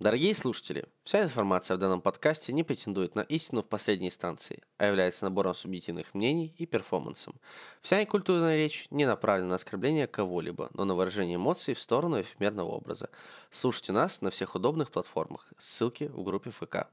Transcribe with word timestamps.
Дорогие 0.00 0.32
слушатели, 0.32 0.84
вся 1.02 1.24
информация 1.24 1.76
в 1.76 1.80
данном 1.80 2.00
подкасте 2.00 2.52
не 2.52 2.62
претендует 2.62 3.16
на 3.16 3.22
истину 3.22 3.64
в 3.64 3.66
последней 3.68 4.06
инстанции, 4.06 4.62
а 4.76 4.86
является 4.86 5.24
набором 5.24 5.56
субъективных 5.56 6.14
мнений 6.14 6.54
и 6.56 6.66
перформансом. 6.66 7.34
Вся 7.82 8.00
некультурная 8.00 8.54
речь 8.54 8.86
не 8.90 9.06
направлена 9.06 9.48
на 9.48 9.54
оскорбление 9.56 10.06
кого-либо, 10.06 10.70
но 10.72 10.84
на 10.84 10.94
выражение 10.94 11.34
эмоций 11.34 11.74
в 11.74 11.80
сторону 11.80 12.20
эфемерного 12.20 12.68
образа. 12.68 13.10
Слушайте 13.50 13.90
нас 13.90 14.20
на 14.20 14.30
всех 14.30 14.54
удобных 14.54 14.92
платформах. 14.92 15.52
Ссылки 15.58 16.04
в 16.04 16.22
группе 16.22 16.50
ФК. 16.52 16.86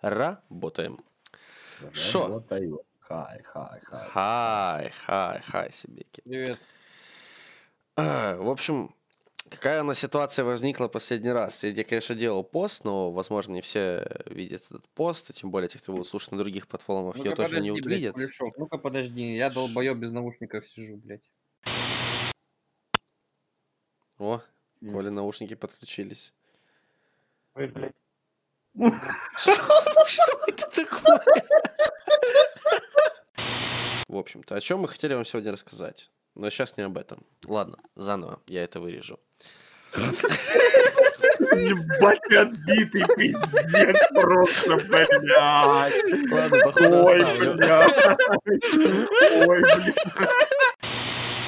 Работаем. 0.00 0.98
Шо? 1.94 2.28
Работаю. 2.28 2.80
Хай, 3.00 3.42
хай, 3.42 3.80
хай. 3.82 4.08
Хай, 4.10 4.90
хай, 5.04 5.40
хай, 5.40 5.72
Сибеки. 5.72 6.20
Привет. 6.20 6.60
А, 7.96 8.36
В 8.36 8.48
общем, 8.48 8.94
какая 9.50 9.82
у 9.82 9.84
нас 9.84 9.98
ситуация 9.98 10.44
возникла 10.44 10.88
последний 10.88 11.30
раз? 11.30 11.62
Я, 11.62 11.84
конечно, 11.84 12.14
делал 12.14 12.44
пост, 12.44 12.84
но, 12.84 13.12
возможно, 13.12 13.52
не 13.52 13.60
все 13.60 14.22
видят 14.26 14.64
этот 14.70 14.88
пост, 14.90 15.30
и 15.30 15.32
тем 15.32 15.50
более 15.50 15.68
те, 15.68 15.78
кто 15.78 15.92
будут 15.92 16.08
слушать 16.08 16.32
на 16.32 16.38
других 16.38 16.66
платформах, 16.68 17.16
Ну-ка 17.16 17.28
ее 17.28 17.36
тоже 17.36 17.60
не 17.60 17.70
подожди, 17.70 17.82
блядь, 17.82 17.96
увидят. 17.96 18.14
Кулешов, 18.14 18.54
Ну-ка 18.56 18.78
подожди, 18.78 19.34
я 19.36 19.50
долбоёб 19.50 19.98
без 19.98 20.12
наушников 20.12 20.66
сижу, 20.68 20.96
блядь. 20.96 21.22
О, 24.18 24.40
М. 24.82 24.92
Коли 24.92 25.08
наушники 25.10 25.54
подключились. 25.54 26.32
Ой, 27.54 27.66
блядь. 27.68 27.94
Что 29.38 30.44
это 30.46 30.70
такое? 30.70 31.20
В 34.08 34.16
общем-то, 34.16 34.54
о 34.54 34.60
чем 34.60 34.80
мы 34.80 34.88
хотели 34.88 35.14
вам 35.14 35.24
сегодня 35.24 35.52
рассказать. 35.52 36.10
Но 36.36 36.50
сейчас 36.50 36.76
не 36.76 36.84
об 36.84 36.98
этом. 36.98 37.24
Ладно, 37.46 37.78
заново, 37.96 38.40
я 38.46 38.62
это 38.62 38.78
вырежу. 38.78 39.18
Ебать, 41.40 42.20
ты 42.28 42.36
отбитый 42.36 43.04
пиздец 43.16 43.96
просто, 44.14 44.76
блядь. 44.76 45.08
Ладно, 46.30 46.58
походу 46.62 47.04
Ой, 47.04 47.24
блядь. 47.38 48.18
Ой, 49.46 49.60
блядь. 49.62 49.96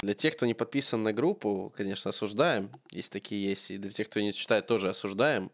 Для 0.02 0.14
тех, 0.14 0.36
кто 0.36 0.46
не 0.46 0.54
подписан 0.54 1.02
на 1.02 1.12
группу, 1.12 1.72
конечно, 1.76 2.08
осуждаем. 2.10 2.70
Есть 2.90 3.12
такие 3.12 3.50
есть. 3.50 3.70
И 3.70 3.76
для 3.76 3.90
тех, 3.90 4.08
кто 4.08 4.20
не 4.20 4.32
читает, 4.32 4.66
тоже 4.66 4.88
осуждаем. 4.88 5.50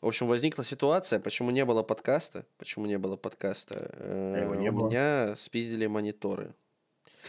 В 0.00 0.06
общем, 0.06 0.26
возникла 0.26 0.64
ситуация, 0.64 1.20
почему 1.20 1.50
не 1.50 1.64
было 1.64 1.82
подкаста. 1.82 2.44
Почему 2.56 2.86
не 2.86 2.98
было 2.98 3.16
подкаста? 3.16 3.90
Э, 3.94 4.46
У 4.48 4.72
было. 4.72 4.86
меня 4.88 5.36
спиздили 5.36 5.86
мониторы. 5.86 6.54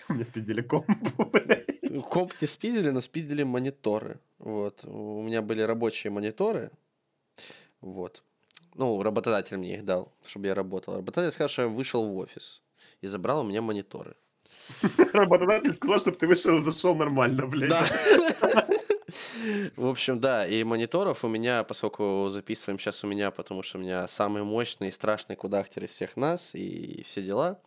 У 0.10 0.14
меня 0.14 0.26
спиздили. 0.26 0.66
Ну, 1.90 2.02
Комп 2.02 2.34
не 2.42 2.48
спиздили, 2.48 2.90
но 2.92 3.02
спиздили 3.02 3.44
мониторы. 3.44 4.20
Вот. 4.38 4.84
У 4.86 5.22
меня 5.22 5.42
были 5.42 5.62
рабочие 5.62 6.12
мониторы. 6.12 6.72
Вот. 7.82 8.24
Ну, 8.76 9.02
работодатель 9.02 9.58
мне 9.58 9.76
их 9.76 9.86
дал, 9.86 10.14
чтобы 10.26 10.48
я 10.48 10.56
работал. 10.56 10.96
Работодатель 10.96 11.34
сказал, 11.34 11.50
что 11.50 11.62
я 11.64 11.68
вышел 11.68 12.06
в 12.06 12.16
офис 12.18 12.62
и 13.02 13.08
забрал 13.08 13.42
у 13.42 13.44
меня 13.44 13.62
мониторы. 13.62 14.16
Работодатель 15.14 15.74
сказал, 15.74 16.00
чтобы 16.00 16.18
ты 16.18 16.28
вышел 16.28 16.58
и 16.60 16.64
зашел 16.64 16.96
нормально, 16.96 17.48
блядь. 17.48 17.70
Да. 17.70 18.68
В 19.76 19.88
общем, 19.88 20.20
да, 20.20 20.46
и 20.48 20.64
мониторов 20.64 21.24
у 21.24 21.28
меня, 21.28 21.64
поскольку 21.64 22.30
записываем 22.30 22.80
сейчас 22.80 23.04
у 23.04 23.08
меня, 23.08 23.32
потому 23.32 23.64
что 23.64 23.78
у 23.78 23.82
меня 23.82 24.08
самый 24.08 24.44
мощный 24.44 24.90
и 24.90 24.92
страшный 24.92 25.36
кудахтер 25.36 25.84
из 25.86 25.92
всех 25.92 26.18
нас 26.18 26.52
и 26.54 27.04
все 27.04 27.22
дела. 27.22 27.60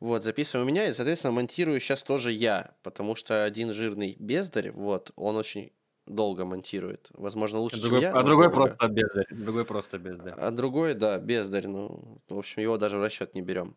Вот, 0.00 0.24
записываем 0.24 0.66
у 0.66 0.70
меня, 0.70 0.88
и, 0.88 0.92
соответственно, 0.92 1.32
монтирую 1.32 1.80
сейчас 1.80 2.02
тоже 2.02 2.32
я, 2.32 2.72
потому 2.82 3.14
что 3.16 3.44
один 3.44 3.72
жирный 3.72 4.16
бездарь, 4.18 4.70
вот, 4.72 5.12
он 5.16 5.36
очень 5.36 5.72
долго 6.06 6.44
монтирует. 6.44 7.08
Возможно, 7.14 7.58
лучше, 7.60 7.76
А 7.76 7.78
чем 7.78 7.82
другой, 7.82 8.00
я. 8.02 8.10
а 8.12 8.22
другой 8.22 8.50
долго. 8.50 8.54
просто 8.66 8.88
бездарь. 8.88 9.26
Другой 9.30 9.64
просто 9.64 9.98
бездарь. 9.98 10.34
А 10.36 10.50
другой, 10.50 10.94
да, 10.94 11.18
бездарь. 11.18 11.68
Ну, 11.68 12.18
в 12.28 12.38
общем, 12.38 12.62
его 12.62 12.76
даже 12.76 12.98
в 12.98 13.02
расчет 13.02 13.34
не 13.34 13.42
берем. 13.42 13.76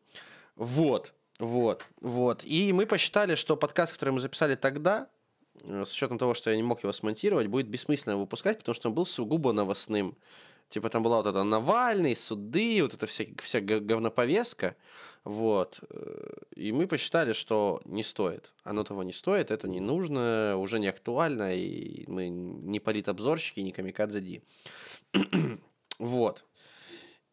Вот, 0.55 1.13
вот, 1.37 1.85
вот. 2.01 2.43
И 2.43 2.73
мы 2.73 2.85
посчитали, 2.87 3.35
что 3.35 3.55
подкаст, 3.57 3.93
который 3.93 4.11
мы 4.11 4.19
записали 4.21 4.55
тогда, 4.55 5.07
с 5.63 5.91
учетом 5.91 6.17
того, 6.17 6.33
что 6.33 6.49
я 6.49 6.55
не 6.55 6.63
мог 6.63 6.83
его 6.83 6.93
смонтировать, 6.93 7.47
будет 7.47 7.67
бессмысленно 7.67 8.17
выпускать, 8.17 8.59
потому 8.59 8.75
что 8.75 8.89
он 8.89 8.95
был 8.95 9.05
сугубо 9.05 9.51
новостным. 9.51 10.15
Типа 10.69 10.89
там 10.89 11.03
была 11.03 11.17
вот 11.17 11.27
эта 11.27 11.43
Навальный, 11.43 12.15
суды, 12.15 12.81
вот 12.81 12.93
эта 12.93 13.05
вся, 13.05 13.25
вся 13.43 13.61
говноповестка. 13.61 14.75
Вот. 15.23 15.79
Э, 15.89 16.33
И 16.55 16.71
мы 16.71 16.87
посчитали, 16.87 17.33
что 17.33 17.81
не 17.85 18.03
стоит. 18.03 18.53
Оно 18.63 18.83
того 18.83 19.03
не 19.03 19.13
стоит, 19.13 19.51
это 19.51 19.67
не 19.67 19.79
нужно, 19.79 20.57
уже 20.57 20.79
не 20.79 20.87
актуально, 20.87 21.55
и 21.55 22.05
мы 22.07 22.29
не 22.29 22.79
политобзорщики, 22.79 23.59
не 23.59 23.71
камикадзе 23.71 24.21
Ди. 24.21 24.41
Вот. 25.97 26.43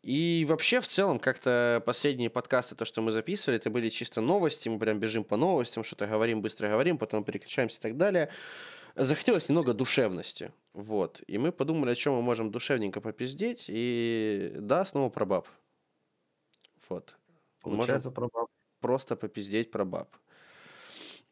И 0.03 0.45
вообще, 0.49 0.81
в 0.81 0.89
целом, 0.89 1.21
как-то 1.21 1.81
последние 1.87 2.29
подкасты, 2.29 2.75
то, 2.75 2.85
что 2.85 3.03
мы 3.03 3.13
записывали, 3.13 3.59
это 3.59 3.71
были 3.71 3.89
чисто 3.89 4.21
новости, 4.21 4.69
мы 4.69 4.81
прям 4.81 4.99
бежим 4.99 5.23
по 5.23 5.37
новостям, 5.37 5.85
что-то 5.85 6.09
говорим, 6.09 6.43
быстро 6.43 6.69
говорим, 6.69 6.99
потом 6.99 7.23
переключаемся 7.23 7.79
и 7.79 7.81
так 7.81 7.97
далее. 7.97 8.31
Захотелось 8.97 9.49
немного 9.49 9.75
душевности, 9.75 10.53
вот. 10.75 11.23
И 11.29 11.39
мы 11.39 11.53
подумали, 11.53 11.93
о 11.93 11.95
чем 11.95 12.15
мы 12.15 12.23
можем 12.23 12.51
душевненько 12.51 13.01
попиздеть, 13.01 13.67
и 13.69 14.53
да, 14.59 14.85
снова 14.85 15.09
про 15.09 15.25
баб. 15.25 15.49
Вот. 16.89 17.17
Можем 17.63 17.79
Получается, 17.79 18.11
пробаб. 18.11 18.49
просто 18.81 19.15
попиздеть 19.15 19.71
про 19.71 19.85
баб. 19.85 20.17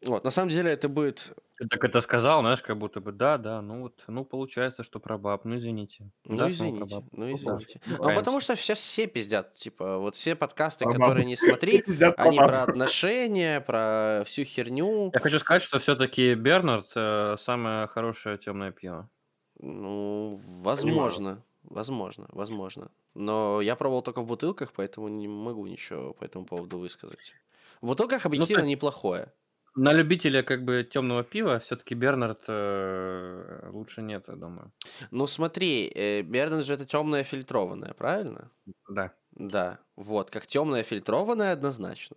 Вот, 0.05 0.25
на 0.25 0.31
самом 0.31 0.49
деле 0.51 0.71
это 0.71 0.89
будет, 0.89 1.33
Ты 1.59 1.69
так 1.69 1.85
это 1.85 2.01
сказал, 2.01 2.41
знаешь, 2.41 2.63
как 2.63 2.79
будто 2.79 3.01
бы, 3.01 3.13
да, 3.13 3.37
да, 3.37 3.61
ну 3.61 3.83
вот, 3.83 4.03
ну 4.09 4.25
получается, 4.25 4.83
что 4.83 4.99
про 4.99 5.19
баб, 5.19 5.45
ну 5.45 5.57
извините. 5.57 6.11
ну 6.25 6.37
Да, 6.37 6.45
про 6.45 6.51
извините, 6.53 7.03
ну 7.13 7.33
извините. 7.35 7.81
ну, 7.85 7.97
Ну, 7.99 8.15
потому 8.15 8.41
что 8.41 8.57
сейчас 8.57 8.79
все 8.79 9.07
пиздят, 9.07 9.55
типа, 9.57 9.99
вот 9.99 10.15
все 10.15 10.35
подкасты, 10.37 10.85
Про 10.87 10.95
которые 10.95 11.27
не 11.27 11.37
смотри, 11.37 11.85
они 12.17 12.39
про 12.39 12.63
отношения, 12.63 13.61
про 13.61 14.23
всю 14.25 14.45
херню. 14.45 15.11
Я 15.13 15.21
хочу 15.21 15.39
сказать, 15.39 15.63
что 15.63 15.79
все-таки 15.79 16.35
Бернард 16.35 16.91
э, 16.97 17.37
самое 17.39 17.87
хорошее 17.87 18.39
темное 18.39 18.73
пиво. 18.73 19.11
Ну, 19.59 20.41
возможно, 20.63 21.43
возможно, 21.65 22.27
возможно. 22.33 22.91
Но 23.15 23.61
я 23.61 23.77
пробовал 23.77 24.01
только 24.03 24.23
в 24.23 24.27
бутылках, 24.27 24.73
поэтому 24.73 25.09
не 25.09 25.29
могу 25.29 25.67
ничего 25.67 26.15
по 26.15 26.25
этому 26.25 26.47
поводу 26.47 26.79
высказать. 26.79 27.35
В 27.83 27.87
бутылках 27.87 28.25
объективно 28.25 28.63
Ну, 28.63 28.67
ты- 28.69 28.71
неплохое. 28.71 29.33
На 29.77 29.93
любителя 29.93 30.43
как 30.43 30.65
бы 30.65 30.83
темного 30.83 31.23
пива 31.23 31.59
все-таки 31.61 31.95
Бернард 31.95 32.43
э, 32.49 33.69
лучше 33.73 34.03
нет, 34.03 34.25
я 34.29 34.35
думаю. 34.35 34.73
Ну, 35.13 35.27
смотри, 35.27 35.91
э, 35.95 36.23
Бернен 36.23 36.63
же 36.65 36.75
это 36.75 36.85
темное 36.87 37.23
фильтрованное, 37.23 37.95
правильно? 37.95 38.51
Да. 38.89 39.13
Да, 39.33 39.79
вот, 39.97 40.31
как 40.31 40.47
темное 40.49 40.83
фильтрованное 40.83 41.53
однозначно. 41.53 42.17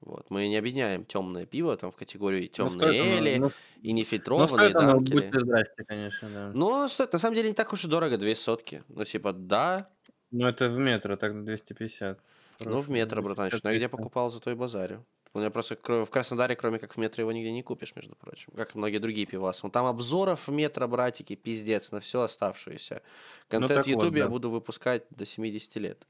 Вот, 0.00 0.30
мы 0.30 0.48
не 0.48 0.56
объединяем 0.56 1.04
темное 1.04 1.46
пиво 1.46 1.76
там 1.76 1.90
в 1.90 1.96
категорию 1.96 2.42
Ну, 2.42 2.48
темные 2.48 3.02
оно- 3.02 3.18
эли 3.18 3.38
ну, 3.38 3.50
и 3.82 3.90
ну, 3.92 3.96
нефильтрованные 3.98 4.70
оно, 4.74 4.92
данкели. 4.94 5.14
будьте 5.16 5.40
здрасте, 5.40 5.84
конечно, 5.84 6.28
да. 6.28 6.50
Ну, 6.54 6.88
стоит, 6.88 7.12
на 7.12 7.18
самом 7.18 7.34
деле, 7.36 7.48
не 7.50 7.54
так 7.54 7.72
уж 7.72 7.84
и 7.84 7.88
дорого, 7.88 8.16
две 8.18 8.34
сотки. 8.34 8.82
Ну, 8.88 9.04
типа, 9.04 9.32
да, 9.32 9.90
Ну, 10.30 10.46
это 10.48 10.68
в 10.68 10.78
метро, 10.78 11.16
так 11.16 11.44
250. 11.44 12.20
ну, 12.60 12.80
в 12.80 12.90
метро, 12.90 13.22
братанчик. 13.22 13.62
Но 13.64 13.70
я 13.70 13.76
где 13.76 13.86
250. 13.86 13.90
покупал, 13.90 14.30
зато 14.30 14.50
и 14.50 14.54
базарю. 14.54 15.04
У 15.34 15.38
меня 15.38 15.50
просто 15.50 15.76
в 15.76 16.06
Краснодаре, 16.06 16.56
кроме 16.56 16.78
как 16.78 16.94
в 16.94 16.96
метро, 16.96 17.22
его 17.22 17.32
нигде 17.32 17.52
не 17.52 17.62
купишь, 17.62 17.94
между 17.94 18.14
прочим. 18.16 18.52
Как 18.56 18.74
и 18.74 18.78
многие 18.78 18.98
другие 18.98 19.26
пивасы. 19.26 19.60
Ну, 19.62 19.70
Там 19.70 19.86
обзоров 19.86 20.48
в 20.48 20.50
метро, 20.50 20.88
братики, 20.88 21.34
пиздец, 21.34 21.90
на 21.90 22.00
все 22.00 22.22
оставшееся. 22.22 23.02
Контент 23.48 23.70
Ну, 23.70 23.76
так 23.76 23.84
в 23.84 23.88
Ютубе 23.88 24.08
вот, 24.08 24.16
я 24.16 24.24
да. 24.24 24.30
буду 24.30 24.50
выпускать 24.50 25.04
до 25.10 25.26
70 25.26 25.76
лет. 25.76 26.06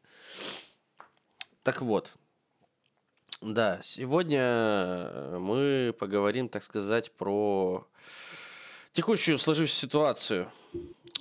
Так 1.63 1.83
вот. 1.83 2.13
Да, 3.41 3.81
сегодня 3.85 4.41
э, 4.41 5.39
мы 5.39 5.95
поговорим, 5.99 6.49
так 6.49 6.65
сказать, 6.65 7.13
про 7.13 7.87
текущую 8.93 9.39
сложившуюся 9.39 9.81
ситуацию 9.81 10.53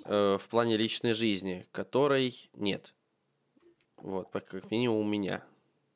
э, 0.06 0.38
в 0.42 0.50
плане 0.50 0.78
личной 0.78 1.14
жизни, 1.14 1.68
которой 1.72 2.50
нет. 2.54 2.94
Вот, 3.98 4.30
как 4.32 4.72
минимум 4.72 4.98
у 5.00 5.04
меня. 5.04 5.44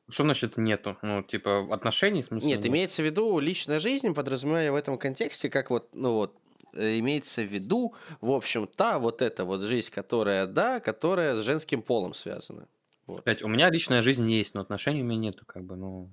Что 0.08 0.24
значит 0.24 0.56
нету? 0.56 0.98
Ну, 1.02 1.22
типа, 1.22 1.72
отношений, 1.72 2.22
в 2.22 2.26
смысле? 2.26 2.48
Нет, 2.48 2.66
имеется 2.66 3.02
в 3.02 3.04
виду 3.04 3.38
личная 3.38 3.80
жизнь, 3.80 4.12
подразумевая 4.14 4.72
в 4.72 4.74
этом 4.74 4.98
контексте, 4.98 5.48
как 5.48 5.70
вот, 5.70 5.94
ну 5.94 6.12
вот, 6.14 6.36
э, 6.74 6.98
имеется 6.98 7.42
в 7.42 7.46
виду, 7.46 7.94
в 8.20 8.30
общем, 8.32 8.66
та 8.66 8.98
вот 8.98 9.22
эта 9.22 9.44
вот 9.44 9.62
жизнь, 9.62 9.90
которая, 9.90 10.46
да, 10.46 10.80
которая 10.80 11.36
с 11.36 11.44
женским 11.44 11.82
полом 11.82 12.14
связана. 12.14 12.68
Опять, 13.06 13.42
у 13.42 13.48
меня 13.48 13.70
личная 13.70 14.02
жизнь 14.02 14.30
есть, 14.30 14.54
но 14.54 14.60
отношений 14.60 15.02
у 15.02 15.04
меня 15.04 15.18
нету, 15.18 15.44
как 15.46 15.64
бы, 15.64 15.76
ну... 15.76 16.10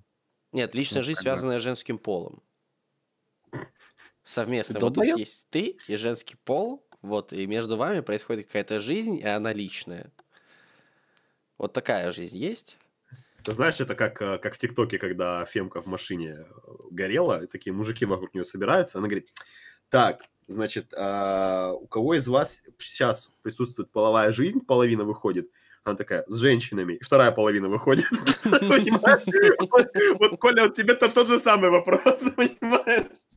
Нет, 0.51 0.73
личная 0.75 0.99
Ну, 0.99 1.03
жизнь, 1.03 1.19
бы. 1.19 1.21
связанная 1.21 1.59
с 1.59 1.63
женским 1.63 1.97
полом. 1.97 2.41
Совместно. 4.23 4.75
Ты 4.75 4.81
Вот 4.81 4.95
тут 4.95 5.05
есть 5.05 5.45
ты 5.49 5.77
и 5.87 5.95
женский 5.95 6.35
пол, 6.43 6.85
вот, 7.01 7.33
и 7.33 7.47
между 7.47 7.77
вами 7.77 8.01
происходит 8.01 8.47
какая-то 8.47 8.79
жизнь, 8.79 9.17
и 9.17 9.25
она 9.25 9.53
личная. 9.53 10.11
Вот 11.57 11.73
такая 11.73 12.11
жизнь 12.11 12.37
есть. 12.37 12.77
Знаешь, 13.45 13.79
это 13.79 13.95
как, 13.95 14.21
э, 14.21 14.37
как 14.37 14.55
в 14.55 14.57
ТикТоке, 14.57 14.97
когда 14.97 15.45
Фемка 15.45 15.81
в 15.81 15.85
машине 15.85 16.37
э, 16.39 16.45
горела, 16.91 17.43
и 17.43 17.47
такие 17.47 17.73
мужики 17.73 18.05
вокруг 18.05 18.33
нее 18.33 18.45
собираются, 18.45 18.97
она 18.97 19.07
говорит, 19.07 19.29
так, 19.89 20.21
Значит, 20.49 20.95
а, 20.97 21.73
у 21.73 21.85
кого 21.85 22.15
из 22.15 22.27
вас 22.27 22.63
сейчас 22.79 23.31
присутствует 23.43 23.91
половая 23.91 24.31
жизнь, 24.31 24.61
половина 24.61 25.03
выходит, 25.03 25.47
она 25.83 25.95
такая, 25.95 26.25
с 26.27 26.37
женщинами, 26.37 26.93
и 26.93 27.03
вторая 27.03 27.31
половина 27.31 27.69
выходит. 27.69 28.05
Вот- 30.19 30.39
Коля, 30.39 30.63
вот 30.63 30.75
тебе-то 30.75 31.07
тот 31.07 31.27
же 31.27 31.39
самый 31.39 31.69
вопрос, 31.69 32.01
понимаешь? 32.35 33.27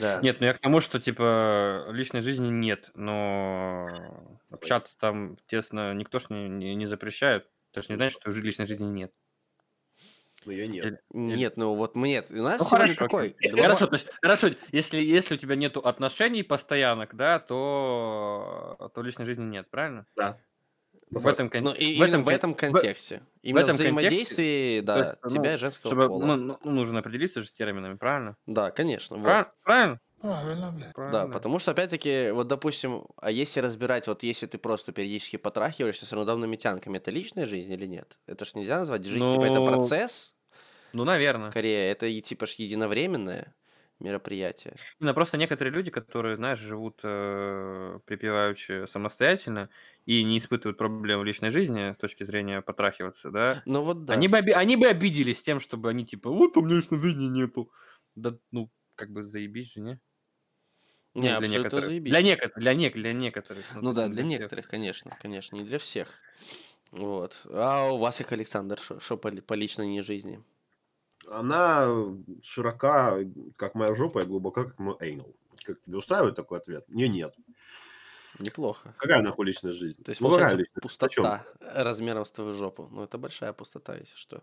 Да. 0.00 0.20
Нет, 0.20 0.40
ну 0.40 0.46
я 0.46 0.54
к 0.54 0.58
тому, 0.58 0.80
что, 0.80 1.00
типа, 1.00 1.86
личной 1.90 2.20
жизни 2.20 2.48
нет, 2.48 2.90
но 2.94 3.82
общаться 4.50 4.98
там, 4.98 5.36
тесно, 5.46 5.94
никто 5.94 6.18
ж 6.18 6.26
не, 6.30 6.48
не, 6.48 6.74
не 6.74 6.86
запрещает. 6.86 7.48
Ты 7.72 7.82
же 7.82 7.88
не 7.90 7.96
знаешь, 7.96 8.12
что 8.12 8.30
личной 8.30 8.66
жизни 8.66 8.86
нет. 8.86 9.12
Ну, 10.46 10.52
ее 10.52 10.68
нет. 10.68 11.00
Нет, 11.10 11.56
ну 11.56 11.74
вот 11.74 11.94
нет. 11.94 12.30
У 12.30 12.34
нас 12.34 12.58
Ну 12.60 12.66
хорошо, 12.66 13.06
окей. 13.06 13.34
Два- 13.50 13.62
Хорошо, 13.62 13.86
то 13.86 13.94
есть, 13.94 14.08
хорошо, 14.20 14.48
если, 14.72 15.00
если 15.00 15.34
у 15.34 15.38
тебя 15.38 15.56
нету 15.56 15.80
отношений 15.80 16.42
постоянных, 16.42 17.14
да, 17.14 17.38
то, 17.38 18.90
то 18.94 19.02
личной 19.02 19.24
жизни 19.24 19.44
нет, 19.44 19.70
правильно? 19.70 20.06
Да. 20.16 20.38
В 21.20 21.26
этом, 21.26 21.48
кон- 21.50 21.64
Ну, 21.64 21.72
и 21.72 21.98
в 22.00 22.04
именно 22.04 22.20
в 22.20 22.28
этом 22.28 22.54
в- 22.54 22.56
контексте. 22.56 23.22
Именно 23.42 23.60
в 23.60 23.64
этом 23.64 23.76
контексте, 23.78 23.82
взаимодействии, 24.00 24.80
то 24.80 24.86
да, 24.86 25.16
ну, 25.22 25.30
тебя 25.30 25.54
и 25.54 25.58
женского 25.58 25.86
чтобы, 25.88 26.08
пола. 26.08 26.36
ну, 26.36 26.58
ну, 26.64 26.70
нужно 26.70 26.98
определиться 27.00 27.40
же 27.40 27.46
с 27.46 27.52
терминами, 27.52 27.94
правильно? 27.96 28.36
Да, 28.46 28.70
конечно. 28.70 29.16
вот. 29.16 29.24
Прав- 29.24 29.52
Правильно? 29.62 30.00
Да, 30.22 30.74
Правильно. 30.94 31.28
потому 31.28 31.58
что, 31.58 31.72
опять-таки, 31.72 32.30
вот, 32.30 32.48
допустим, 32.48 33.06
а 33.20 33.30
если 33.30 33.60
разбирать, 33.60 34.06
вот 34.06 34.22
если 34.22 34.46
ты 34.46 34.56
просто 34.56 34.90
периодически 34.92 35.36
потрахиваешься 35.36 36.06
с 36.06 36.12
рандомными 36.12 36.56
тянками, 36.56 36.96
это 36.96 37.10
личная 37.10 37.44
жизнь 37.46 37.70
или 37.72 37.84
нет? 37.86 38.16
Это 38.26 38.46
ж 38.46 38.54
нельзя 38.54 38.78
назвать. 38.78 39.04
Жизнь, 39.04 39.30
типа, 39.32 39.44
это 39.44 39.60
Ну, 39.60 39.66
процесс, 39.66 40.34
Ну, 40.94 41.04
наверное. 41.04 41.50
скорее, 41.50 41.90
это 41.90 42.06
и, 42.06 42.22
типа, 42.22 42.46
ж 42.46 42.52
единовременное 42.52 43.54
мероприятие. 44.00 44.80
Именно 45.00 45.14
просто 45.14 45.36
некоторые 45.38 45.72
люди, 45.74 45.90
которые, 45.90 46.36
знаешь, 46.36 46.58
живут 46.58 47.00
э, 47.02 47.98
припеваючи 48.06 48.86
самостоятельно 48.86 49.70
и 50.06 50.22
не 50.24 50.38
испытывают 50.38 50.78
проблем 50.78 51.20
в 51.20 51.24
личной 51.24 51.50
жизни 51.50 51.92
с 51.92 51.96
точки 51.96 52.24
зрения 52.24 52.62
потрахиваться, 52.62 53.30
да, 53.30 53.64
Ну 53.66 53.82
вот 53.82 54.04
да. 54.06 54.14
они, 54.14 54.28
бы, 54.28 54.38
оби- 54.38 54.52
они 54.52 54.76
бы 54.76 54.86
обиделись 54.88 55.42
тем, 55.42 55.60
чтобы 55.60 55.90
они 55.90 56.06
типа, 56.06 56.30
вот 56.30 56.56
у 56.56 56.62
меня 56.62 56.76
личной 56.76 57.00
жизни 57.00 57.24
нету. 57.24 57.72
Да, 58.14 58.38
ну, 58.52 58.70
как 58.94 59.10
бы 59.10 59.22
заебись 59.24 59.72
же, 59.74 59.80
не? 59.80 60.00
Ну, 61.14 61.22
Не, 61.22 61.34
для 61.34 61.48
абсолютно 61.48 61.48
некоторых. 61.48 61.80
заебись. 61.80 62.20
Для, 62.20 62.22
некоторых, 62.22 62.56
для, 62.58 62.74
нек- 62.74 62.92
для 62.94 63.12
некоторых. 63.12 63.66
Ну 63.80 63.92
есть 63.92 63.92
да, 63.92 64.08
для 64.08 64.24
всех. 64.24 64.24
некоторых, 64.24 64.68
конечно, 64.68 65.16
конечно, 65.20 65.56
не 65.56 65.64
для 65.64 65.78
всех. 65.78 66.14
Вот. 66.92 67.42
А 67.46 67.90
у 67.92 67.98
вас, 67.98 68.18
как 68.18 68.32
Александр, 68.32 68.80
что 69.00 69.16
по, 69.18 69.30
по 69.30 69.54
личной 69.54 69.88
не 69.88 70.02
жизни? 70.02 70.42
Она 71.30 71.88
широка, 72.42 73.18
как 73.56 73.74
моя 73.74 73.94
жопа, 73.94 74.20
и 74.20 74.26
глубока, 74.26 74.64
как 74.64 74.78
мой 74.78 74.96
эйнал. 75.00 75.34
Как 75.64 75.80
тебе 75.82 75.96
устраивает 75.98 76.34
такой 76.36 76.58
ответ? 76.58 76.84
Не, 76.88 77.08
нет. 77.08 77.34
Неплохо. 78.38 78.94
Какая 78.98 79.22
нахуй 79.22 79.46
личная 79.46 79.72
жизнь? 79.72 80.02
То 80.02 80.10
есть, 80.10 80.20
Ну, 80.20 80.28
получается, 80.28 80.56
личная? 80.58 80.80
Пустота 80.80 81.44
размером 81.60 82.24
с 82.24 82.30
твою 82.30 82.52
жопу. 82.52 82.88
Ну, 82.90 83.02
это 83.04 83.16
большая 83.16 83.52
пустота, 83.52 83.94
если 83.96 84.16
что. 84.16 84.42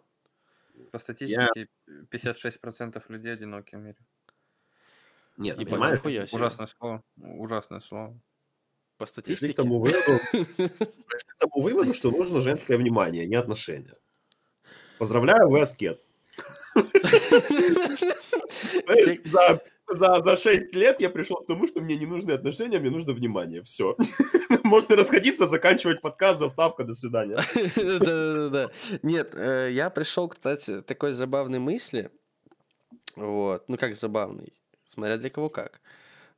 По 0.92 1.00
статистике 1.00 1.68
56% 2.10 3.04
людей 3.10 3.33
одиноки 3.33 3.75
в 3.75 3.80
мире. 3.80 3.98
Нет, 5.38 5.57
Ебать, 5.60 5.69
понимаешь? 5.72 6.01
себе. 6.01 6.28
Ужасное 6.31 6.68
слово. 6.68 7.04
Ужасное 7.18 7.81
слово. 7.81 8.19
По 8.98 9.06
Пришли 9.06 9.12
статистике. 9.12 9.54
к 9.54 9.56
тому 9.57 9.80
выводу, 9.80 10.19
пришли 10.31 10.68
к 10.69 11.38
тому 11.39 11.62
выводу, 11.62 11.94
что 11.94 12.12
нужно 12.12 12.39
женское 12.42 12.78
внимание, 12.78 13.25
не 13.28 13.36
отношения. 13.36 13.95
Поздравляю, 15.00 15.50
вы 15.50 15.62
аскет. 15.62 16.01
За, 19.25 19.62
за, 19.94 20.21
за 20.23 20.38
6 20.38 20.75
лет 20.75 21.01
я 21.01 21.09
пришел 21.09 21.38
к 21.38 21.47
тому, 21.47 21.68
что 21.68 21.81
мне 21.81 21.97
не 21.97 22.06
нужны 22.06 22.31
отношения, 22.31 22.79
мне 22.79 22.89
нужно 22.89 23.13
внимание. 23.13 23.62
Все. 23.62 23.95
Можно 24.63 24.95
расходиться, 24.95 25.47
заканчивать 25.47 26.01
подкаст, 26.01 26.39
заставка, 26.39 26.83
до 26.83 26.95
свидания. 26.95 27.38
Да-да-да. 27.65 28.71
Нет, 29.03 29.33
э, 29.35 29.69
я 29.71 29.89
пришел, 29.89 30.29
кстати, 30.29 30.81
такой 30.81 31.13
забавной 31.13 31.59
мысли. 31.59 32.09
Вот. 33.15 33.68
Ну, 33.68 33.77
как 33.77 33.95
забавный. 33.95 34.53
Смотря 34.88 35.18
для 35.18 35.29
кого 35.29 35.50
как. 35.50 35.81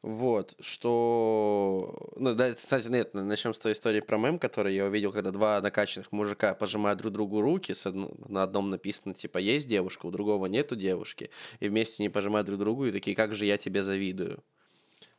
Вот, 0.03 0.55
что... 0.59 2.11
Ну, 2.17 2.35
да, 2.35 2.53
кстати, 2.55 2.89
нет, 2.89 3.13
начнем 3.13 3.53
с 3.53 3.57
той 3.57 3.71
истории 3.71 4.01
про 4.01 4.17
мем, 4.17 4.37
который 4.37 4.75
я 4.75 4.85
увидел, 4.85 5.13
когда 5.13 5.31
два 5.31 5.61
накачанных 5.61 6.11
мужика 6.11 6.53
пожимают 6.55 6.99
друг 6.99 7.13
другу 7.13 7.39
руки, 7.39 7.73
с 7.73 7.85
одно- 7.85 8.13
на 8.27 8.43
одном 8.43 8.69
написано, 8.69 9.13
типа, 9.13 9.37
есть 9.37 9.65
девушка, 9.65 10.05
у 10.05 10.11
другого 10.11 10.47
нету 10.47 10.75
девушки, 10.75 11.29
и 11.61 11.69
вместе 11.69 12.03
не 12.03 12.09
пожимают 12.09 12.47
друг 12.47 12.59
другу, 12.59 12.85
и 12.85 12.91
такие, 12.91 13.15
как 13.15 13.33
же 13.33 13.45
я 13.45 13.57
тебе 13.57 13.81
завидую. 13.81 14.43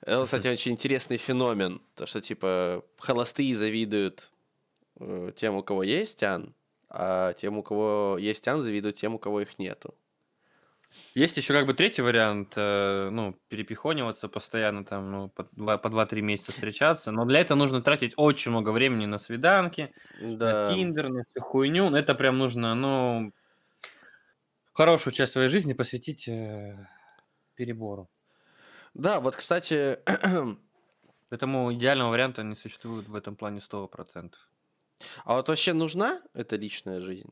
Это, 0.02 0.22
кстати, 0.26 0.48
очень 0.48 0.72
интересный 0.72 1.16
феномен, 1.16 1.80
то, 1.94 2.04
что, 2.04 2.20
типа, 2.20 2.84
холостые 2.98 3.56
завидуют 3.56 4.32
э, 5.00 5.32
тем, 5.34 5.54
у 5.54 5.62
кого 5.62 5.82
есть 5.82 6.18
тян, 6.18 6.52
а 6.90 7.32
тем, 7.32 7.56
у 7.56 7.62
кого 7.62 8.18
есть 8.20 8.44
тян, 8.44 8.60
завидуют 8.60 8.96
тем, 8.96 9.14
у 9.14 9.18
кого 9.18 9.40
их 9.40 9.58
нету. 9.58 9.94
Есть 11.14 11.36
еще 11.36 11.52
как 11.54 11.66
бы 11.66 11.74
третий 11.74 12.02
вариант, 12.02 12.54
э, 12.56 13.08
ну, 13.10 13.40
перепихониваться 13.48 14.28
постоянно, 14.28 14.84
там, 14.84 15.10
ну, 15.12 15.28
по 15.28 15.44
два- 15.52 15.78
по 15.78 15.88
2-3 15.90 16.22
месяца 16.22 16.52
встречаться, 16.52 17.10
но 17.12 17.24
для 17.24 17.40
этого 17.40 17.56
нужно 17.58 17.82
тратить 17.82 18.14
очень 18.16 18.50
много 18.50 18.70
времени 18.70 19.06
на 19.06 19.18
свиданки, 19.18 19.92
на 20.40 20.54
Да. 20.54 20.54
Тиндер, 20.54 21.08
на 21.10 21.22
всю 21.30 21.40
хуйню. 21.44 21.94
Это 21.94 22.14
прям 22.14 22.38
нужно, 22.38 22.74
ну, 22.74 23.32
хорошую 24.72 25.12
часть 25.14 25.32
своей 25.32 25.48
жизни 25.48 25.72
посвятить 25.72 26.28
э, 26.28 26.76
перебору. 27.54 28.10
Да, 28.94 29.20
вот, 29.20 29.36
кстати, 29.36 29.98
Поэтому 31.30 31.74
идеального 31.74 32.10
варианта 32.10 32.42
не 32.42 32.56
существует 32.56 33.08
в 33.08 33.14
этом 33.14 33.36
плане 33.36 33.60
100%. 33.60 34.48
а 35.24 35.36
вот 35.36 35.48
вообще 35.48 35.72
нужна 35.72 36.22
эта 36.34 36.56
личная 36.56 37.00
жизнь? 37.02 37.30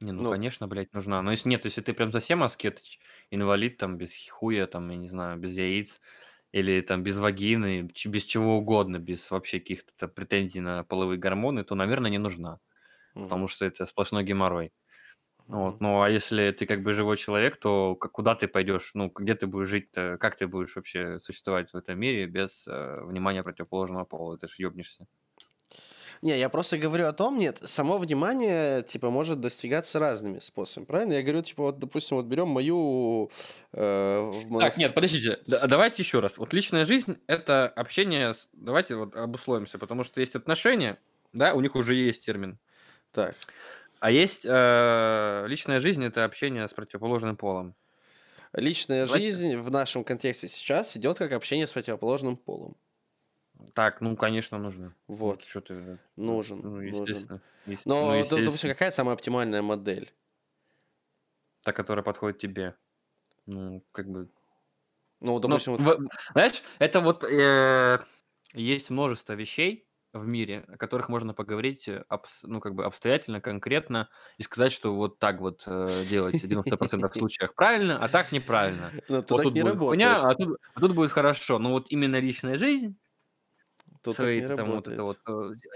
Не, 0.00 0.12
ну, 0.12 0.24
Ну. 0.24 0.26
конечно, 0.26 0.68
блядь, 0.68 0.92
нужна. 0.94 1.22
Но 1.22 1.32
если 1.32 1.48
нет, 1.48 1.64
если 1.64 1.80
ты 1.82 1.92
прям 1.92 2.12
совсем 2.12 2.42
аскетыч, 2.44 3.00
инвалид, 3.30 3.78
там, 3.78 3.98
без 3.98 4.12
хуя, 4.30 4.66
там, 4.68 4.88
я 4.90 4.96
не 4.96 5.08
знаю, 5.08 5.38
без 5.38 5.52
яиц, 5.54 6.00
или 6.52 6.80
там 6.82 7.02
без 7.02 7.18
вагины, 7.18 7.88
ч- 7.94 8.08
без 8.08 8.24
чего 8.24 8.58
угодно, 8.58 8.98
без 8.98 9.28
вообще 9.30 9.58
каких-то 9.58 9.92
там 9.96 10.10
претензий 10.10 10.60
на 10.60 10.84
половые 10.84 11.18
гормоны, 11.18 11.64
то, 11.64 11.74
наверное, 11.74 12.10
не 12.10 12.18
нужна. 12.18 12.60
Мгм. 13.14 13.28
Потому 13.28 13.48
что 13.48 13.66
это 13.66 13.86
сплошной 13.86 14.24
геморрой. 14.24 14.72
Вот. 15.48 15.76
Мгм. 15.76 15.80
Ну, 15.80 16.02
а 16.02 16.10
если 16.10 16.52
ты 16.52 16.66
как 16.66 16.82
бы 16.82 16.92
живой 16.94 17.16
человек, 17.18 17.58
то 17.58 17.96
куда 17.96 18.34
ты 18.36 18.48
пойдешь? 18.48 18.92
Ну, 18.94 19.10
где 19.14 19.34
ты 19.34 19.46
будешь 19.48 19.68
жить-то? 19.68 20.18
Как 20.20 20.36
ты 20.38 20.46
будешь 20.48 20.76
вообще 20.76 21.20
существовать 21.20 21.72
в 21.72 21.76
этом 21.76 21.98
мире 22.00 22.26
без 22.26 22.66
э, 22.68 23.02
внимания 23.04 23.42
противоположного 23.44 24.04
пола? 24.06 24.38
Ты 24.38 24.48
ж 24.48 24.56
ёбнешься. 24.58 25.06
Не, 26.22 26.38
я 26.38 26.48
просто 26.48 26.78
говорю 26.78 27.06
о 27.06 27.12
том, 27.12 27.38
нет, 27.38 27.60
само 27.64 27.98
внимание, 27.98 28.82
типа, 28.82 29.10
может 29.10 29.40
достигаться 29.40 29.98
разными 29.98 30.40
способами, 30.40 30.86
правильно? 30.86 31.12
Я 31.14 31.22
говорю, 31.22 31.42
типа, 31.42 31.62
вот, 31.64 31.78
допустим, 31.78 32.16
вот 32.16 32.26
берем 32.26 32.48
мою... 32.48 33.30
э, 33.72 34.20
в 34.20 34.46
монас- 34.50 34.60
Так, 34.70 34.76
нет, 34.78 34.94
подождите, 34.94 35.38
да- 35.46 35.66
давайте 35.66 36.02
еще 36.02 36.20
раз. 36.20 36.36
Вот 36.38 36.52
личная 36.52 36.84
жизнь– 36.84 37.18
это 37.28 37.68
общение 37.68 38.34
с... 38.34 38.48
Давайте 38.52 38.96
вот 38.96 39.14
обусловимся, 39.14 39.78
потому 39.78 40.02
что 40.04 40.20
есть 40.20 40.34
отношения, 40.34 40.98
да, 41.32 41.54
у 41.54 41.60
них 41.60 41.76
уже 41.76 41.94
есть 41.94 42.24
термин. 42.24 42.58
Так, 43.12 43.34
А 44.00 44.10
есть 44.10 44.44
э, 44.48 45.44
личная 45.48 45.78
жизнь– 45.80 46.04
это 46.06 46.24
общение 46.24 46.66
с 46.66 46.72
противоположным 46.72 47.36
полом. 47.36 47.74
личная 48.52 49.06
Давайте- 49.06 49.26
жизнь 49.30 49.56
в 49.56 49.70
нашем 49.70 50.04
контексте 50.04 50.48
сейчас 50.48 50.96
идет 50.96 51.18
как 51.18 51.32
общение 51.32 51.66
с 51.66 51.70
противоположным 51.70 52.36
полом. 52.36 52.76
Так, 53.74 54.00
ну, 54.00 54.16
конечно, 54.16 54.58
нужно. 54.58 54.94
Вот, 55.06 55.44
Что 55.44 55.60
ты... 55.60 55.98
нужен, 56.16 56.60
Ну, 56.62 56.70
нужен. 56.80 56.84
естественно. 57.02 57.40
Но, 57.84 58.02
ну, 58.06 58.10
естественно. 58.14 58.44
допустим, 58.46 58.70
какая 58.70 58.92
самая 58.92 59.14
оптимальная 59.14 59.62
модель? 59.62 60.12
та, 61.64 61.72
которая 61.72 62.02
подходит 62.04 62.38
тебе. 62.38 62.76
Ну, 63.46 63.84
как 63.92 64.08
бы... 64.08 64.28
Ну, 65.20 65.34
Ну, 65.34 65.40
допустим, 65.40 65.76
вот- 65.76 65.80
в- 65.80 66.08
знаешь, 66.32 66.62
это 66.78 67.00
вот 67.00 67.24
э, 67.24 67.98
есть 68.54 68.90
множество 68.90 69.32
вещей 69.34 69.88
в 70.12 70.26
мире, 70.26 70.64
о 70.68 70.76
которых 70.76 71.08
можно 71.08 71.34
поговорить 71.34 71.88
э, 71.88 72.04
обс- 72.10 72.44
ну, 72.44 72.60
как 72.60 72.74
бы 72.74 72.84
обстоятельно, 72.84 73.40
конкретно, 73.40 74.08
и 74.38 74.42
сказать, 74.42 74.72
что 74.72 74.94
вот 74.94 75.18
так 75.18 75.40
вот 75.40 75.64
э, 75.66 76.04
делать 76.08 76.40
в 76.42 76.46
90% 76.46 77.12
случаях 77.14 77.54
правильно, 77.54 77.98
а 78.02 78.08
так 78.08 78.32
неправильно. 78.32 78.92
ну, 79.08 79.22
то 79.22 79.34
Вот 79.34 79.42
тут 79.42 79.54
будет 79.54 79.78
хуйня, 79.78 80.22
а 80.28 80.34
тут, 80.34 80.58
а 80.74 80.80
тут 80.80 80.94
будет 80.94 81.10
хорошо. 81.10 81.58
Но 81.58 81.70
вот 81.70 81.86
именно 81.90 82.20
личная 82.20 82.56
жизнь, 82.56 82.96
Тут 84.08 84.16
свои 84.16 84.40
там 84.40 84.70
вот 84.70 84.88
работает. 84.88 84.94
это 84.94 85.02
вот, 85.02 85.18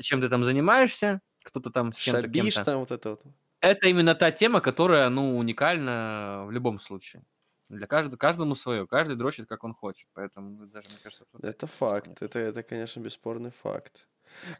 чем 0.00 0.20
ты 0.20 0.28
там 0.28 0.44
занимаешься, 0.44 1.20
кто-то 1.42 1.70
там 1.70 1.92
с 1.92 1.96
чем-то, 1.96 2.22
Шабиш 2.22 2.54
кем-то. 2.54 2.64
там 2.64 2.80
вот 2.80 2.90
это 2.90 3.10
вот. 3.10 3.22
Это 3.60 3.88
именно 3.88 4.14
та 4.14 4.30
тема, 4.32 4.60
которая, 4.60 5.08
ну, 5.08 5.38
уникальна 5.38 6.44
в 6.46 6.50
любом 6.50 6.80
случае. 6.80 7.22
Для 7.68 7.86
каждого, 7.86 8.16
каждому 8.16 8.54
свое, 8.54 8.86
каждый 8.86 9.16
дрочит, 9.16 9.46
как 9.48 9.64
он 9.64 9.72
хочет. 9.72 10.08
Поэтому 10.14 10.50
ну, 10.50 10.66
даже, 10.66 10.88
мне 10.88 10.98
кажется, 11.02 11.24
Это 11.42 11.66
факт. 11.66 12.20
Это, 12.20 12.38
это, 12.38 12.62
конечно, 12.62 13.00
бесспорный 13.00 13.52
факт. 13.62 14.06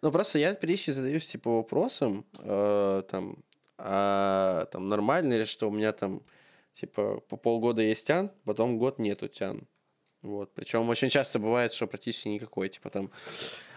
Ну, 0.02 0.12
просто 0.12 0.38
я 0.38 0.54
периодически 0.54 0.92
задаюсь, 0.92 1.28
типа, 1.28 1.50
вопросом, 1.50 2.24
э, 2.38 3.02
там, 3.10 3.44
а, 3.78 4.66
там, 4.66 4.88
нормально 4.88 5.38
ли, 5.38 5.44
что 5.44 5.68
у 5.68 5.72
меня 5.72 5.92
там, 5.92 6.22
типа, 6.72 7.20
по 7.20 7.36
полгода 7.36 7.82
есть 7.82 8.06
тян, 8.06 8.30
потом 8.44 8.78
год 8.78 8.98
нету 8.98 9.28
тян. 9.28 9.66
Вот. 10.22 10.54
Причем 10.54 10.88
очень 10.88 11.08
часто 11.10 11.38
бывает, 11.38 11.72
что 11.72 11.86
практически 11.86 12.28
никакой, 12.28 12.68
типа 12.68 12.90
там 12.90 13.10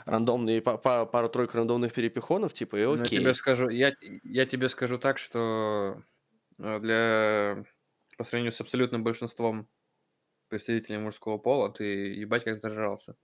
рандомные, 0.06 0.62
па- 0.62 0.78
па- 0.78 1.06
пару-тройку 1.06 1.58
рандомных 1.58 1.94
перепихонов, 1.94 2.54
типа, 2.54 2.76
и 2.78 2.86
Ну, 2.86 2.96
я 2.98 3.02
окей. 3.04 3.20
тебе 3.20 3.34
скажу, 3.34 3.70
я, 3.70 3.94
я 4.24 4.46
тебе 4.46 4.70
скажу 4.70 5.00
так, 5.00 5.18
что 5.18 6.04
э, 6.60 6.80
для 6.80 7.66
по 8.18 8.24
сравнению 8.24 8.52
с 8.54 8.62
абсолютным 8.62 9.04
большинством 9.04 9.68
представителей 10.48 11.00
мужского 11.00 11.38
пола, 11.40 11.72
ты 11.74 11.84
ебать 11.84 12.44
как 12.44 12.62
зажрался. 12.62 13.16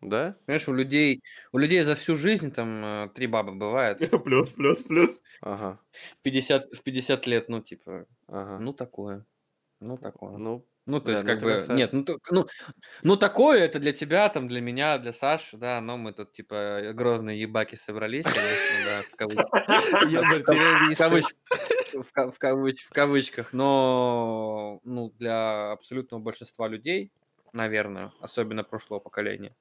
Да? 0.00 0.36
Понимаешь, 0.46 0.68
у 0.68 0.72
людей, 0.74 1.22
у 1.50 1.58
людей 1.58 1.82
за 1.82 1.96
всю 1.96 2.16
жизнь 2.16 2.52
там 2.52 2.84
э, 2.84 3.08
три 3.16 3.26
бабы 3.26 3.52
бывает. 3.56 3.98
Плюс, 4.24 4.54
плюс, 4.54 4.84
плюс. 4.84 5.20
Ага. 5.40 5.80
В 6.20 6.22
50, 6.22 6.72
в 6.72 6.82
50 6.84 7.26
лет, 7.26 7.48
ну, 7.48 7.60
типа, 7.60 8.06
Ага. 8.28 8.60
ну, 8.60 8.72
такое. 8.72 9.26
Ну, 9.80 9.98
такое. 9.98 10.36
Ну, 10.38 10.64
Ну, 10.88 11.00
то 11.00 11.06
да, 11.06 11.12
есть, 11.12 11.24
ну 11.24 11.28
как 11.28 11.36
это 11.36 11.44
бы, 11.44 11.52
как-то- 11.52 11.74
нет, 11.74 11.92
ну, 11.92 12.02
то- 12.02 12.18
ну, 12.30 12.46
ну, 13.02 13.16
такое 13.16 13.60
это 13.60 13.78
для 13.78 13.92
тебя, 13.92 14.26
там, 14.30 14.48
для 14.48 14.62
меня, 14.62 14.96
для 14.96 15.12
Саши, 15.12 15.58
да, 15.58 15.82
но 15.82 15.98
мы 15.98 16.14
тут, 16.14 16.32
типа, 16.32 16.92
грозные 16.94 17.38
ебаки 17.38 17.74
собрались, 17.74 18.24
конечно, 18.24 18.76
да, 18.86 19.02
в 19.02 19.16
кавычках. 22.90 23.52
Но 23.52 24.80
ну, 24.82 25.10
для 25.18 25.72
абсолютного 25.72 26.22
большинства 26.22 26.68
людей, 26.68 27.12
наверное, 27.52 28.12
особенно 28.20 28.64
прошлого 28.64 28.98
поколения, 28.98 29.54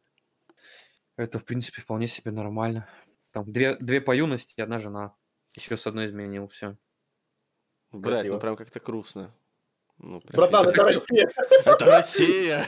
это, 1.17 1.39
в 1.39 1.43
принципе, 1.43 1.81
вполне 1.81 2.07
себе 2.07 2.31
нормально. 2.31 2.87
Там 3.33 3.51
две, 3.51 3.75
две 3.75 3.99
по 3.99 4.15
юности 4.15 4.53
и 4.55 4.61
одна 4.61 4.79
жена. 4.79 5.13
Еще 5.55 5.75
с 5.75 5.85
одной 5.87 6.05
изменил, 6.05 6.47
все. 6.47 6.77
Красиво. 7.91 8.35
ну 8.35 8.39
прям 8.39 8.55
как-то 8.55 8.79
грустно. 8.79 9.33
Ну, 9.99 10.21
прям 10.21 10.37
Братан, 10.37 10.69
это 10.69 10.83
Россия. 10.83 11.29
это 11.65 11.85
Россия. 11.85 12.67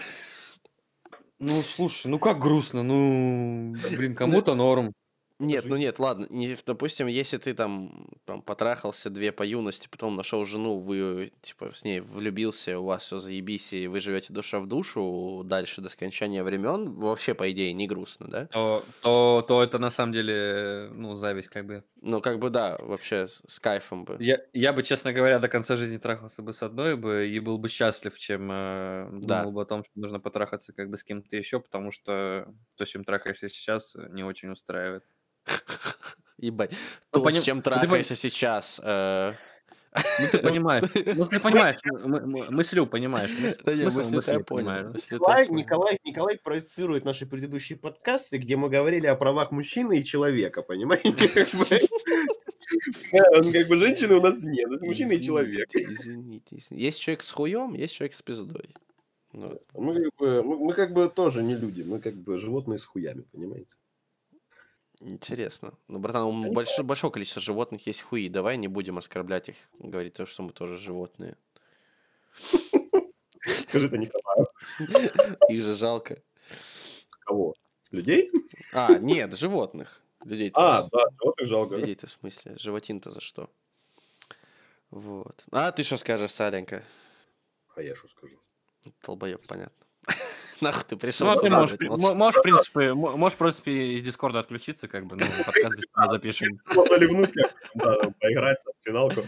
Ну, 1.40 1.62
слушай, 1.62 2.08
ну 2.08 2.20
как 2.20 2.40
грустно, 2.40 2.84
ну, 2.84 3.74
блин, 3.92 4.16
кому-то 4.16 4.56
норм. 4.56 4.94
Нет, 5.40 5.70
ну 5.70 5.78
нет, 5.78 6.00
ладно. 6.00 6.28
Не, 6.30 6.58
допустим, 6.66 7.08
если 7.08 7.38
ты 7.38 7.54
там, 7.54 8.10
там 8.26 8.42
потрахался 8.42 9.10
две 9.10 9.32
по 9.32 9.44
юности, 9.44 9.88
потом 9.90 10.18
нашел 10.18 10.44
жену, 10.44 10.80
вы 10.80 11.32
типа 11.42 11.72
с 11.74 11.86
ней 11.86 12.02
влюбился, 12.02 12.78
у 12.78 12.84
вас 12.86 13.04
все 13.04 13.20
заебись, 13.20 13.72
и 13.72 13.88
вы 13.88 14.02
живете 14.02 14.34
душа 14.34 14.60
в 14.60 14.68
душу 14.68 15.44
дальше 15.46 15.80
до 15.82 15.88
скончания 15.88 16.44
времен, 16.44 16.94
вообще, 17.00 17.34
по 17.36 17.50
идее, 17.52 17.72
не 17.74 17.88
грустно, 17.88 18.28
да? 18.28 18.50
То, 18.50 18.96
то, 19.02 19.44
то 19.48 19.64
это 19.64 19.78
на 19.80 19.92
самом 19.92 20.14
деле, 20.14 20.90
ну, 20.92 21.16
зависть 21.16 21.50
как 21.50 21.66
бы. 21.66 21.84
Ну, 22.02 22.22
как 22.22 22.40
бы 22.40 22.50
да, 22.50 22.78
вообще 22.80 23.28
с, 23.28 23.42
с 23.48 23.60
кайфом 23.60 24.06
бы. 24.06 24.22
Я, 24.22 24.40
я 24.54 24.74
бы, 24.74 24.84
честно 24.84 25.14
говоря, 25.14 25.40
до 25.40 25.48
конца 25.48 25.78
жизни 25.78 25.98
трахался 25.98 26.42
бы 26.42 26.52
с 26.52 26.62
одной 26.62 26.98
бы 26.98 27.30
и 27.30 27.40
был 27.40 27.58
бы 27.58 27.70
счастлив, 27.70 28.18
чем 28.18 28.50
э, 28.52 29.10
Да. 29.22 29.40
думал 29.40 29.52
бы 29.54 29.62
о 29.62 29.66
том, 29.66 29.84
что 29.84 29.94
нужно 29.98 30.20
потрахаться 30.20 30.74
как 30.74 30.90
бы 30.90 30.98
с 30.98 31.04
кем-то 31.06 31.38
еще, 31.38 31.62
потому 31.62 31.92
что 31.92 32.54
то, 32.76 32.86
с 32.86 32.90
чем 32.90 33.06
трахаешься 33.06 33.48
сейчас, 33.48 33.96
не 34.10 34.24
очень 34.24 34.50
устраивает. 34.52 35.06
Ебать. 36.38 36.72
Ну, 37.14 37.22
То, 37.22 37.32
с 37.32 37.44
чем 37.44 37.58
ну, 37.58 37.64
ты 37.64 37.70
трахаешься 37.70 38.16
сейчас. 38.16 38.80
э, 38.82 39.34
Ну, 40.20 40.28
ты 40.32 40.38
понимаешь, 40.38 40.84
ну, 41.16 41.26
ты 41.26 41.40
понимаешь, 41.40 41.78
мыслю 42.52 42.86
понимаешь, 42.86 43.32
Да 43.64 43.72
я 43.72 43.90
понял, 44.40 44.94
Николай. 44.94 45.48
Николай, 45.50 46.00
Николай 46.04 46.38
проецирует 46.38 47.06
наши 47.06 47.26
предыдущие 47.26 47.78
подкасты, 47.78 48.38
где 48.38 48.56
мы 48.56 48.70
говорили 48.70 49.08
о 49.08 49.16
правах 49.16 49.52
мужчины 49.52 50.00
и 50.00 50.04
человека, 50.06 50.62
понимаете? 50.62 51.10
Он 53.34 53.52
как 53.52 53.68
бы 53.68 53.78
женщины 53.78 54.16
у 54.16 54.22
нас 54.22 54.44
нет, 54.44 54.72
это 54.72 54.86
мужчина 54.86 55.14
и 55.14 55.22
человек. 55.22 55.70
Извините. 55.74 56.64
Есть 56.70 57.02
человек 57.02 57.24
с 57.24 57.32
хуем, 57.32 57.74
есть 57.74 57.96
человек 57.96 58.16
с 58.16 58.22
пиздой. 58.22 58.70
Вот. 59.32 59.64
Мы 59.74 59.96
как, 60.04 60.16
бы, 60.18 60.44
мы, 60.44 60.58
мы 60.58 60.74
как 60.74 60.94
бы 60.94 61.10
тоже 61.10 61.44
не 61.44 61.56
люди, 61.56 61.82
мы 61.82 62.00
как 62.00 62.16
бы 62.16 62.38
животные 62.38 62.80
с 62.80 62.86
хуями, 62.86 63.24
понимаете? 63.32 63.76
Интересно. 65.02 65.74
Ну, 65.88 66.00
братан, 66.00 66.24
у 66.24 66.52
большое, 66.52 66.86
большое 66.86 67.12
количество 67.12 67.42
животных 67.42 67.88
есть 67.88 68.02
хуи. 68.02 68.28
Давай 68.28 68.58
не 68.58 68.68
будем 68.68 68.98
оскорблять 68.98 69.50
их, 69.50 69.56
говорить 69.80 70.14
то, 70.14 70.26
что 70.26 70.44
мы 70.44 70.52
тоже 70.52 70.78
животные. 70.78 71.38
Скажи 73.70 73.88
это 73.88 73.98
Николаю. 73.98 74.48
Их 75.50 75.64
же 75.64 75.76
жалко. 75.76 76.22
Кого? 77.22 77.56
Людей? 77.92 78.30
А, 78.74 78.98
нет, 78.98 79.38
животных. 79.38 80.02
Людей. 80.26 80.52
А, 80.54 80.84
да, 80.92 81.06
животных 81.20 81.48
жалко. 81.48 81.76
Людей-то 81.76 82.08
в 82.08 82.12
смысле. 82.12 82.58
Животин-то 82.58 83.12
за 83.12 83.22
что? 83.22 83.50
Вот. 84.92 85.46
А 85.52 85.72
ты 85.72 85.84
что 85.84 85.98
скажешь, 85.98 86.34
Саленька? 86.34 86.84
А 87.76 87.82
я 87.82 87.96
что 87.96 88.08
скажу? 88.10 88.38
Толбоеб, 89.02 89.46
понятно. 89.48 89.86
Нахуй 90.62 90.84
ты 90.88 90.96
пришел 90.98 91.28
Ну, 91.28 91.34
а 91.34 91.38
ты 91.40 91.50
можешь, 91.50 91.78
можешь, 91.80 92.40
в 92.40 92.42
принципе, 92.44 92.94
мо- 92.94 93.16
можешь, 93.18 93.36
в 93.36 93.40
принципе, 93.40 93.72
из 93.96 94.04
Дискорда 94.04 94.40
отключиться, 94.40 94.88
как 94.88 95.06
бы, 95.06 95.16
ну, 95.16 95.22
подкаст 95.46 95.76
без 95.76 95.86
тебя 95.86 96.12
запишем. 96.12 96.60
Можно 96.76 96.96
ливнуть 96.96 97.32
как 97.34 97.54
да, 97.76 97.98
поиграть 98.20 98.58
в 98.66 98.86
финалку. 98.86 99.22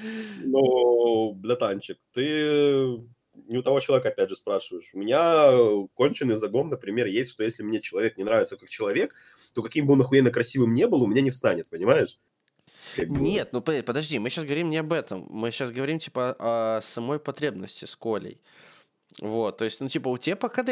Ну, 0.43 1.33
братанчик, 1.33 1.97
ты 2.13 2.99
не 3.47 3.57
у 3.57 3.61
того 3.63 3.79
человека, 3.79 4.09
опять 4.09 4.29
же, 4.29 4.35
спрашиваешь. 4.35 4.89
У 4.93 4.99
меня 4.99 5.87
конченый 5.93 6.35
загон, 6.35 6.69
например, 6.69 7.07
есть, 7.07 7.31
что 7.31 7.43
если 7.43 7.63
мне 7.63 7.79
человек 7.79 8.17
не 8.17 8.23
нравится 8.23 8.57
как 8.57 8.69
человек, 8.69 9.15
то 9.53 9.61
каким 9.61 9.87
бы 9.87 9.93
он 9.93 10.01
охуенно 10.01 10.31
красивым 10.31 10.73
не 10.73 10.87
был, 10.87 11.01
у 11.03 11.07
меня 11.07 11.21
не 11.21 11.29
встанет, 11.31 11.69
понимаешь? 11.69 12.17
Как 12.95 13.07
бы- 13.09 13.19
Нет, 13.19 13.49
ну 13.53 13.61
по- 13.61 13.81
подожди, 13.83 14.19
мы 14.19 14.29
сейчас 14.29 14.45
говорим 14.45 14.69
не 14.69 14.77
об 14.77 14.91
этом. 14.91 15.27
Мы 15.29 15.51
сейчас 15.51 15.71
говорим, 15.71 15.99
типа, 15.99 16.35
о 16.39 16.81
самой 16.81 17.19
потребности 17.19 17.85
с 17.85 17.95
Колей. 17.95 18.39
Вот, 19.19 19.57
то 19.57 19.65
есть, 19.65 19.81
ну, 19.81 19.89
типа, 19.89 20.07
у 20.07 20.17
тебя 20.17 20.35
по 20.35 20.47
КД, 20.47 20.69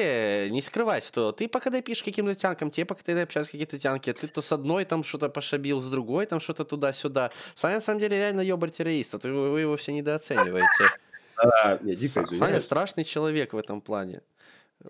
не 0.50 0.62
скрывай, 0.62 1.02
что 1.02 1.32
ты 1.34 1.48
по 1.50 1.60
КД 1.60 1.84
пишешь 1.84 2.04
каким-то 2.04 2.36
тянкам, 2.36 2.72
тебе 2.72 2.86
по 2.86 2.96
КД 2.96 3.10
общаются 3.10 3.52
какие-то 3.52 3.78
тянки, 3.78 4.14
ты 4.14 4.28
то 4.28 4.42
с 4.42 4.52
одной 4.52 4.86
там 4.86 5.04
что-то 5.04 5.30
пошабил, 5.30 5.82
с 5.82 5.90
другой 5.90 6.26
там 6.26 6.40
что-то 6.40 6.64
туда-сюда. 6.64 7.32
Саня, 7.56 7.76
на 7.76 7.82
самом 7.82 8.00
деле, 8.00 8.18
реально 8.18 8.42
ёбарь 8.42 8.72
террорист, 8.72 9.14
а 9.14 9.20
ты, 9.20 9.32
вы 9.32 9.60
его 9.60 9.76
все 9.76 9.92
недооцениваете. 9.92 10.96
А, 11.36 11.78
не, 11.82 11.96
дико 11.96 12.26
Саня 12.26 12.62
страшный 12.62 13.04
человек 13.04 13.54
в 13.54 13.58
этом 13.58 13.82
плане. 13.82 14.22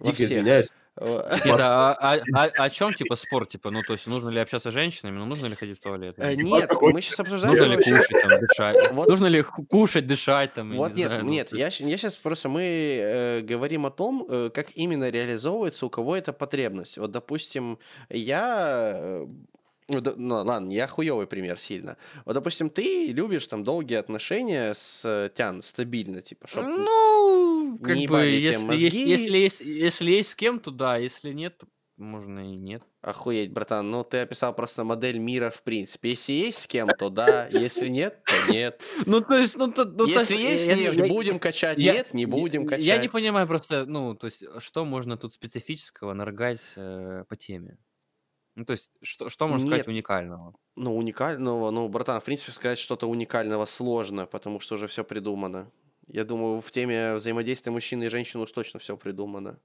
Дико 0.01 0.13
всех. 0.15 0.31
извиняюсь. 0.31 0.67
О, 0.98 1.19
Это 1.46 1.91
а- 1.91 1.93
а- 1.93 2.19
а- 2.34 2.63
о 2.65 2.69
чем, 2.69 2.93
типа, 2.93 3.15
спор? 3.15 3.46
Типа, 3.46 3.72
ну, 3.72 3.81
то 3.84 3.93
есть, 3.93 4.05
нужно 4.05 4.29
ли 4.29 4.39
общаться 4.39 4.69
с 4.69 4.74
женщинами, 4.74 5.17
ну, 5.17 5.25
нужно 5.25 5.46
ли 5.48 5.55
ходить 5.55 5.79
в 5.79 5.81
туалет? 5.81 6.15
э, 6.17 6.36
Нет, 6.36 6.69
мы 6.81 7.01
сейчас 7.01 7.19
обсуждаем... 7.22 7.55
Нужно 7.55 7.72
ли 7.74 7.77
кушать, 7.84 8.22
там, 8.22 8.39
дышать? 8.39 8.75
Вот- 8.91 9.08
Нужно 9.08 9.27
ли 9.27 9.41
кушать, 9.69 10.08
дышать, 10.08 10.53
там, 10.53 10.75
Вот 10.75 10.91
не 10.91 10.98
нет, 11.00 11.08
знаю, 11.08 11.24
ну, 11.25 11.31
нет, 11.31 11.53
я, 11.53 11.65
я 11.67 11.72
сейчас 11.72 12.15
просто 12.17 12.50
мы 12.50 12.62
э, 12.63 13.41
говорим 13.41 13.86
о 13.86 13.91
том, 13.91 14.25
э, 14.29 14.50
как 14.53 14.72
именно 14.75 15.10
реализовывается 15.10 15.86
у 15.86 15.89
кого 15.89 16.17
эта 16.17 16.34
потребность. 16.34 16.98
Вот, 16.98 17.12
допустим, 17.12 17.79
я, 18.10 18.91
э, 18.96 19.27
ну, 19.88 20.01
да- 20.01 20.13
ну, 20.17 20.36
ладно, 20.43 20.69
я 20.72 20.86
хуевый 20.88 21.27
пример 21.27 21.58
сильно. 21.60 21.96
Вот, 22.25 22.34
допустим, 22.34 22.69
ты 22.69 23.08
любишь 23.08 23.48
там 23.48 23.63
долгие 23.63 23.96
отношения 24.00 24.74
с 24.75 25.01
э, 25.05 25.29
Тян, 25.34 25.63
стабильно, 25.63 26.22
типа, 26.22 26.48
чтоб... 26.48 26.65
Ну, 26.65 27.28
как 27.77 27.95
не 27.95 28.07
бы, 28.07 28.21
если 28.25 28.47
есть, 28.47 28.63
мозги. 28.63 29.09
если 29.09 29.38
есть, 29.38 29.61
если 29.61 30.11
есть 30.11 30.31
с 30.31 30.35
кем, 30.35 30.59
то 30.59 30.71
да, 30.71 30.97
если 30.97 31.31
нет, 31.33 31.57
то 31.57 31.67
можно 31.97 32.39
и 32.39 32.55
нет. 32.55 32.81
Охуеть, 33.01 33.51
братан, 33.51 33.91
ну 33.91 34.03
ты 34.05 34.19
описал 34.19 34.55
просто 34.55 34.83
модель 34.85 35.17
мира 35.19 35.49
в 35.49 35.61
принципе. 35.63 36.11
Если 36.11 36.31
есть 36.31 36.59
с 36.59 36.67
кем, 36.67 36.88
то 36.88 37.09
да, 37.09 37.47
если 37.51 37.89
нет, 37.89 38.23
то 38.25 38.51
нет. 38.53 38.81
Ну, 39.05 39.19
то 39.21 39.38
есть, 39.38 39.57
ну, 39.57 39.71
то, 39.71 39.83
ну, 39.85 39.97
то 39.97 40.05
Если 40.05 40.35
есть 40.35 40.65
я- 40.67 40.75
нефть, 40.75 40.97
я- 40.99 41.07
будем 41.07 41.39
качать, 41.39 41.77
я- 41.77 41.93
нет, 41.93 42.13
не 42.13 42.25
будем 42.25 42.65
качать. 42.65 42.85
Я 42.85 42.97
не 42.97 43.09
понимаю 43.09 43.47
просто, 43.47 43.85
ну, 43.85 44.15
то 44.15 44.27
есть, 44.27 44.43
что 44.59 44.85
можно 44.85 45.17
тут 45.17 45.33
специфического 45.33 46.13
наргать 46.13 46.61
э, 46.77 47.25
по 47.27 47.35
теме? 47.35 47.77
Ну, 48.55 48.65
то 48.65 48.71
есть, 48.73 48.97
что, 49.01 49.29
что 49.29 49.47
можно 49.47 49.67
сказать 49.67 49.88
уникального? 49.88 50.53
Ну, 50.75 50.95
уникального, 50.97 51.69
ну, 51.71 51.88
братан, 51.89 52.19
в 52.19 52.23
принципе, 52.23 52.51
сказать 52.53 52.79
что-то 52.79 53.07
уникального 53.09 53.65
сложно, 53.65 54.25
потому 54.25 54.59
что 54.61 54.75
уже 54.75 54.88
все 54.88 55.03
придумано. 55.03 55.71
Я 56.09 56.25
думаю, 56.25 56.61
в 56.61 56.71
теме 56.71 57.15
взаимодействия 57.15 57.71
мужчины 57.71 58.05
и 58.05 58.09
женщины 58.09 58.43
уж 58.43 58.51
точно 58.51 58.79
все 58.79 58.97
придумано. 58.97 59.59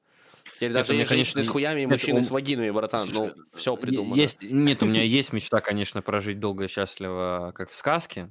Теперь 0.57 0.71
Это 0.71 0.81
даже 0.81 0.93
мне, 0.93 1.01
есть 1.01 1.11
женщины 1.11 1.45
с 1.45 1.47
конечно, 1.49 1.53
хуями 1.53 1.81
и 1.81 1.85
это 1.85 1.93
мужчины 1.95 2.19
он- 2.19 2.25
с 2.25 2.31
вагинами, 2.31 2.71
братан. 2.71 3.09
Ну, 3.13 3.33
все 3.55 3.77
придумано. 3.77 4.21
Есть, 4.21 4.43
нет, 4.43 4.83
у 4.83 4.87
меня 4.87 5.03
есть 5.03 5.33
мечта, 5.33 5.61
конечно, 5.61 6.03
прожить 6.03 6.39
долго 6.39 6.65
и 6.65 6.69
счастливо, 6.69 7.53
как 7.55 7.71
в 7.71 7.75
сказке. 7.75 8.31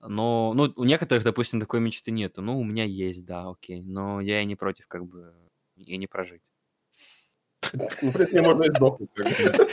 Но 0.00 0.52
ну, 0.54 0.72
у 0.76 0.84
некоторых, 0.84 1.24
допустим, 1.24 1.58
такой 1.58 1.80
мечты 1.80 2.10
нету. 2.10 2.42
Ну, 2.42 2.58
у 2.58 2.64
меня 2.64 2.84
есть, 2.84 3.24
да, 3.24 3.48
окей. 3.48 3.82
Но 3.82 4.20
я 4.20 4.42
и 4.42 4.44
не 4.44 4.54
против, 4.54 4.86
как 4.86 5.06
бы, 5.06 5.32
и 5.76 5.96
не 5.96 6.06
прожить. 6.06 6.42
Ну, 8.02 8.10
в 8.10 8.12
принципе, 8.12 8.42
можно 8.42 8.64
и 8.64 8.70
сдохнуть. 8.70 9.10
Ну, 9.16 9.24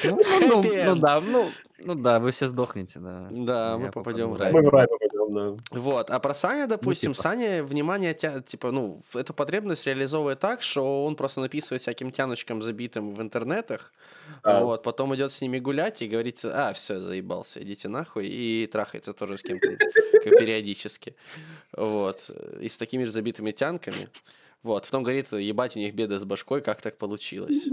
ну, 0.03 0.63
ну, 0.63 0.63
ну 0.63 0.95
да, 0.95 1.21
ну, 1.21 1.49
ну 1.79 1.95
да, 1.95 2.19
вы 2.19 2.31
все 2.31 2.47
сдохнете, 2.47 2.99
да. 2.99 3.27
Да, 3.31 3.77
мы 3.77 3.91
попадем 3.91 4.31
в 4.31 4.37
рай. 4.37 4.51
Мы 4.51 4.61
в 4.61 4.69
рай 4.69 4.87
попадем, 4.87 5.02
да. 5.29 5.57
Вот, 5.71 6.09
а 6.09 6.19
про 6.19 6.33
Саня, 6.35 6.67
допустим, 6.67 7.13
типа. 7.13 7.23
Саня 7.23 7.63
внимание, 7.63 8.13
тя... 8.13 8.41
типа, 8.41 8.71
ну, 8.71 9.03
эту 9.13 9.33
потребность 9.33 9.85
реализовывает 9.85 10.39
так, 10.39 10.61
что 10.61 11.05
он 11.05 11.15
просто 11.15 11.41
написывает 11.41 11.81
всяким 11.81 12.11
тяночкам, 12.11 12.61
забитым 12.61 13.13
в 13.13 13.21
интернетах, 13.21 13.91
А. 14.43 14.63
вот, 14.63 14.83
потом 14.83 15.15
идет 15.15 15.31
с 15.31 15.41
ними 15.41 15.59
гулять 15.59 16.01
и 16.01 16.07
говорит, 16.07 16.39
а, 16.43 16.73
все, 16.73 16.99
заебался, 16.99 17.61
идите 17.61 17.87
нахуй, 17.87 18.27
и 18.27 18.67
трахается 18.67 19.13
тоже 19.13 19.37
с 19.37 19.41
кем-то 19.41 19.77
периодически, 20.23 21.15
вот, 21.75 22.29
и 22.59 22.69
с 22.69 22.75
такими 22.77 23.05
же 23.05 23.11
забитыми 23.11 23.51
тянками. 23.51 24.09
Вот, 24.63 24.85
потом 24.85 25.03
говорит, 25.03 25.31
ебать, 25.33 25.75
у 25.75 25.79
них 25.79 25.93
беды 25.93 26.19
с 26.19 26.23
башкой, 26.23 26.61
как 26.61 26.81
так 26.81 26.97
получилось? 26.97 27.67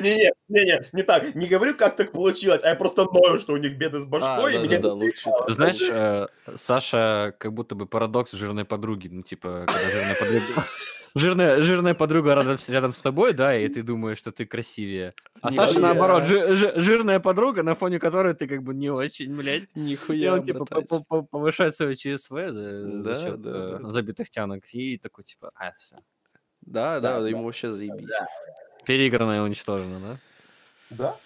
Не-не, 0.00 0.32
не-не, 0.48 0.82
не 0.92 1.02
так. 1.02 1.34
Не 1.34 1.46
говорю, 1.46 1.74
как 1.76 1.96
так 1.96 2.12
получилось, 2.12 2.62
а 2.64 2.68
я 2.70 2.74
просто 2.76 3.04
ною, 3.04 3.38
что 3.40 3.52
у 3.52 3.56
них 3.56 3.76
беды 3.78 4.00
с 4.00 4.04
башкой, 4.04 4.54
и 4.54 4.56
А, 4.56 4.62
меня 4.62 4.78
да-да-да, 4.78 4.88
это 4.88 4.94
лучше. 4.94 5.30
Ты 5.46 5.52
знаешь, 5.54 5.80
э, 5.90 6.26
Саша 6.56 7.34
как 7.38 7.52
будто 7.52 7.74
бы 7.74 7.86
парадокс 7.86 8.32
жирной 8.32 8.64
подруги. 8.64 9.08
Ну, 9.08 9.22
типа, 9.22 9.66
когда 9.66 9.90
жирная 9.90 10.14
подруга... 10.18 10.64
Жирная, 11.16 11.60
жирная 11.60 11.94
подруга 11.94 12.34
рядом, 12.36 12.56
с- 12.56 12.68
рядом 12.68 12.94
с 12.94 13.02
тобой, 13.02 13.32
да, 13.32 13.56
и 13.56 13.66
ты 13.66 13.82
думаешь, 13.82 14.16
что 14.16 14.30
ты 14.30 14.46
красивее. 14.46 15.12
А 15.42 15.50
Саша, 15.50 15.72
Нихуя. 15.80 15.86
наоборот, 15.92 16.22
жи- 16.24 16.54
жи- 16.54 16.72
жирная 16.76 17.18
подруга, 17.18 17.64
на 17.64 17.74
фоне 17.74 17.98
которой 17.98 18.32
ты 18.34 18.46
как 18.46 18.62
бы 18.62 18.74
не 18.74 18.90
очень, 18.90 19.36
блядь. 19.36 19.64
И 19.74 19.80
Нихуя, 19.80 20.34
он, 20.34 20.44
типа, 20.44 20.64
по- 20.66 20.82
по- 20.82 21.02
по- 21.02 21.22
повышает 21.22 21.74
свое 21.74 21.96
ЧСВ 21.96 22.30
за, 22.30 22.52
за 22.52 23.02
Да, 23.02 23.20
счет 23.24 23.42
да, 23.42 23.50
э, 23.50 23.78
да. 23.82 23.90
забитых 23.90 24.30
тянок. 24.30 24.62
И 24.72 24.98
такой, 24.98 25.24
типа, 25.24 25.50
а, 25.56 25.72
всё. 25.76 25.96
Да, 26.60 27.00
Да, 27.00 27.14
да, 27.16 27.20
да. 27.22 27.28
ему 27.28 27.42
вообще 27.42 27.72
заебись. 27.72 28.06
Переиграно 28.90 29.36
и 29.36 29.40
уничтожено, 29.40 30.00
да? 30.00 30.18
Да? 30.90 31.16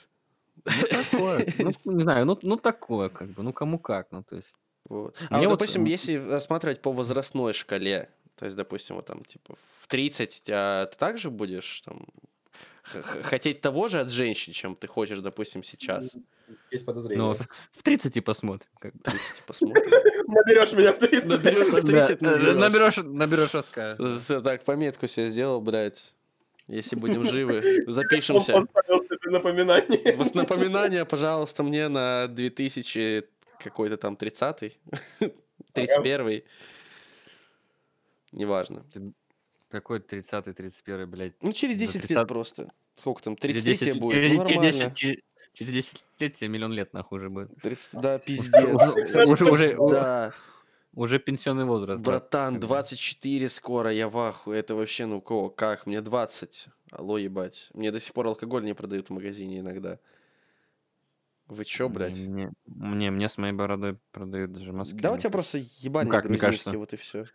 Ну, 0.66 0.86
такое. 0.88 1.46
Ну, 1.58 1.72
не 1.94 2.02
знаю, 2.02 2.26
ну, 2.26 2.38
ну, 2.42 2.56
такое, 2.56 3.08
как 3.08 3.28
бы, 3.28 3.42
ну, 3.42 3.52
кому 3.52 3.78
как, 3.78 4.08
ну, 4.12 4.22
то 4.22 4.36
есть. 4.36 4.54
Вот. 4.88 5.16
А 5.30 5.38
Мне 5.38 5.46
вот, 5.48 5.52
вот, 5.52 5.58
допустим, 5.60 5.82
м, 5.82 5.86
если 5.86 6.16
рассматривать 6.16 6.82
по 6.82 6.92
возрастной 6.92 7.54
шкале, 7.54 8.10
то 8.36 8.44
есть, 8.44 8.56
допустим, 8.56 8.96
вот 8.96 9.06
там, 9.06 9.24
типа, 9.24 9.56
в 9.80 9.86
30, 9.88 10.44
а 10.50 10.86
ты 10.86 10.96
также 10.98 11.30
будешь 11.30 11.80
там 11.84 12.06
хотеть 13.22 13.62
того 13.62 13.88
же 13.88 14.00
от 14.00 14.10
женщин, 14.10 14.52
чем 14.52 14.76
ты 14.76 14.86
хочешь, 14.86 15.20
допустим, 15.20 15.62
сейчас? 15.62 16.04
Есть 16.70 16.86
Ну, 16.86 16.92
подозрение. 16.92 17.24
вот 17.24 17.38
в 17.72 17.82
30 17.82 18.20
посмотрим. 18.20 18.68
Как 18.78 18.92
бы. 18.92 19.00
30 19.02 19.42
посмотрим. 19.46 19.90
Наберешь 20.28 20.72
меня 20.72 20.92
в 20.92 20.98
30. 20.98 21.28
Наберешь 21.28 21.72
на 21.72 21.80
30, 21.80 22.18
Да, 22.20 22.32
э, 22.32 22.36
наберешь. 22.54 22.96
наберешь, 22.96 23.48
наберешь. 23.56 24.20
Все, 24.22 24.42
так, 24.42 24.64
пометку 24.64 25.06
себе 25.06 25.30
сделал, 25.30 25.62
блядь. 25.62 26.14
Если 26.68 26.96
будем 26.96 27.24
живы, 27.24 27.62
запишемся. 27.86 28.64
напоминание. 29.26 30.14
Вот 30.16 30.34
Напоминание, 30.34 31.04
пожалуйста, 31.04 31.62
мне 31.62 31.88
на 31.88 32.26
2000 32.28 33.24
какой-то 33.62 33.96
там 33.96 34.16
30 34.16 34.78
31 35.72 36.42
Неважно. 38.32 38.84
Какой 39.70 39.98
30-й, 39.98 40.52
31 40.52 41.10
блядь. 41.10 41.32
Ну, 41.42 41.52
через 41.52 41.74
За 41.74 41.78
10 41.80 41.94
лет 41.94 42.02
30 42.08 42.28
просто. 42.28 42.68
Сколько 42.96 43.22
там? 43.24 43.36
Через 43.36 43.62
33 43.64 43.76
тебе 43.76 43.86
10 43.92 44.00
будет? 44.00 44.14
через- 44.14 44.30
Ну, 44.30 44.36
нормально. 44.44 44.70
10 44.70 44.94
через- 44.94 45.16
Через 45.52 45.72
10 45.72 46.04
лет 46.18 46.34
тебе 46.34 46.48
миллион 46.48 46.72
лет 46.72 46.92
нахуй 46.94 47.18
уже 47.20 47.28
будет. 47.30 47.50
30 47.62 47.88
Да, 47.92 48.18
пиздец. 48.18 48.64
Уже- 49.26 49.44
уже- 49.50 49.76
Да, 49.76 50.32
Уже 50.94 51.18
пенсионный 51.18 51.64
возраст. 51.64 52.02
брат, 52.02 52.22
братан, 52.22 52.54
как 52.54 52.62
бы. 52.62 52.68
24 52.68 53.50
скоро, 53.50 53.92
я 53.92 54.08
в 54.08 54.16
ахуе. 54.16 54.58
Это 54.58 54.74
вообще, 54.76 55.06
ну, 55.06 55.20
кого, 55.20 55.50
как? 55.50 55.86
Мне 55.86 56.00
20. 56.00 56.68
Алло, 56.92 57.18
ебать. 57.18 57.68
Мне 57.74 57.90
до 57.90 57.98
сих 57.98 58.12
пор 58.12 58.28
алкоголь 58.28 58.64
не 58.64 58.74
продают 58.74 59.08
в 59.08 59.10
магазине 59.10 59.58
иногда. 59.58 59.98
Вы 61.46 61.64
чё, 61.64 61.88
блядь? 61.88 62.16
Мне, 62.16 62.52
мне, 62.66 63.10
мне 63.10 63.28
с 63.28 63.36
моей 63.36 63.52
бородой 63.52 63.98
продают 64.12 64.52
даже 64.52 64.72
маски. 64.72 64.94
Да 64.94 65.12
у 65.12 65.18
тебя 65.18 65.30
просто 65.30 65.58
ебальник 65.58 66.12
как, 66.12 66.24
мне 66.26 66.38
грузинский, 66.38 66.76
вот 66.76 66.92
и 66.92 66.96
все. 66.96 67.26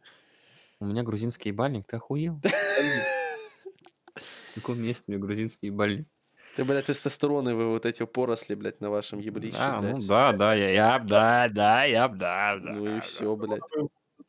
У 0.80 0.86
меня 0.86 1.04
грузинский 1.04 1.50
ебальник, 1.50 1.86
ты 1.86 1.98
охуел? 1.98 2.42
В 4.16 4.56
каком 4.56 4.82
месте 4.82 5.04
у 5.08 5.12
меня 5.12 5.22
грузинский 5.22 5.68
ебальник? 5.68 6.08
Ты, 6.56 6.66
блядь, 6.66 6.86
тестостероны 6.86 7.56
вы 7.56 7.70
вот 7.70 7.86
эти 7.86 8.06
поросли, 8.06 8.56
блядь, 8.56 8.82
на 8.82 8.90
вашем 8.90 9.20
еблище, 9.20 9.58
А, 9.58 9.82
ну 9.82 9.98
блядь. 9.98 10.08
да, 10.08 10.34
да, 10.34 10.54
я, 10.54 10.70
я, 10.72 11.00
да, 11.00 11.48
да, 11.50 11.84
я, 11.86 12.08
да, 12.08 12.58
да. 12.58 12.72
Ну 12.72 12.86
и 12.86 12.96
да. 12.96 13.02
все, 13.02 13.36
блядь. 13.36 13.62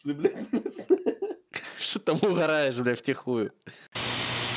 Что 1.78 1.98
там 2.00 2.18
угораешь, 2.22 2.76
блядь, 2.78 2.98
втихую? 3.00 3.52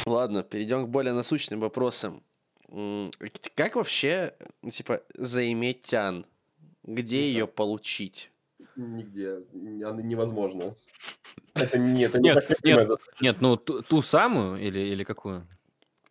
Ладно, 0.05 0.43
перейдем 0.43 0.86
к 0.86 0.89
более 0.89 1.13
насущным 1.13 1.60
вопросам. 1.62 2.24
Как 3.55 3.75
вообще, 3.75 4.36
ну, 4.62 4.70
типа, 4.72 5.03
заиметь 5.15 5.84
тян? 5.84 6.25
Где 6.84 7.17
Ну 7.17 7.24
ее 7.24 7.48
получить? 7.48 8.32
Нигде. 8.76 9.39
Она 9.86 10.02
невозможно. 10.02 10.76
Это 11.54 11.78
нет, 11.78 12.12
это 12.12 12.19
не 12.19 12.30
Нет, 12.30 12.49
нет. 12.63 12.89
Нет, 13.21 13.41
ну 13.41 13.58
ту, 13.58 13.82
ту 13.84 14.02
самую 14.02 14.58
или, 14.58 14.80
или 14.80 15.04
какую? 15.04 15.47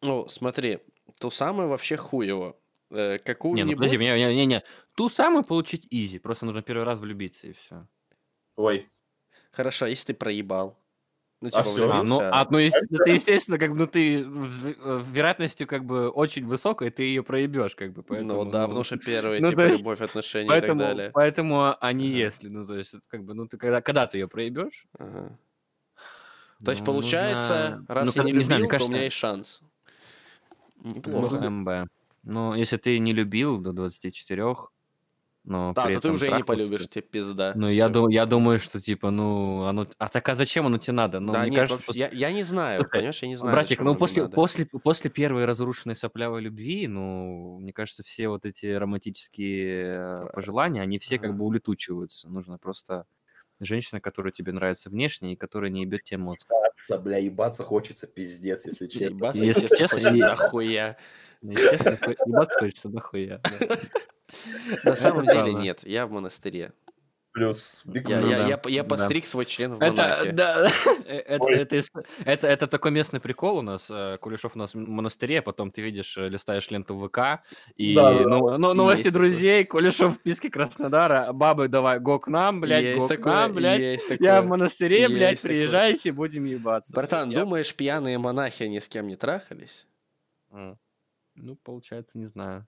Ну, 0.01 0.29
смотри, 0.29 0.81
то 1.19 1.31
самое 1.31 1.69
вообще 1.69 1.97
хуево. 1.97 2.57
Э, 2.91 3.19
Не, 3.45 3.65
ну 3.65 3.73
подожди, 3.75 3.97
не, 3.97 4.15
не, 4.17 4.35
не, 4.35 4.47
не. 4.47 4.63
Ту 4.97 5.09
самую 5.09 5.45
получить 5.45 5.87
изи, 5.91 6.19
просто 6.19 6.45
нужно 6.47 6.63
первый 6.63 6.85
раз 6.85 7.01
влюбиться 7.01 7.47
и 7.47 7.53
все. 7.53 7.87
Ой. 8.57 8.89
Хорошо, 9.53 9.87
если 9.87 10.07
ты 10.13 10.15
проебал. 10.15 10.79
Ну, 11.41 11.49
А 11.49 11.51
типа, 11.51 11.63
всё. 11.65 11.91
А, 11.91 12.03
ну, 12.05 12.21
а, 12.21 12.47
ну, 12.51 12.59
ес- 12.59 12.75
это, 12.75 13.11
естественно, 13.11 13.59
как 13.59 13.71
бы, 13.73 13.77
ну, 13.77 13.87
ты 13.89 14.21
э, 14.21 15.03
вероятностью, 15.11 15.67
как 15.67 15.85
бы, 15.85 16.09
очень 16.11 16.47
высокой, 16.47 16.91
ты 16.91 17.03
ее 17.03 17.23
проебешь, 17.25 17.75
как 17.75 17.93
бы, 17.93 18.03
поэтому... 18.05 18.45
Ну 18.45 18.51
да, 18.51 18.65
потому 18.67 18.85
что 18.85 18.97
первые, 18.97 19.41
ну, 19.41 19.51
типа, 19.51 19.61
есть, 19.63 19.81
любовь, 19.81 20.01
отношения 20.03 20.47
и 20.47 20.49
Поэтому, 20.51 20.81
так 20.81 20.89
далее. 20.97 21.11
поэтому 21.13 21.75
они 21.81 22.09
Ага. 22.11 22.17
если, 22.19 22.49
ну, 22.49 22.65
то 22.67 22.77
есть, 22.79 22.95
как 23.09 23.25
бы, 23.25 23.35
ну, 23.35 23.49
ты 23.49 23.57
когда, 23.57 23.81
когда 23.81 24.07
ты 24.07 24.19
ее 24.19 24.29
проебешь, 24.29 24.87
Ага. 24.99 25.37
То 26.65 26.71
есть, 26.71 26.83
ну, 26.83 26.87
получается, 26.87 27.77
нужно- 27.79 27.95
раз 27.95 28.05
ну, 28.05 28.11
я 28.11 28.17
как- 28.19 28.25
не 28.27 28.33
любил, 28.33 28.47
знаю, 28.47 28.61
то 28.61 28.67
у 28.67 28.71
кажется, 28.71 28.93
меня 28.93 29.05
есть 29.05 29.17
шанс. 29.17 29.63
Неплохо. 30.83 31.51
МБ. 31.51 31.89
Ну, 32.25 32.55
если 32.55 32.77
ты 32.77 32.99
не 32.99 33.13
любил 33.13 33.59
до 33.59 33.73
24, 33.73 34.45
но 35.45 35.73
Да, 35.75 35.87
при 35.87 35.95
то 35.95 36.01
ты 36.03 36.13
уже 36.13 36.29
и 36.29 36.33
не 36.33 36.43
полюбишь, 36.45 36.89
тебе 36.89 37.03
пизда. 37.03 37.53
Ну, 37.57 37.69
я, 37.69 37.89
дум- 37.89 38.09
я 38.09 38.27
думаю, 38.27 38.61
что, 38.61 38.81
типа, 38.81 39.11
ну, 39.11 39.65
оно... 39.65 39.89
А 39.99 40.09
так, 40.09 40.29
а 40.29 40.35
зачем 40.37 40.67
оно 40.67 40.79
тебе 40.79 40.93
надо? 40.93 41.19
Ну, 41.19 41.33
да, 41.33 41.41
мне 41.43 41.51
нет, 41.51 41.61
кажется, 41.69 41.83
после- 41.85 42.03
я, 42.03 42.11
я 42.11 42.33
не 42.33 42.45
знаю, 42.45 42.89
понимаешь, 42.89 43.21
я 43.23 43.29
не 43.29 43.37
знаю. 43.37 43.57
Братик, 43.57 43.81
ну 43.81 43.97
после, 43.97 44.29
после, 44.29 44.67
после 44.67 45.11
первой 45.11 45.45
разрушенной 45.45 45.97
соплявой 45.97 46.43
любви, 46.43 46.87
ну, 46.87 47.59
мне 47.59 47.73
кажется, 47.73 48.05
все 48.05 48.29
вот 48.29 48.47
эти 48.47 48.67
романтические 48.67 49.97
э, 49.99 50.27
пожелания, 50.33 50.81
они 50.81 50.99
все 51.01 51.19
как 51.19 51.37
бы 51.37 51.45
улетучиваются. 51.45 52.29
Нужно 52.29 52.59
просто 52.59 53.07
женщина, 53.65 54.01
которая 54.01 54.33
тебе 54.33 54.53
нравится 54.53 54.91
внешне 54.91 55.33
и 55.33 55.37
которая 55.37 55.71
не 55.71 55.83
ебет 55.83 56.05
тебе 56.05 56.19
мозг. 56.19 56.47
Ебаться, 56.51 56.99
бля, 56.99 57.19
ебаться 57.19 57.65
хочется, 57.65 58.07
пиздец, 58.07 58.67
если 58.67 58.87
честно. 58.87 59.15
Ебаться, 59.15 59.45
Если 59.45 59.75
честно, 59.77 60.11
нахуя. 60.11 60.97
Ну, 61.43 61.53
Естественно, 61.53 61.97
хо- 61.97 62.15
ебаться 62.27 62.59
хочется 62.59 62.89
нахуя. 62.89 63.41
На 64.85 64.97
самом 64.97 65.27
деле 65.27 65.53
нет, 65.55 65.81
я 65.85 66.07
в 66.07 66.11
монастыре. 66.11 66.73
Плюс 67.33 67.81
биг 67.87 68.07
Я, 68.11 68.21
Ну 68.21 68.27
я, 68.29 68.37
да, 68.37 68.47
я, 68.49 68.61
я 68.67 68.83
да. 68.83 68.89
постриг 68.91 69.25
свой 69.25 69.47
член 69.47 69.75
в 69.77 69.81
Это, 69.83 69.93
монахе. 70.03 70.33
да, 70.33 70.71
это, 71.07 71.43
Ой. 71.45 71.55
это, 71.55 71.77
ис- 71.77 72.07
это, 72.27 72.47
это 72.47 72.67
такой 72.67 72.91
местный 72.91 73.21
прикол 73.21 73.57
у 73.59 73.63
нас. 73.63 73.87
э, 73.91 74.19
Кулешов 74.21 74.55
у 74.55 74.59
нас 74.59 74.75
в 74.75 74.79
монастыре, 74.79 75.39
а 75.39 75.43
потом 75.43 75.71
ты 75.71 75.81
видишь, 75.81 76.19
э, 76.19 76.29
листаешь 76.29 76.71
ленту 76.71 76.95
ВК, 77.09 77.43
и 77.77 77.95
Да, 77.95 78.13
да, 78.13 78.29
ну, 78.29 78.59
ну, 78.59 78.75
новости 78.75 78.99
Есть 79.05 79.15
такое. 79.15 79.31
друзей, 79.31 79.65
Кулешов 79.65 80.13
в 80.13 80.17
списке 80.17 80.51
Краснодара, 80.51 81.33
бабы 81.33 81.69
давай, 81.69 82.01
го 82.01 82.19
к 82.19 82.29
нам, 82.29 82.61
блядь, 82.61 82.85
есть 82.85 82.99
го 82.99 83.07
к 83.07 83.09
такое, 83.09 83.33
нам, 83.33 83.53
блядь. 83.55 83.81
есть 83.81 84.11
Я 84.11 84.17
такое. 84.19 84.43
в 84.43 84.47
монастыре, 84.49 85.09
блядь, 85.09 85.31
Есть 85.31 85.43
такое. 85.43 85.57
приезжайте, 85.57 86.13
будем 86.13 86.45
ебаться. 86.45 86.93
Братан, 86.95 87.29
блядь. 87.31 87.39
Я- 87.39 87.45
думаешь, 87.45 87.75
пьяные 87.75 88.19
монахи 88.19 88.65
ни 88.65 88.79
с 88.79 88.89
кем 88.89 89.07
не 89.07 89.17
трахались? 89.17 89.87
М. 90.53 90.79
Ну, 91.35 91.57
получается, 91.57 92.19
не 92.19 92.27
знаю. 92.27 92.67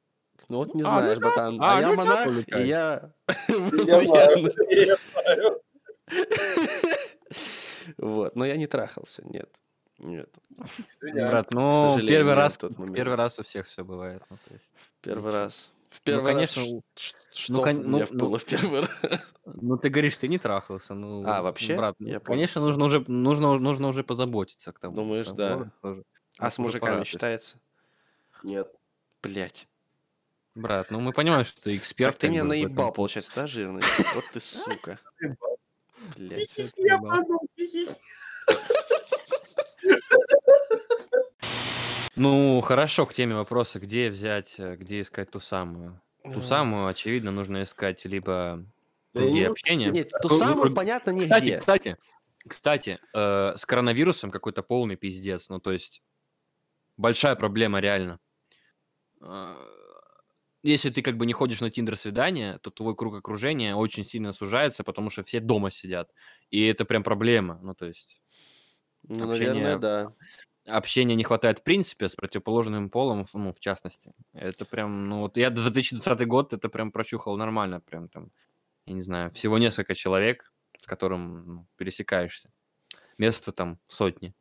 Ну 0.49 0.59
вот 0.59 0.75
не 0.75 0.83
А, 0.83 0.91
ну 0.91 1.01
знаешь, 1.01 1.19
да. 1.19 1.27
братан. 1.27 1.63
А, 1.63 1.77
А, 1.77 1.81
я 1.81 1.89
ну 1.89 1.95
монах, 1.95 2.27
и 2.49 2.63
я... 2.67 3.11
Вот, 7.99 8.37
но 8.37 8.45
я 8.45 8.57
не 8.57 8.67
трахался, 8.67 9.23
нет. 9.27 9.49
Нет. 9.99 10.29
Извиняюсь. 11.01 11.31
Брат, 11.31 11.53
ну, 11.53 11.99
первый 12.07 12.35
раз, 12.35 12.59
первый 12.95 13.17
раз 13.17 13.39
у 13.39 13.43
всех 13.43 13.67
все 13.67 13.85
бывает. 13.85 14.23
ну. 14.31 14.37
Первый 15.03 15.33
раз. 15.33 15.73
В 15.91 16.01
первый 16.01 16.33
конечно, 16.35 16.63
раз. 16.63 16.71
ш- 16.97 17.15
ну, 17.15 17.33
Что 17.33 17.63
кон- 17.63 17.85
у 17.85 17.89
меня 17.89 18.07
ну, 18.11 18.19
было 18.19 18.39
в 18.39 18.45
первый 18.45 18.81
раз? 18.81 18.91
Ну, 19.45 19.77
ты 19.77 19.91
говоришь, 19.91 20.17
ты 20.17 20.27
не 20.27 20.39
трахался. 20.39 20.95
Ну, 20.95 21.23
А, 21.27 21.43
вообще? 21.43 21.77
Брат, 21.77 21.95
Я 22.01 22.15
ну, 22.15 22.21
понял. 22.21 22.25
конечно, 22.25 22.61
нужно 22.61 22.85
уже, 22.87 23.05
нужно, 23.07 23.59
нужно 23.59 23.89
уже 23.89 24.03
позаботиться 24.03 24.73
к 24.73 24.81
тому. 24.81 24.97
Думаешь, 24.97 25.27
тому 25.27 25.37
да. 25.37 25.71
тоже. 25.83 26.03
А 26.39 26.51
с 26.51 26.59
мужиками 26.59 27.05
считается? 27.05 27.59
Нет. 28.43 28.69
Блять. 29.23 29.69
Брат, 30.55 30.91
ну 30.91 31.01
мы 31.01 31.13
понимаем, 31.13 31.45
что 31.45 31.61
ты 31.63 31.77
эксперт. 31.77 32.13
Так 32.13 32.21
ты 32.21 32.29
меня 32.29 32.45
наебал, 32.45 32.93
получается, 32.93 33.33
да, 33.35 33.47
жирный? 33.47 33.83
Вот 34.15 34.25
ты 34.33 34.41
сука. 34.41 34.99
Я 36.17 36.99
подумал, 36.99 37.41
хи-хи. 37.57 37.89
Ну, 42.17 42.61
хорошо, 42.61 43.07
к 43.07 43.15
теме 43.15 43.35
вопроса, 43.35 43.81
где 43.81 44.09
взять, 44.09 44.55
э, 44.59 44.77
где 44.77 45.01
искать 45.01 45.31
ту 45.31 45.41
самую. 45.41 46.01
Ту 46.23 46.41
самую, 46.43 46.87
очевидно, 46.87 47.33
нужно 47.33 47.65
искать 47.65 48.05
либо 48.05 48.65
не- 49.15 49.43
общения. 49.45 49.91
Нет, 49.91 50.11
ту 50.23 50.29
самую, 50.29 50.73
понятно, 50.73 51.19
Кстати, 51.19 51.45
нигде. 51.45 51.59
кстати, 51.59 51.97
кстати, 52.47 52.99
э, 53.15 53.55
с 53.59 53.67
коронавирусом 53.67 54.31
какой-то 54.31 54.63
полный 54.63 54.95
пиздец. 54.97 55.49
Ну, 55.49 55.59
то 55.59 55.73
есть, 55.73 56.03
большая 56.97 57.35
проблема 57.35 57.81
реально. 57.81 58.21
Э, 59.21 59.57
Если 60.65 60.89
ты 60.89 61.03
как 61.03 61.19
бы 61.19 61.27
не 61.27 61.35
ходишь 61.35 61.61
на 61.61 61.71
Тиндер 61.71 61.95
свидания, 61.97 62.59
то 62.63 62.71
твой 62.71 62.97
круг 62.97 63.15
окружения 63.17 63.75
очень 63.77 64.03
сильно 64.05 64.33
сужается, 64.33 64.83
потому 64.83 65.11
что 65.11 65.23
все 65.23 65.39
дома 65.41 65.71
сидят. 65.71 66.11
И 66.51 66.65
это 66.67 66.87
прям 66.87 67.03
проблема. 67.03 67.61
Ну, 67.63 67.75
то 67.75 67.85
есть, 67.87 68.19
Ну, 69.07 69.31
Общение- 69.31 69.53
наверное, 69.63 69.79
да. 69.79 70.15
Общения 70.67 71.15
не 71.17 71.25
хватает 71.25 71.59
в 71.59 71.63
принципе 71.63 72.09
с 72.09 72.15
противоположным 72.15 72.89
полом, 72.89 73.27
ну, 73.35 73.53
в 73.53 73.61
частности. 73.61 74.15
Это 74.33 74.65
прям, 74.65 75.07
ну, 75.11 75.21
вот 75.21 75.37
я 75.37 75.55
за 75.55 75.71
2020 75.71 76.27
год 76.27 76.55
это 76.55 76.71
прям 76.71 76.91
прочухал 76.91 77.37
нормально, 77.37 77.81
прям 77.81 78.09
там, 78.09 78.31
я 78.87 78.95
не 78.95 79.03
знаю, 79.03 79.31
всего 79.33 79.59
несколько 79.59 79.95
человек, 79.95 80.51
с 80.81 80.87
которым 80.87 81.47
ну, 81.47 81.67
пересекаешься. 81.77 82.51
Место 83.19 83.53
там 83.53 83.79
сотни. 83.89 84.35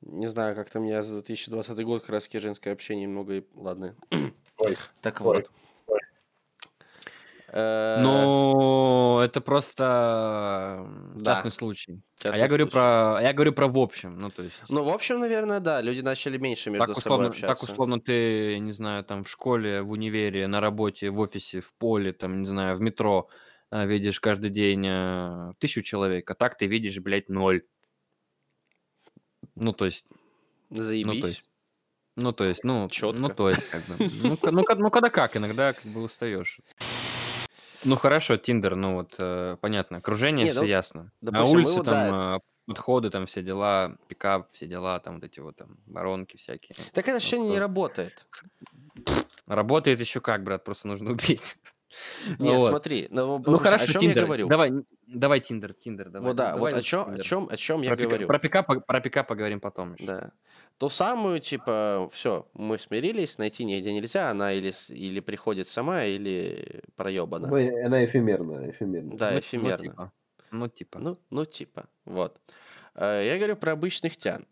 Не 0.00 0.28
знаю, 0.28 0.56
как-то 0.56 0.80
меня 0.80 1.02
за 1.04 1.12
2020 1.22 1.84
год 1.84 2.00
как 2.00 2.10
раз 2.10 2.28
женское 2.32 2.72
общение 2.72 3.06
немного... 3.06 3.34
и- 3.34 3.46
Ладно. 3.54 3.96
Ой, 4.64 4.76
Так 5.00 5.20
ой, 5.20 5.24
вот. 5.24 5.50
Но 7.54 9.20
это 9.22 9.40
просто 9.42 10.88
Да. 11.16 11.34
частный 11.34 11.50
случай. 11.50 12.00
А 12.24 12.36
я 12.36 12.46
говорю 12.48 12.64
случай. 12.64 12.72
про, 12.72 13.18
я 13.20 13.32
говорю 13.34 13.52
про 13.52 13.68
в 13.68 13.76
общем, 13.76 14.18
ну 14.18 14.30
то 14.30 14.42
есть. 14.42 14.62
Ну, 14.70 14.84
в 14.84 14.88
общем, 14.88 15.20
наверное, 15.20 15.60
да, 15.60 15.82
люди 15.82 16.00
начали 16.00 16.38
меньше 16.38 16.70
между 16.70 16.94
Так 16.94 17.02
собой 17.02 17.26
общаться. 17.28 17.46
так 17.54 17.62
условно 17.62 18.00
ты, 18.00 18.58
не 18.58 18.72
знаю, 18.72 19.04
там 19.04 19.24
в 19.24 19.28
школе, 19.28 19.82
в 19.82 19.90
универе, 19.90 20.46
на 20.46 20.60
работе, 20.60 21.10
в 21.10 21.20
офисе, 21.20 21.60
в 21.60 21.74
поле, 21.74 22.12
там, 22.14 22.40
не 22.40 22.46
знаю, 22.46 22.76
в 22.76 22.80
метро 22.80 23.28
э, 23.70 23.86
видишь 23.86 24.18
каждый 24.20 24.48
день 24.50 24.86
э, 24.86 25.52
тысячу 25.58 25.82
человек, 25.82 26.30
а 26.30 26.34
так 26.34 26.56
ты 26.56 26.66
видишь, 26.66 26.98
блядь, 27.00 27.28
ноль. 27.28 27.64
Ну, 29.56 29.72
то 29.74 29.84
есть, 29.84 30.06
Заебись. 30.70 31.24
есть, 31.26 31.44
ну, 32.16 32.32
то 32.32 32.44
есть, 32.44 32.64
ну, 32.64 32.88
Чётко. 32.88 33.20
ну, 33.20 33.28
то 33.30 33.48
есть, 33.48 33.68
как 33.70 33.82
бы, 33.86 33.96
ну, 33.98 34.38
ну, 34.42 34.64
ну, 34.78 34.90
когда 34.90 35.10
как, 35.10 35.36
иногда 35.36 35.72
как 35.72 35.84
бы 35.84 36.02
устаешь. 36.02 36.58
Ну, 37.84 37.96
хорошо, 37.96 38.36
Тиндер, 38.36 38.76
ну, 38.76 38.94
вот, 38.94 39.14
э, 39.18 39.56
понятно, 39.60 39.98
окружение, 39.98 40.44
Не, 40.46 40.52
все 40.52 40.60
ну, 40.60 40.66
ясно. 40.66 41.12
На 41.20 41.32
допустим, 41.32 41.46
мы 41.48 41.64
улице 41.64 41.76
вот, 41.78 41.84
там 41.84 42.34
э, 42.36 42.38
подходы, 42.66 43.10
там 43.10 43.26
все 43.26 43.42
дела, 43.42 43.96
пикап, 44.06 44.52
все 44.52 44.66
дела, 44.66 45.00
там 45.00 45.14
вот 45.16 45.24
эти 45.24 45.40
вот 45.40 45.56
там 45.56 45.78
воронки 45.86 46.36
всякие. 46.36 46.76
Так 46.92 47.04
это 47.04 47.12
Ну, 47.12 47.16
ощущение 47.16 47.50
не 47.50 47.58
работает. 47.58 48.26
Работает 49.46 49.98
еще 50.00 50.20
как, 50.20 50.44
брат, 50.44 50.64
просто 50.64 50.86
нужно 50.86 51.10
убить. 51.12 51.56
Не, 52.38 52.56
Вот. 52.56 52.70
смотри, 52.70 53.08
ну, 53.10 53.42
Ну 53.44 53.58
хорошо, 53.58 53.84
о 53.84 53.86
чем 53.86 54.00
Tinder. 54.00 54.18
я 54.18 54.24
говорю? 54.24 54.48
Давай, 54.48 54.72
давай 55.06 55.40
Tinder, 55.40 55.74
Tinder, 55.74 56.08
давай. 56.08 56.28
вот 56.28 56.36
да, 56.36 56.52
давай 56.54 56.72
вот 56.72 56.78
о 56.80 56.82
чем, 56.82 57.10
о 57.10 57.18
чем, 57.18 57.48
о 57.50 57.56
чем 57.56 57.82
я 57.82 57.90
про, 57.90 57.96
пика- 57.96 58.08
говорю. 58.08 58.26
про 58.28 58.38
пика, 58.38 58.62
пог- 58.62 58.84
про 58.86 59.00
пика 59.00 59.24
поговорим 59.24 59.60
потом 59.60 59.94
еще. 59.94 60.06
Да. 60.06 60.30
Ту 60.78 60.88
самую, 60.88 61.38
типа, 61.40 62.08
все, 62.12 62.46
мы 62.54 62.78
смирились, 62.78 63.38
найти 63.38 63.64
нигде 63.64 63.92
нельзя, 63.92 64.30
она 64.30 64.52
или, 64.52 64.72
или 64.88 65.20
приходит 65.20 65.68
сама, 65.68 66.04
или 66.04 66.82
проебана. 66.96 67.48
Ну, 67.48 67.86
она 67.86 68.04
эфемерная, 68.04 68.70
эфемерная. 68.70 69.16
Да, 69.16 69.32
Ну, 69.32 69.38
эфемерно. 69.40 69.76
Ну, 69.76 69.78
типа. 69.88 70.12
Ну, 70.50 70.68
типа. 70.68 70.98
Ну, 70.98 71.18
ну, 71.30 71.44
типа, 71.44 71.88
вот. 72.04 72.40
Э, 72.94 73.22
Я 73.24 73.36
говорю 73.38 73.56
про 73.56 73.72
обычных 73.72 74.16
тян. 74.16 74.46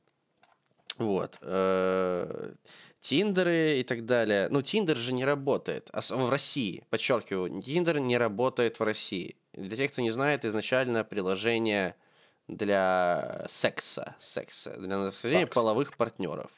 Вот. 0.99 1.39
э, 1.41 2.55
Тиндеры 3.01 3.79
и 3.81 3.83
так 3.85 4.05
далее. 4.05 4.49
Ну, 4.51 4.61
Тиндер 4.63 4.97
же 4.97 5.13
не 5.13 5.25
работает. 5.25 5.89
В 5.93 6.31
России, 6.31 6.85
подчеркиваю, 6.91 7.63
Тиндер 7.63 7.99
не 7.99 8.19
работает 8.19 8.79
в 8.79 8.83
России. 8.83 9.37
Для 9.55 9.77
тех, 9.77 9.93
кто 9.93 10.03
не 10.03 10.11
знает, 10.11 10.45
изначально 10.45 11.03
приложение 11.03 11.97
для 12.49 13.47
секса, 13.49 14.17
секса, 14.21 14.77
для 14.77 14.99
нахождения 14.99 15.45
Секс. 15.45 15.55
половых 15.55 15.97
партнеров. 15.97 16.51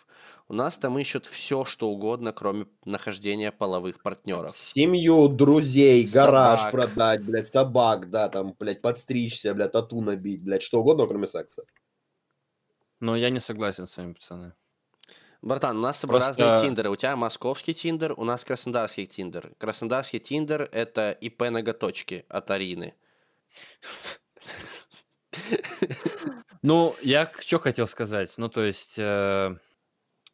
У 0.49 0.55
нас 0.55 0.77
там 0.77 0.99
ищут 0.99 1.27
все, 1.27 1.64
что 1.64 1.88
угодно, 1.88 2.33
кроме 2.33 2.66
нахождения 2.85 3.53
половых 3.53 4.03
партнеров. 4.03 4.57
Семью, 4.57 5.29
друзей, 5.29 6.07
гараж 6.07 6.59
Собак. 6.61 6.73
продать, 6.73 7.23
блядь, 7.25 7.47
собак, 7.47 8.11
да, 8.11 8.29
там, 8.29 8.55
блядь, 8.59 8.83
подстричься, 8.83 9.55
блядь, 9.55 9.73
тату 9.73 10.01
набить, 10.01 10.42
блядь, 10.42 10.62
что 10.62 10.81
угодно, 10.81 11.07
кроме 11.07 11.27
секса. 11.29 11.62
Но 13.01 13.16
я 13.16 13.31
не 13.31 13.40
согласен 13.40 13.87
с 13.87 13.97
вами, 13.97 14.12
пацаны. 14.12 14.53
Братан, 15.40 15.77
у 15.79 15.81
нас 15.81 15.97
с 15.97 16.01
тобой 16.01 16.21
разные 16.21 16.47
Просто- 16.49 16.66
тиндеры. 16.66 16.90
У 16.90 16.97
тебя 16.97 17.16
московский 17.16 17.75
тиндер, 17.75 18.14
у 18.16 18.25
нас 18.25 18.45
краснодарский 18.45 19.07
тиндер. 19.07 19.53
Краснодарский 19.59 20.21
тиндер— 20.21 20.68
это 20.73 21.11
ИП 21.11 21.40
ноготочки 21.51 22.25
от 22.29 22.51
Арины. 22.51 22.95
Ну, 26.62 26.94
я 27.02 27.31
что 27.40 27.59
хотел 27.59 27.87
сказать. 27.88 28.33
Ну, 28.37 28.48
то 28.48 28.62
есть, 28.64 28.94
э, 28.98 29.57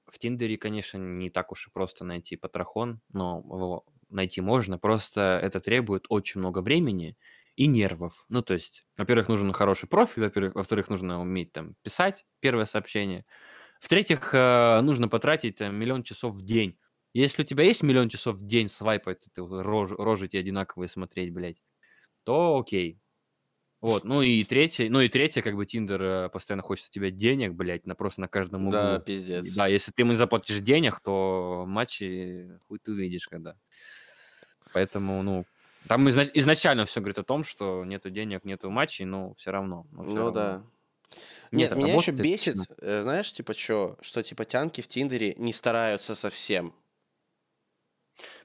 в 0.07 0.19
Тиндере, 0.19 0.59
конечно, 0.59 0.99
не 0.99 1.31
так 1.31 1.53
уж 1.53 1.69
и 1.69 1.71
просто 1.71 2.05
найти 2.05 2.37
патрахон, 2.37 3.01
но 3.13 3.39
его 3.41 3.85
найти 4.11 4.41
можно. 4.41 4.79
Просто 4.79 5.41
это 5.43 5.61
требует 5.61 6.07
очень 6.09 6.41
много 6.41 6.61
времени 6.61 7.17
и 7.57 7.67
нервов. 7.67 8.25
Ну, 8.29 8.43
то 8.43 8.55
есть, 8.55 8.87
во-первых, 8.97 9.29
нужен 9.29 9.53
хороший 9.53 9.89
профиль, 9.89 10.25
во-первых, 10.25 10.55
во-вторых, 10.55 10.89
нужно 10.89 11.21
уметь 11.21 11.53
там 11.53 11.75
писать 11.83 12.27
первое 12.41 12.67
сообщение. 12.67 13.25
В-третьих, 13.81 14.31
э, 14.35 14.81
нужно 14.83 15.09
потратить 15.09 15.57
там, 15.59 15.75
миллион 15.77 16.03
часов 16.05 16.35
в 16.37 16.43
день. 16.43 16.79
Если 17.15 17.43
у 17.43 17.47
тебя 17.47 17.65
есть 17.65 17.83
миллион 17.83 18.09
часов 18.11 18.37
в 18.37 18.47
день 18.47 18.69
свайпать, 18.69 19.21
ты 19.35 19.43
рожи, 19.45 19.95
рожи 19.97 20.29
тебе 20.29 20.41
одинаковые 20.41 20.89
смотреть, 20.89 21.33
блядь, 21.33 21.63
то 22.25 22.59
окей. 22.59 23.01
Вот, 23.81 24.03
ну 24.05 24.23
и 24.23 24.43
третье, 24.43 24.91
ну 24.91 25.01
и 25.01 25.09
третье, 25.09 25.41
как 25.41 25.55
бы 25.55 25.65
Тиндер 25.65 26.03
э, 26.03 26.29
постоянно 26.31 26.63
хочет 26.65 26.87
от 26.87 26.91
тебя 26.91 27.11
денег, 27.13 27.53
блядь, 27.55 27.87
на 27.87 27.95
просто 27.95 28.21
на 28.21 28.29
каждом 28.29 28.67
углу. 28.67 28.75
Да, 28.75 28.99
И 28.99 29.05
пиздец. 29.07 29.55
Да, 29.57 29.67
если 29.69 29.93
ты 29.93 30.03
ему 30.03 30.11
не 30.13 30.17
заплатишь 30.17 30.59
денег, 30.61 30.99
то 31.01 31.65
матчи 31.67 32.59
хуй 32.67 32.81
ты 32.81 32.91
увидишь 32.91 33.29
когда. 33.29 33.57
Поэтому, 34.73 35.23
ну, 35.23 35.45
там 35.87 36.09
изна- 36.09 36.31
изначально 36.35 36.85
все 36.87 37.01
говорит 37.01 37.19
о 37.19 37.25
том, 37.25 37.45
что 37.45 37.85
нету 37.85 38.11
денег, 38.11 38.45
нету 38.45 38.71
матчей, 38.71 39.05
но 39.05 39.35
все 39.35 39.51
равно. 39.51 39.87
но 39.93 40.05
всё 40.05 40.15
Ну 40.15 40.25
равно. 40.25 40.33
да. 40.35 40.63
Нет, 41.53 41.71
Нет, 41.71 41.77
меня 41.77 41.95
еще 41.95 42.13
бесит, 42.13 42.57
знаешь, 42.79 43.33
типа, 43.33 43.55
что, 43.55 43.99
что 44.03 44.23
типа 44.23 44.45
тянки 44.45 44.81
в 44.83 44.89
Тиндере 44.89 45.35
не 45.37 45.53
стараются 45.53 46.15
совсем. 46.15 46.75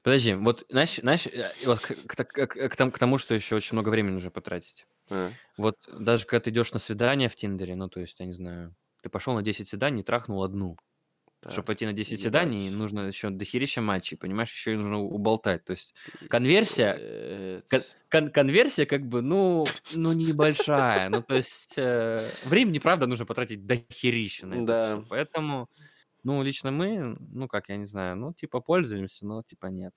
Подожди, 0.02 0.34
вот, 0.34 0.64
знаешь, 0.68 0.96
знаешь, 0.96 1.26
э, 1.26 1.52
вот 1.64 1.80
к, 1.80 1.88
к- 2.06 2.24
к- 2.24 2.46
к- 2.68 2.90
к 2.90 2.98
тому- 2.98 3.18
что 3.18 3.34
еще 3.34 3.56
очень 3.56 3.74
много 3.74 3.88
времени 3.88 4.12
нужно 4.14 4.30
потратить. 4.30 4.86
А. 5.10 5.34
Вот 5.58 5.76
даже 6.00 6.26
когда 6.26 6.40
ты 6.42 6.50
идешь 6.50 6.72
на 6.72 6.80
свидание 6.80 7.28
в 7.28 7.36
Тиндере, 7.36 7.76
ну, 7.76 7.88
то 7.88 8.00
есть, 8.00 8.20
я 8.20 8.26
не 8.26 8.34
знаю, 8.34 8.76
ты 9.02 9.10
пошел 9.10 9.34
на 9.34 9.42
10 9.42 9.68
свиданий, 9.68 10.02
трахнул 10.04 10.42
одну. 10.44 10.78
Чтобы 11.48 11.66
Так, 11.66 11.66
пойти 11.66 11.86
на 11.86 11.92
10 11.94 12.20
ебать. 12.20 12.22
свиданий, 12.22 12.70
нужно 12.70 13.02
еще 13.08 13.30
дохерища 13.30 13.80
матчей, 13.82 14.16
понимаешь, 14.18 14.52
еще 14.52 14.74
и 14.74 14.76
нужно 14.76 15.00
уболтать. 15.00 15.64
То 15.64 15.72
есть 15.72 15.94
конверсия, 16.28 16.96
Э, 16.98 17.62
кон- 17.70 17.84
кон- 18.10 18.30
конверсия 18.32 18.86
как 18.86 19.06
бы, 19.08 19.22
ну, 19.22 19.78
ну 19.90 20.12
небольшая. 20.12 21.08
Ну, 21.10 21.22
то 21.22 21.36
есть 21.36 21.74
э, 21.78 22.38
времени, 22.44 22.78
правда, 22.80 23.06
нужно 23.06 23.26
потратить 23.26 23.66
дохерища 23.66 24.46
на 24.46 24.56
это 24.56 24.66
Да. 24.66 25.04
Поэтому, 25.08 25.68
ну, 26.24 26.42
лично 26.42 26.70
мы, 26.70 27.16
ну, 27.20 27.48
как, 27.48 27.68
я 27.68 27.76
не 27.76 27.86
знаю, 27.86 28.16
ну, 28.16 28.32
типа, 28.32 28.60
пользуемся, 28.60 29.26
но, 29.26 29.42
типа, 29.42 29.66
нет. 29.66 29.94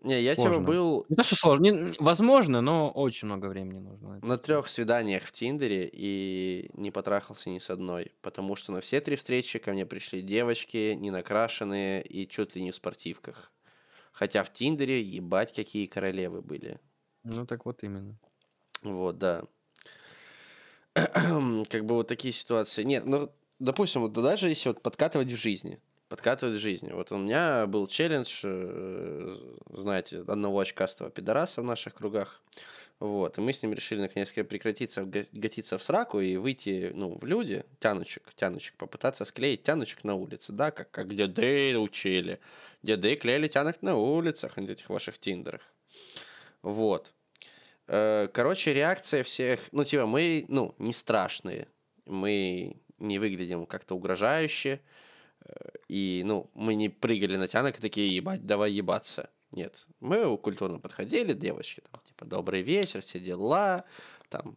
Не, 0.00 0.20
я 0.20 0.34
типа 0.34 0.42
Сложно. 0.42 0.64
был 0.66 1.06
Не 1.08 1.14
то, 1.16 1.22
что 1.22 1.36
сложно, 1.36 1.62
не- 1.62 1.94
возможно, 2.00 2.60
но 2.60 2.90
очень 2.90 3.26
много 3.26 3.46
времени 3.46 3.78
нужно. 3.78 4.18
на 4.20 4.36
трех 4.36 4.66
свиданиях 4.68 5.22
в 5.22 5.32
Тиндере 5.32 5.88
и 5.92 6.70
не 6.74 6.90
потрахался 6.90 7.50
ни 7.50 7.58
с 7.58 7.70
одной. 7.70 8.12
Потому 8.20 8.56
что 8.56 8.72
на 8.72 8.80
все 8.80 9.00
три 9.00 9.14
встречи 9.14 9.60
ко 9.60 9.72
мне 9.72 9.86
пришли 9.86 10.20
девочки, 10.20 10.94
не 10.94 11.12
накрашенные 11.12 12.02
и 12.02 12.26
чуть 12.28 12.56
ли 12.56 12.62
не 12.62 12.72
в 12.72 12.74
спортивках. 12.74 13.52
Хотя 14.12 14.42
в 14.42 14.52
Тиндере 14.52 15.00
ебать 15.02 15.54
какие 15.54 15.86
королевы 15.86 16.42
были. 16.42 16.80
Ну, 17.24 17.46
так 17.46 17.64
вот 17.64 17.82
именно. 17.84 18.18
Вот, 18.82 19.18
да. 19.18 19.44
Как 20.94 21.84
бы 21.84 21.94
вот 21.94 22.08
такие 22.08 22.34
ситуации. 22.34 22.82
Нет, 22.82 23.06
ну, 23.06 23.32
допустим, 23.62 24.02
вот 24.02 24.12
даже 24.12 24.48
если 24.48 24.68
вот 24.68 24.82
подкатывать 24.82 25.28
в 25.28 25.36
жизни. 25.36 25.78
Подкатывать 26.08 26.56
в 26.56 26.60
жизни. 26.60 26.90
Вот 26.92 27.10
у 27.12 27.16
меня 27.16 27.66
был 27.66 27.86
челлендж, 27.86 28.40
э, 28.44 29.36
знаете, 29.70 30.20
одного 30.20 30.60
очкастого 30.60 31.10
пидораса 31.10 31.62
в 31.62 31.64
наших 31.64 31.94
кругах. 31.94 32.42
Вот, 32.98 33.36
и 33.36 33.40
мы 33.40 33.52
с 33.52 33.62
ним 33.62 33.72
решили 33.72 34.00
наконец 34.00 34.30
прекратиться, 34.32 35.02
га- 35.02 35.26
гатиться 35.32 35.76
в 35.76 35.82
сраку 35.82 36.20
и 36.20 36.36
выйти, 36.36 36.92
ну, 36.94 37.18
в 37.20 37.24
люди, 37.24 37.64
тянучек, 37.80 38.32
тянучек, 38.36 38.76
попытаться 38.76 39.24
склеить 39.24 39.64
тянучек 39.64 40.04
на 40.04 40.14
улице, 40.14 40.52
да, 40.52 40.70
как, 40.70 40.90
как 40.92 41.12
деды 41.12 41.76
учили. 41.78 42.38
Деды 42.82 43.16
клеили 43.16 43.48
тянок 43.48 43.82
на 43.82 43.96
улицах, 43.96 44.56
на 44.56 44.70
этих 44.70 44.88
ваших 44.88 45.18
тиндерах. 45.18 45.62
Вот. 46.62 47.12
Э, 47.88 48.28
Короче, 48.32 48.72
реакция 48.72 49.24
всех, 49.24 49.60
ну, 49.72 49.82
типа, 49.82 50.06
мы, 50.06 50.44
ну, 50.46 50.74
не 50.78 50.92
страшные, 50.92 51.66
мы 52.06 52.76
не 53.02 53.18
выглядим 53.18 53.66
как-то 53.66 53.94
угрожающе, 53.94 54.80
и, 55.88 56.22
ну, 56.24 56.50
мы 56.54 56.74
не 56.74 56.88
прыгали 56.88 57.36
на 57.36 57.48
тянок 57.48 57.78
и 57.78 57.80
такие, 57.80 58.14
ебать, 58.14 58.46
давай 58.46 58.72
ебаться. 58.72 59.30
Нет, 59.50 59.86
мы 60.00 60.38
культурно 60.38 60.78
подходили, 60.78 61.34
девочки, 61.34 61.82
там, 61.90 62.00
типа, 62.06 62.24
добрый 62.24 62.62
вечер, 62.62 63.02
все 63.02 63.20
дела, 63.20 63.84
там, 64.30 64.56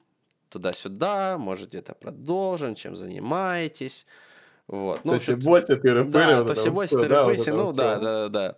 туда-сюда, 0.49 1.37
может, 1.37 1.69
где-то 1.69 1.95
продолжим, 1.95 2.75
чем 2.75 2.95
занимаетесь, 2.95 4.05
вот. 4.67 5.03
То 5.03 5.13
есть, 5.13 5.31
бойся, 5.43 5.75
ты 5.77 5.93
рэпыри, 5.93 6.11
да, 6.11 6.43
вот 6.43 6.55
то 6.55 6.71
бойся, 6.71 6.99
ты 6.99 7.07
да, 7.07 7.25
вот 7.25 7.33
это 7.33 7.51
ну 7.51 7.71
да, 7.71 7.71
всё. 7.71 7.99
да, 7.99 7.99
да, 7.99 8.29
да. 8.29 8.57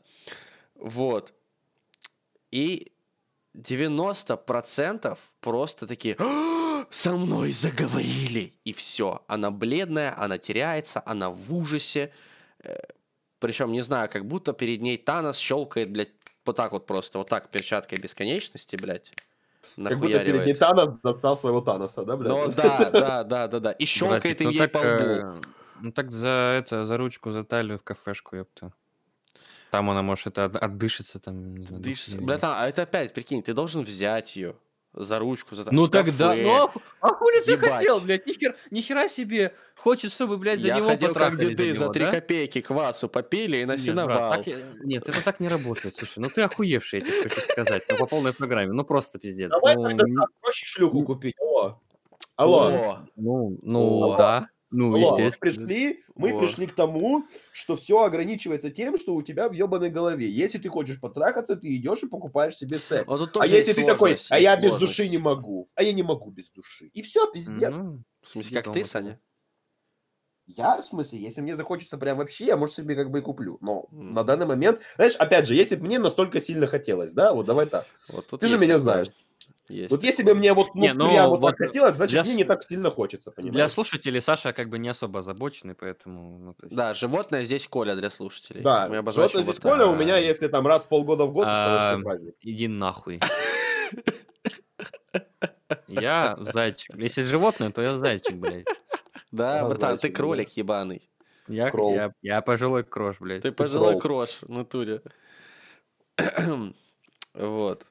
Вот. 0.76 1.34
И 2.52 2.92
90% 3.56 5.18
просто 5.42 5.88
такие, 5.88 6.16
«А, 6.20 6.57
со 6.92 7.16
мной 7.16 7.52
заговорили. 7.52 8.54
И 8.64 8.74
все. 8.74 9.24
Она 9.28 9.52
бледная, 9.52 10.18
она 10.18 10.38
теряется, 10.38 11.02
она 11.06 11.30
в 11.30 11.54
ужасе. 11.54 12.12
Причем, 13.40 13.72
не 13.72 13.82
знаю, 13.82 14.10
как 14.10 14.26
будто 14.26 14.54
перед 14.54 14.82
ней 14.82 14.98
Танос 14.98 15.38
щелкает, 15.38 15.92
блядь, 15.92 16.10
вот 16.46 16.56
так 16.56 16.72
вот 16.72 16.86
просто, 16.88 17.20
вот 17.20 17.30
так 17.30 17.50
перчаткой 17.50 18.00
бесконечности, 18.00 18.76
блядь. 18.76 19.12
Как 19.76 20.00
будто 20.00 20.20
перед 20.20 20.46
ней 20.46 20.56
Танос 20.56 21.00
достал 21.04 21.38
своего 21.38 21.62
Таноса, 21.62 22.04
да, 22.04 22.16
блядь? 22.16 22.34
Ну 22.34 22.52
да, 22.56 22.90
да, 22.90 23.24
да, 23.24 23.48
да, 23.48 23.60
да. 23.60 23.72
И 23.72 23.86
щелкает 23.86 24.42
им 24.42 24.48
ну, 24.48 24.52
ей 24.52 24.60
так, 24.60 24.72
по 24.72 24.78
лбу. 24.80 24.88
э, 24.88 25.42
Ну 25.82 25.92
так 25.92 26.12
за 26.12 26.56
это, 26.60 26.86
за 26.86 26.98
ручку, 26.98 27.32
за 27.32 27.44
талию 27.44 27.78
в 27.78 27.84
кафешку, 27.84 28.38
ёпта. 28.38 28.72
Там 29.70 29.90
она 29.90 30.02
может 30.02 30.28
это 30.28 30.46
от- 30.46 30.56
отдышится, 30.56 31.20
там, 31.20 31.58
не 31.58 31.66
знаю. 31.66 31.84
Братан, 32.22 32.56
а 32.58 32.68
это 32.70 32.84
опять, 32.84 33.14
прикинь, 33.14 33.44
ты 33.44 33.54
должен 33.54 33.84
взять 33.84 34.36
ее 34.38 34.56
за 35.04 35.20
ручку, 35.20 35.56
за 35.56 35.66
Ну 35.72 35.86
в 35.86 35.90
тогда, 35.90 36.30
кафе. 36.30 36.44
ну 36.44 36.56
а 36.56 36.72
а 37.02 37.08
хули 37.14 37.42
ты 37.46 37.52
Ебать. 37.54 37.72
хотел, 37.72 38.02
блядь, 38.02 38.26
нихера, 38.26 38.56
нихера 38.72 39.08
себе, 39.08 39.54
хочешь, 39.76 40.12
чтобы, 40.12 40.38
блядь, 40.38 40.60
за 40.62 40.68
Я 40.68 40.78
него 40.78 40.88
ходил 40.88 41.14
как 41.14 41.38
деды 41.38 41.78
за 41.78 41.90
три 41.90 42.04
да? 42.04 42.12
копейки 42.12 42.62
квасу 42.62 43.08
попили 43.08 43.58
и 43.58 43.66
на 43.66 43.74
Нет, 43.78 43.80
брат, 43.80 43.86
сеновал. 43.86 44.44
так 44.44 44.48
нет, 44.84 45.08
это 45.08 45.24
так 45.24 45.40
не 45.40 45.48
работает, 45.48 45.96
слушай, 45.96 46.20
ну 46.20 46.30
ты 46.30 46.42
охуевший, 46.42 47.00
я 47.00 47.06
тебе 47.06 47.30
хочу 47.30 47.42
сказать, 47.42 47.84
ну 47.90 47.98
по 47.98 48.06
полной 48.08 48.34
программе, 48.34 48.72
ну 48.74 48.84
просто 48.84 49.20
пиздец. 49.20 49.52
Давай 49.52 49.76
ну, 49.76 49.90
тогда 49.98 50.24
проще 50.42 50.66
шлюху 50.66 51.04
купить. 51.04 51.36
Алло. 51.40 51.80
Алло. 52.36 52.60
О, 52.68 53.00
ну, 53.16 53.58
ну, 53.64 54.14
О. 54.14 54.18
да, 54.18 54.50
ну, 54.72 54.96
Алло, 54.96 55.20
мы 55.20 55.32
естественно. 55.32 55.40
пришли, 55.40 56.04
мы 56.16 56.34
О. 56.34 56.36
пришли 56.36 56.66
к 56.68 56.76
тому, 56.76 57.28
что 57.52 57.76
все 57.76 58.04
ограничивается 58.04 58.72
тем, 58.72 58.98
что 58.98 59.16
у 59.16 59.22
тебя 59.22 59.50
в 59.50 59.54
ебаной 59.54 59.90
голове. 59.90 60.30
Если 60.30 60.60
ты 60.60 60.70
хочешь 60.70 61.02
потрахаться, 61.02 61.58
ты 61.58 61.76
идешь 61.76 62.04
и 62.04 62.08
покупаешь 62.08 62.56
себе 62.56 62.80
секс. 62.80 63.18
вот 63.20 63.32
А 63.38 63.48
тоже 63.48 63.48
если 63.48 63.74
ты 63.74 63.84
такой, 63.84 64.22
а 64.30 64.40
я 64.40 64.56
без 64.56 64.78
сложность. 64.78 64.78
души 64.78 65.10
не 65.10 65.18
могу, 65.18 65.70
а 65.76 65.84
я 65.84 65.92
не 65.94 66.04
могу 66.04 66.32
без 66.32 66.52
души. 66.52 66.88
И 66.94 67.02
все, 67.02 67.30
пиздец. 67.32 67.88
Ну, 67.88 68.04
В 68.22 68.30
смысле, 68.30 68.52
сиди 68.52 68.60
как 68.62 68.72
ты, 68.72 68.84
дома 68.84 68.88
Саня? 68.88 69.20
Я, 70.46 70.78
в 70.82 70.86
смысле, 70.86 71.20
если 71.20 71.42
мне 71.42 71.56
захочется 71.58 71.98
прям 71.98 72.18
вообще, 72.18 72.46
я, 72.46 72.56
может, 72.58 72.76
себе 72.76 72.96
как 72.96 73.12
бы 73.12 73.20
и 73.20 73.22
куплю. 73.22 73.58
Но 73.62 73.90
М. 73.92 74.14
на 74.14 74.24
данный 74.24 74.46
момент, 74.46 74.82
знаешь, 74.96 75.16
опять 75.16 75.46
же, 75.46 75.56
если 75.56 75.76
бы 75.76 75.86
мне 75.86 76.00
настолько 76.00 76.40
сильно 76.40 76.68
хотелось, 76.68 77.12
да, 77.12 77.34
вот 77.34 77.46
давай 77.46 77.66
так. 77.66 77.90
Вот 78.08 78.28
тут 78.28 78.42
Ты 78.42 78.48
же 78.48 78.58
меня 78.58 78.80
такое. 78.80 78.80
знаешь. 78.80 79.10
Есть 79.70 79.92
Вот 79.92 80.04
если 80.04 80.24
бы 80.24 80.34
мне 80.34 80.54
вот, 80.54 80.74
ну, 80.76 80.82
Не, 80.82 80.94
ну, 80.94 81.10
прям 81.10 81.30
вот, 81.30 81.40
вот 81.42 81.58
так 81.58 81.68
хотелось, 81.68 81.96
значит, 81.96 82.14
для 82.14 82.24
мне 82.24 82.36
не 82.36 82.44
так 82.44 82.64
сильно 82.64 82.90
хочется, 82.92 83.32
Для 83.32 83.44
понимаешь? 83.52 83.72
слушателей 83.72 84.22
Саша 84.22 84.54
как 84.54 84.70
бы 84.70 84.80
не 84.80 84.90
особо 84.90 85.20
озабоченный, 85.20 85.76
поэтому... 85.76 86.38
ну, 86.40 86.56
есть- 86.64 86.76
Да, 86.76 86.94
животное 86.94 87.44
здесь 87.46 87.68
Коля 87.68 87.96
для 87.96 88.10
слушателей. 88.10 88.62
Да, 88.62 88.88
Мы 88.88 88.98
обозначим 88.98 89.44
здесь 89.44 89.60
Коля 89.60 89.86
так. 89.86 89.90
у 89.90 89.96
меня, 89.96 90.18
если 90.18 90.48
там 90.48 90.66
раз 90.68 90.86
в 90.86 90.90
полгода 90.90 91.26
в 91.26 91.34
год, 91.34 91.46
А, 91.48 92.00
праздник. 92.02 92.36
Иди 92.42 92.68
нахуй. 92.68 93.20
Я 95.88 96.38
зайчик. 96.40 96.96
Если 96.96 97.22
животное, 97.24 97.72
то 97.72 97.82
я 97.82 97.98
зайчик, 97.98 98.36
блядь. 98.36 98.68
Да, 99.32 99.68
братан, 99.68 99.98
ты 99.98 100.10
кролик 100.10 100.50
ебаный. 100.52 101.10
Я, 101.48 101.72
Кролл. 101.72 101.94
я, 101.94 102.12
я 102.22 102.42
пожилой 102.42 102.84
крош, 102.84 103.18
блядь. 103.20 103.42
Ты 103.42 103.52
пожилой 103.52 104.00
крош 104.00 104.40
в 104.42 104.50
натуре. 104.50 105.02
Вот. 107.34 107.86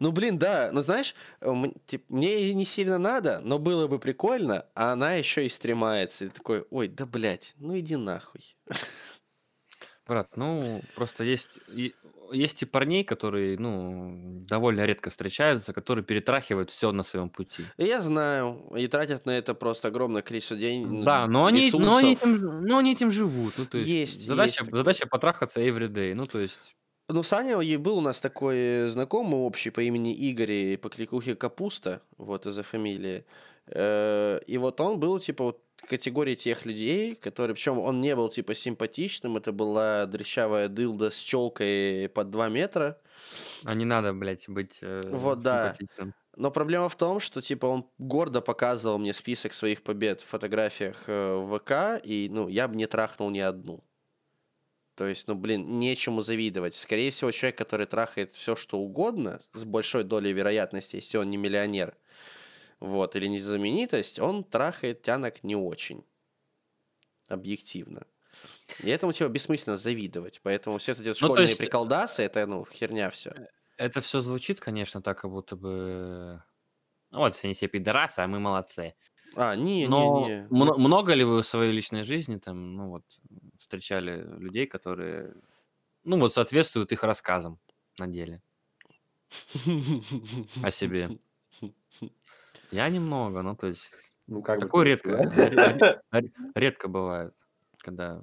Ну, 0.00 0.12
блин, 0.12 0.38
да, 0.38 0.70
ну 0.72 0.82
знаешь, 0.82 1.14
мне 1.40 2.52
не 2.54 2.64
сильно 2.64 2.98
надо, 2.98 3.40
но 3.42 3.58
было 3.58 3.86
бы 3.88 3.98
прикольно, 3.98 4.66
а 4.74 4.92
она 4.92 5.14
еще 5.14 5.46
и 5.46 5.48
стремается. 5.48 6.26
И 6.26 6.28
такой, 6.28 6.64
ой, 6.70 6.88
да 6.88 7.06
блядь, 7.06 7.54
ну 7.58 7.78
иди 7.78 7.96
нахуй. 7.96 8.56
Брат, 10.06 10.36
ну, 10.36 10.82
просто 10.96 11.22
есть, 11.22 11.60
есть 12.32 12.62
и 12.62 12.66
парней, 12.66 13.04
которые, 13.04 13.56
ну, 13.56 14.44
довольно 14.48 14.84
редко 14.84 15.10
встречаются, 15.10 15.72
которые 15.72 16.04
перетрахивают 16.04 16.70
все 16.70 16.90
на 16.90 17.04
своем 17.04 17.30
пути. 17.30 17.64
Я 17.78 18.00
знаю, 18.00 18.68
и 18.76 18.88
тратят 18.88 19.26
на 19.26 19.30
это 19.30 19.54
просто 19.54 19.88
огромное 19.88 20.22
количество 20.22 20.56
денег. 20.56 21.04
Да, 21.04 21.28
но 21.28 21.46
они, 21.46 21.66
ресурсов. 21.66 21.86
но, 21.86 21.96
они 21.96 22.12
этим, 22.14 22.62
но 22.62 22.78
они 22.78 22.92
этим 22.92 23.12
живут. 23.12 23.54
Ну, 23.56 23.66
то 23.66 23.78
есть, 23.78 23.88
Есть, 23.88 24.26
задача, 24.26 24.64
есть 24.64 24.74
задача 24.74 25.06
потрахаться 25.06 25.60
everyday. 25.60 26.14
Ну, 26.14 26.26
то 26.26 26.40
есть, 26.40 26.74
Ну, 27.12 27.22
Саня, 27.22 27.60
и 27.60 27.76
был 27.76 27.98
у 27.98 28.00
нас 28.00 28.20
такой 28.20 28.88
знакомый 28.88 29.40
общий 29.40 29.68
по 29.70 29.80
имени 29.80 30.14
Игорь 30.14 30.52
и 30.52 30.76
по 30.76 30.88
кликухе 30.88 31.34
Капуста, 31.34 32.00
вот 32.16 32.46
из-за 32.46 32.62
фамилии. 32.62 33.24
Э, 33.66 34.40
И 34.46 34.56
вот 34.56 34.80
он 34.80 34.98
был, 34.98 35.18
типа, 35.20 35.44
вот 35.44 35.60
категории 35.88 36.34
тех 36.36 36.64
людей, 36.64 37.14
которые, 37.14 37.54
причем 37.54 37.78
он 37.78 38.00
не 38.00 38.16
был, 38.16 38.30
типа, 38.30 38.54
симпатичным, 38.54 39.36
это 39.36 39.52
была 39.52 40.06
дрещавая 40.06 40.68
дылда 40.68 41.10
с 41.10 41.16
челкой 41.18 42.08
под 42.08 42.30
2 42.30 42.48
метра. 42.48 42.98
а 43.64 43.74
не 43.74 43.84
надо, 43.84 44.14
блядь, 44.14 44.48
быть 44.48 44.78
э, 44.80 45.02
Вот, 45.10 45.40
да. 45.40 45.74
Но 46.36 46.50
проблема 46.50 46.88
в 46.88 46.96
том, 46.96 47.20
что, 47.20 47.42
типа, 47.42 47.66
он 47.66 47.84
гордо 47.98 48.40
показывал 48.40 48.98
мне 48.98 49.12
список 49.12 49.52
своих 49.52 49.82
побед 49.82 50.22
в 50.22 50.26
фотографиях 50.28 51.04
э, 51.06 51.34
в 51.34 51.58
ВК, 51.58 52.02
и, 52.02 52.28
ну, 52.30 52.48
я 52.48 52.68
бы 52.68 52.76
не 52.76 52.86
трахнул 52.86 53.28
ни 53.28 53.40
одну. 53.40 53.84
То 54.94 55.06
есть, 55.06 55.26
ну, 55.26 55.34
блин, 55.34 55.78
нечему 55.78 56.20
завидовать. 56.20 56.74
Скорее 56.74 57.10
всего, 57.10 57.30
человек, 57.30 57.56
который 57.56 57.86
трахает 57.86 58.32
все, 58.32 58.56
что 58.56 58.78
угодно, 58.78 59.40
с 59.54 59.64
большой 59.64 60.04
долей 60.04 60.32
вероятности, 60.32 60.96
если 60.96 61.16
он 61.16 61.30
не 61.30 61.38
миллионер, 61.38 61.96
вот, 62.78 63.16
или 63.16 63.26
не 63.26 63.40
знаменитость, 63.40 64.18
он 64.18 64.44
трахает 64.44 65.02
тянок 65.02 65.42
не 65.44 65.56
очень. 65.56 66.04
Объективно. 67.28 68.06
И 68.82 68.90
этому, 68.90 69.12
типа, 69.12 69.28
бессмысленно 69.28 69.76
завидовать. 69.76 70.40
Поэтому 70.42 70.78
все 70.78 70.92
эти 70.92 71.02
то 71.02 71.14
школьные 71.14 71.48
есть- 71.48 71.58
приколдасы, 71.58 72.22
это, 72.22 72.46
ну, 72.46 72.66
херня 72.66 73.10
все. 73.10 73.32
Это 73.78 74.00
все 74.00 74.20
звучит, 74.20 74.60
конечно, 74.60 75.00
так, 75.00 75.20
как 75.20 75.30
будто 75.30 75.56
бы... 75.56 76.42
Ну, 77.10 77.18
вот, 77.18 77.38
они 77.42 77.54
все 77.54 77.68
пидорасы, 77.68 78.20
а 78.20 78.26
мы 78.26 78.38
молодцы. 78.38 78.94
А, 79.34 79.56
не, 79.56 79.86
Но 79.88 80.26
не, 80.28 80.34
не. 80.34 80.46
мно- 80.50 80.76
много 80.76 81.14
ли 81.14 81.24
вы 81.24 81.42
в 81.42 81.46
своей 81.46 81.72
личной 81.72 82.02
жизни 82.02 82.36
там, 82.36 82.76
ну 82.76 82.90
вот, 82.90 83.04
встречали 83.72 84.22
людей, 84.38 84.66
которые, 84.66 85.34
ну 86.04 86.18
вот, 86.18 86.34
соответствуют 86.34 86.92
их 86.92 87.02
рассказам 87.04 87.58
на 87.98 88.06
деле 88.06 88.42
о 90.62 90.70
себе? 90.70 91.18
Я 92.70 92.88
немного, 92.90 93.40
ну 93.40 93.56
то 93.56 93.68
есть 93.68 93.94
Ну, 94.26 94.42
как 94.42 94.60
такое 94.60 94.96
так 94.96 95.06
редко, 95.06 96.02
редко 96.54 96.88
бывает, 96.88 97.34
когда, 97.78 98.20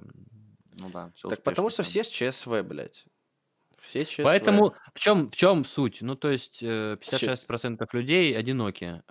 ну 0.79 0.89
да, 0.91 1.11
все 1.15 1.29
Так 1.29 1.41
потому 1.41 1.71
что 1.71 1.81
все 1.81 2.03
с 2.03 2.07
ЧСВ, 2.09 2.61
блядь. 2.63 3.05
Все 3.79 4.05
ЧСВ. 4.05 4.23
Поэтому 4.23 4.75
в 4.93 4.99
чем 4.99 5.31
в 5.31 5.35
чем 5.35 5.65
суть? 5.65 6.01
Ну 6.01 6.15
то 6.15 6.29
есть 6.29 6.61
э, 6.61 6.97
56% 7.01 7.87
людей 7.93 8.37
одиноки. 8.37 9.01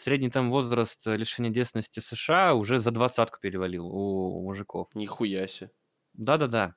Средний 0.00 0.30
там 0.30 0.50
возраст 0.50 1.06
лишения 1.06 1.50
детственности 1.50 2.00
в 2.00 2.06
США 2.06 2.54
уже 2.54 2.80
за 2.80 2.90
двадцатку 2.90 3.38
перевалил 3.40 3.86
у 3.86 4.42
мужиков. 4.42 4.88
Нихуя 4.94 5.46
себе. 5.46 5.70
Да-да-да. 6.14 6.74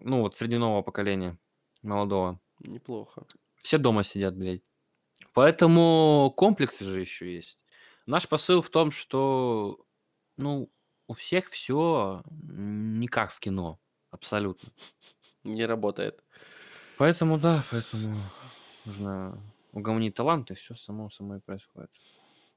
Ну, 0.00 0.22
вот 0.22 0.36
среди 0.36 0.56
нового 0.56 0.82
поколения, 0.82 1.38
молодого. 1.82 2.40
Неплохо. 2.60 3.26
Все 3.56 3.78
дома 3.78 4.04
сидят, 4.04 4.36
блядь. 4.36 4.62
Поэтому 5.32 6.32
комплексы 6.36 6.84
же 6.84 7.00
еще 7.00 7.34
есть. 7.34 7.58
Наш 8.06 8.28
посыл 8.28 8.62
в 8.62 8.70
том, 8.70 8.90
что, 8.90 9.84
ну, 10.36 10.70
у 11.08 11.14
всех 11.14 11.48
все 11.50 12.22
не 12.30 13.08
как 13.08 13.32
в 13.32 13.38
кино. 13.38 13.80
Абсолютно. 14.10 14.70
Не 15.44 15.66
работает. 15.66 16.24
Поэтому, 16.98 17.38
да, 17.38 17.62
поэтому 17.70 18.16
нужно 18.84 19.40
угомонить 19.72 20.14
талант, 20.14 20.50
и 20.50 20.54
все 20.54 20.74
само 20.74 21.10
собой 21.10 21.40
происходит. 21.40 21.90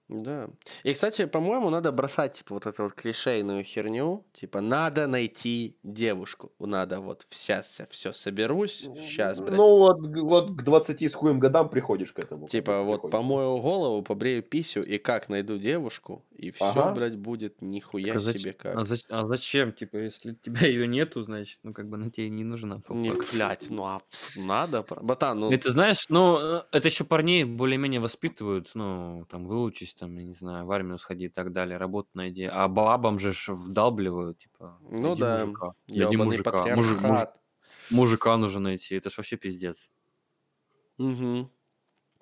Да. 0.10 0.50
И, 0.84 0.94
кстати, 0.94 1.26
по-моему, 1.26 1.70
надо 1.70 1.92
бросать, 1.92 2.34
типа, 2.34 2.56
вот 2.56 2.66
эту 2.66 2.84
вот 2.84 2.94
клишейную 2.94 3.64
херню. 3.64 4.26
Типа, 4.34 4.60
надо 4.60 5.06
найти 5.08 5.78
девушку. 5.84 6.52
Надо 6.60 7.00
вот 7.00 7.28
сейчас 7.30 7.80
все 7.92 8.12
соберусь. 8.12 8.88
Сейчас, 8.96 9.40
блядь. 9.40 9.56
Ну, 9.56 9.78
вот, 9.78 9.98
вот 10.02 10.52
к 10.58 10.64
20 10.64 11.04
с 11.04 11.14
хуем 11.14 11.40
годам 11.40 11.70
приходишь 11.70 12.12
к 12.12 12.20
этому. 12.20 12.48
Типа, 12.48 12.82
вот 12.82 13.02
приходишь. 13.02 13.12
помою 13.12 13.58
голову, 13.60 14.02
побрею 14.02 14.42
писю, 14.42 14.82
и 14.82 14.98
как 14.98 15.30
найду 15.30 15.58
девушку, 15.60 16.26
и 16.36 16.50
все, 16.52 16.66
Ага. 16.66 16.94
блядь, 16.96 17.16
будет 17.18 17.62
нихуя 17.62 18.14
Так 18.14 18.16
а, 18.16 18.20
зач- 18.20 18.38
себе 18.40 18.54
как. 18.54 18.76
а 18.76 18.82
зач- 18.86 19.06
а 19.10 19.28
зачем? 19.28 19.74
Типа, 19.74 19.98
если 19.98 20.34
тебя 20.34 20.66
ее 20.68 20.88
нету, 20.88 21.22
значит, 21.22 21.60
ну, 21.62 21.72
как 21.74 21.88
бы 21.88 21.98
она 21.98 22.10
тебе 22.10 22.30
не 22.30 22.44
нужна. 22.44 22.80
по 22.80 22.94
Не, 22.94 23.12
блядь, 23.34 23.70
ну 23.70 23.84
а 23.84 24.02
надо, 24.36 24.84
братан, 25.02 25.40
ну... 25.40 25.52
И 25.52 25.58
ты 25.58 25.70
знаешь, 25.72 26.06
ну, 26.10 26.38
э, 26.40 26.62
это 26.72 26.88
еще 26.88 27.04
парней 27.04 27.44
более-менее 27.44 28.00
воспитывают, 28.00 28.72
ну, 28.74 29.26
там, 29.30 29.46
выучись, 29.46 29.94
там, 30.00 30.18
я 30.18 30.24
не 30.26 30.34
знаю, 30.36 30.66
в 30.66 30.72
армию 30.72 30.98
сходи 30.98 31.26
и 31.26 31.30
так 31.30 31.52
далее, 31.52 31.78
работу 31.78 32.10
найди. 32.14 32.46
А 32.46 32.68
бабам 32.68 33.20
же 33.20 33.32
ж 33.34 33.50
вдалбливают, 33.54 34.40
типа, 34.40 34.78
Ну 34.82 35.16
да, 35.16 35.46
мужика, 35.46 35.74
найди 35.88 36.18
мужика, 36.18 36.52
мужик- 36.76 36.96
патриархат. 37.02 37.40
мужика 37.92 38.38
нужно 38.38 38.60
найти, 38.62 38.96
это 38.96 39.10
ж 39.10 39.18
вообще 39.18 39.38
пиздец. 39.38 39.90
Мгм. 40.98 41.50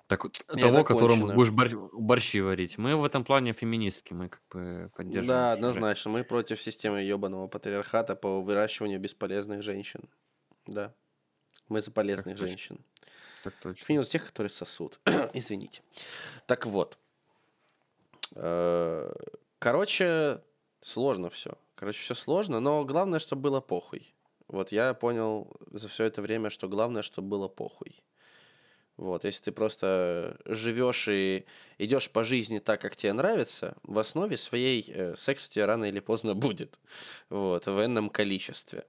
Так, 0.06 0.24
Не, 0.54 0.62
того, 0.62 0.84
которому 0.84 1.26
кончено. 1.26 1.34
будешь 1.34 1.52
борщ- 1.52 1.88
борщи 1.92 2.40
варить. 2.40 2.78
Мы 2.78 2.96
в 2.96 3.04
этом 3.04 3.24
плане 3.24 3.52
феминистки, 3.52 4.14
мы 4.14 4.28
как 4.30 4.40
бы 4.50 4.90
поддерживаем. 4.96 5.26
Да, 5.28 5.52
однозначно. 5.52 6.10
Мы 6.10 6.24
против 6.24 6.62
системы 6.62 7.02
ебаного 7.02 7.46
патриархата 7.46 8.14
по 8.16 8.40
выращиванию 8.42 8.98
бесполезных 9.00 9.62
женщин. 9.62 10.08
Да. 10.66 10.94
Мы 11.68 11.82
за 11.82 11.90
полезных 11.90 12.36
точно. 12.38 12.46
женщин. 12.48 12.78
Так 13.44 13.52
точно. 13.62 13.84
Минус 13.92 14.08
тех, 14.08 14.24
которые 14.26 14.50
сосут. 14.50 14.98
Извините. 15.34 15.82
Так 16.46 16.64
вот. 16.64 16.96
Э, 18.36 19.12
Короче, 19.58 20.40
сложно 20.82 21.30
все. 21.30 21.58
Короче, 21.74 22.00
все 22.00 22.14
сложно, 22.14 22.60
но 22.60 22.84
главное, 22.84 23.18
чтобы 23.18 23.42
было 23.42 23.60
похуй. 23.60 24.14
Вот 24.46 24.72
я 24.72 24.94
понял 24.94 25.50
за 25.70 25.88
все 25.88 26.04
это 26.04 26.22
время, 26.22 26.50
что 26.50 26.68
главное, 26.68 27.02
чтобы 27.02 27.28
было 27.28 27.48
похуй. 27.48 27.96
Вот, 28.96 29.24
если 29.24 29.44
ты 29.44 29.52
просто 29.52 30.38
живешь 30.44 31.06
и 31.08 31.44
идешь 31.78 32.10
по 32.10 32.24
жизни 32.24 32.58
так, 32.58 32.80
как 32.80 32.96
тебе 32.96 33.12
нравится, 33.12 33.76
в 33.82 33.98
основе 33.98 34.36
своей 34.36 34.84
э, 34.88 35.14
секс 35.16 35.46
у 35.46 35.50
тебя 35.50 35.66
рано 35.66 35.84
или 35.84 36.00
поздно 36.00 36.34
будет. 36.36 36.78
Вот, 37.28 37.66
в 37.66 37.84
энном 37.84 38.10
количестве. 38.10 38.86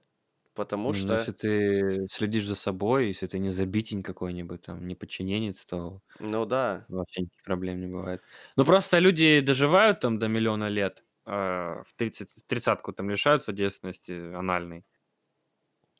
Потому 0.54 0.92
Ну, 0.92 0.94
что, 0.94 1.12
если 1.12 1.32
ты 1.32 2.06
следишь 2.10 2.46
за 2.46 2.54
собой, 2.54 3.08
если 3.08 3.26
ты 3.26 3.38
не 3.38 3.50
забитень 3.50 4.02
какой-нибудь, 4.02 4.62
там, 4.62 4.86
не 4.86 4.94
подчиненец, 4.96 5.64
то 5.66 6.02
ну 6.20 6.44
да, 6.46 6.88
вообще 6.88 7.22
никаких 7.22 7.44
проблем 7.44 7.80
не 7.80 7.88
бывает. 7.88 8.22
Ну, 8.56 8.64
просто 8.64 8.98
люди 9.00 9.40
доживают 9.40 10.00
там 10.00 10.18
до 10.18 10.28
миллиона 10.28 10.68
лет, 10.68 11.04
а, 11.26 11.84
в 11.86 11.94
30, 11.96 12.44
тридцатку 12.46 12.92
там 12.92 13.10
лишаются 13.10 13.52
девственности 13.52 14.34
анальной. 14.34 14.84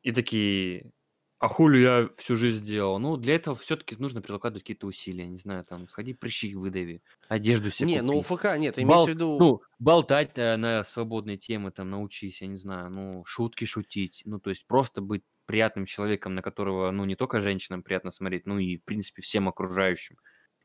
И 0.02 0.12
такие, 0.12 0.92
а 1.40 1.48
хули 1.48 1.78
я 1.80 2.08
всю 2.18 2.36
жизнь 2.36 2.64
делал? 2.64 2.98
Ну, 2.98 3.16
для 3.16 3.34
этого 3.36 3.56
все-таки 3.56 3.96
нужно 3.96 4.20
прикладывать 4.22 4.62
какие-то 4.62 4.86
усилия, 4.86 5.26
не 5.28 5.38
знаю, 5.38 5.64
там, 5.64 5.88
сходи 5.88 6.14
прыщи 6.14 6.54
выдави, 6.54 7.02
одежду 7.28 7.70
себе 7.70 7.88
Не, 7.88 8.02
ну 8.02 8.22
купи. 8.22 8.28
ФК 8.36 8.44
нет, 8.58 8.78
имеется 8.78 8.88
Бал- 8.88 9.06
в 9.06 9.14
виду... 9.14 9.38
ну, 9.38 9.62
болтать 9.78 10.32
э, 10.36 10.56
на 10.56 10.84
свободные 10.84 11.38
темы, 11.38 11.70
там, 11.72 11.90
научись, 11.90 12.42
я 12.42 12.46
не 12.48 12.56
знаю, 12.58 12.90
ну, 12.90 13.24
шутки 13.24 13.64
шутить, 13.64 14.22
ну, 14.26 14.38
то 14.38 14.50
есть 14.50 14.66
просто 14.66 15.00
быть 15.00 15.22
приятным 15.46 15.86
человеком, 15.86 16.34
на 16.34 16.42
которого, 16.42 16.90
ну, 16.90 17.04
не 17.06 17.16
только 17.16 17.40
женщинам 17.40 17.82
приятно 17.82 18.10
смотреть, 18.10 18.46
ну, 18.46 18.58
и, 18.58 18.76
в 18.76 18.84
принципе, 18.84 19.22
всем 19.22 19.48
окружающим. 19.48 20.16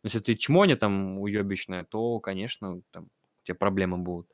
Если 0.04 0.20
ты 0.20 0.36
чмоня 0.36 0.78
там 0.78 1.18
уебищная, 1.20 1.84
то, 1.86 2.20
конечно, 2.20 2.82
там, 2.92 3.08
тебя 3.46 3.56
проблемы 3.56 3.98
будут. 3.98 4.28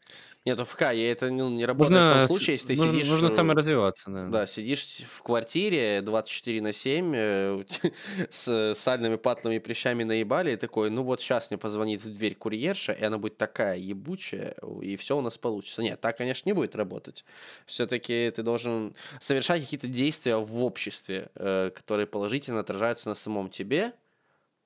Нет, 0.44 0.60
у 0.60 0.66
ФК, 0.66 0.82
я 0.82 1.12
это 1.12 1.30
ну, 1.30 1.50
не 1.50 1.66
работает 1.68 1.90
в 1.90 2.02
Нужно, 2.02 2.14
том 2.14 2.22
ц- 2.22 2.34
случае, 2.34 2.54
если 2.56 2.68
ты 2.74 2.76
нужно, 2.76 2.94
сидишь... 2.96 3.08
нужно 3.10 3.28
э, 3.28 3.36
там 3.36 3.52
и 3.52 3.56
развиваться, 3.56 4.10
да. 4.10 4.28
Да, 4.28 4.48
сидишь 4.48 5.04
в 5.16 5.22
квартире 5.22 6.02
24 6.02 6.62
на 6.64 6.74
7 6.74 7.14
э, 7.16 7.64
с 8.32 8.74
сальными 8.76 9.18
патлами 9.18 9.56
и 9.58 9.60
прыщами 9.60 10.04
наебали, 10.04 10.54
и 10.54 10.56
такой, 10.56 10.90
ну 10.90 11.04
вот 11.04 11.22
сейчас 11.22 11.52
мне 11.52 11.60
позвонит 11.60 12.04
в 12.04 12.12
дверь 12.12 12.34
курьерша, 12.34 12.92
и 12.94 13.04
она 13.04 13.20
будет 13.20 13.38
такая 13.38 13.78
ебучая, 13.78 14.56
и 14.82 14.96
все 14.98 15.16
у 15.16 15.22
нас 15.22 15.38
получится. 15.38 15.84
Нет, 15.84 16.02
так, 16.02 16.18
конечно, 16.18 16.50
не 16.50 16.54
будет 16.54 16.76
работать. 16.76 17.24
Все-таки 17.68 18.32
ты 18.36 18.42
должен 18.42 18.96
совершать 19.20 19.62
какие-то 19.62 19.88
действия 19.88 20.38
в 20.38 20.64
обществе, 20.64 21.30
э, 21.36 21.70
которые 21.70 22.08
положительно 22.08 22.62
отражаются 22.62 23.10
на 23.10 23.16
самом 23.16 23.52
тебе, 23.52 23.94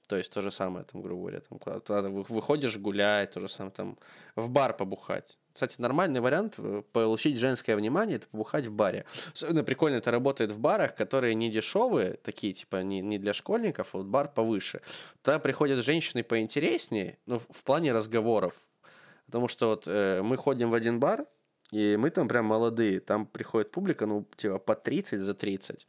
то 0.08 0.16
есть 0.18 0.32
то 0.32 0.42
же 0.42 0.52
самое, 0.52 0.86
там, 0.86 1.02
грубо 1.02 1.22
говоря, 1.22 1.42
там, 1.42 1.60
куда- 1.60 2.02
выходишь 2.10 2.78
гулять, 2.78 3.32
то 3.32 3.40
же 3.40 3.50
самое, 3.50 3.72
там, 3.72 3.98
в 4.36 4.50
бар 4.50 4.76
побухать. 4.76 5.38
Кстати, 5.54 5.76
нормальный 5.80 6.20
вариант 6.20 6.56
э, 6.58 6.84
получить 6.92 7.38
женское 7.38 7.78
внимание– 7.78 8.16
это 8.18 8.28
побухать 8.28 8.66
в 8.66 8.74
баре. 8.74 9.06
Особенно 9.34 9.64
прикольно 9.64 9.96
это 9.96 10.12
работает 10.12 10.52
в 10.52 10.60
барах, 10.60 10.96
которые 10.96 11.34
не 11.34 11.50
дешевые, 11.50 12.18
такие, 12.18 12.52
типа, 12.52 12.84
не, 12.84 13.00
не 13.02 13.18
для 13.18 13.34
школьников, 13.34 13.90
а 13.94 13.98
вот 14.00 14.08
бар 14.08 14.28
повыше. 14.28 14.82
Туда 15.22 15.40
приходят 15.40 15.86
женщины 15.86 16.24
поинтереснее, 16.24 17.20
ну, 17.26 17.40
в 17.40 17.64
плане 17.64 17.94
разговоров. 17.94 18.54
Потому 19.28 19.48
что 19.48 19.70
вот 19.70 19.84
э, 19.88 20.22
мы 20.22 20.36
ходим 20.36 20.72
в 20.72 20.74
один 20.74 21.00
бар, 21.00 21.26
и 21.72 21.96
мы 21.98 22.10
там 22.10 22.28
прям 22.28 22.46
молодые. 22.46 23.00
Там 23.00 23.26
приходит 23.26 23.72
публика, 23.72 24.06
ну, 24.06 24.26
типа, 24.36 24.60
по 24.60 24.76
30 24.76 25.20
за 25.20 25.34
30. 25.34 25.88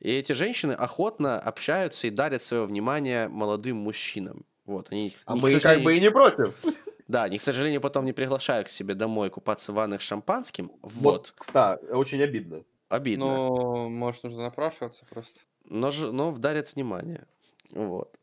И 0.00 0.10
эти 0.10 0.32
женщины 0.32 0.72
охотно 0.72 1.38
общаются 1.40 2.06
и 2.06 2.10
дарят 2.10 2.42
свое 2.42 2.66
внимание 2.66 3.28
молодым 3.28 3.78
мужчинам. 3.78 4.44
Вот, 4.66 4.88
они, 4.90 5.14
А 5.24 5.32
они, 5.32 5.40
мы 5.40 5.52
как 5.52 5.62
сожалению- 5.62 5.84
бы 5.84 5.96
и 5.96 6.00
не 6.00 6.10
против. 6.10 6.64
Да, 7.08 7.22
они, 7.24 7.38
к 7.38 7.42
сожалению, 7.42 7.80
потом 7.80 8.04
не 8.04 8.12
приглашают 8.12 8.66
к 8.66 8.70
себе 8.70 8.94
домой 8.94 9.30
купаться 9.30 9.70
в 9.72 9.76
ваннах 9.76 10.00
шампанским. 10.00 10.72
Вот, 10.82 10.92
Вот, 10.92 11.34
кстати, 11.36 11.84
очень 11.86 12.20
обидно. 12.22 12.64
обидно. 12.88 13.26
Ну, 13.26 13.88
может, 13.88 14.24
нужно 14.24 14.42
напрашиваться 14.42 15.04
просто. 15.08 15.38
Но, 15.64 15.92
ж- 15.92 16.10
но 16.10 16.32
дарят 16.32 16.74
внимание. 16.74 17.26
Вот. 17.70 18.18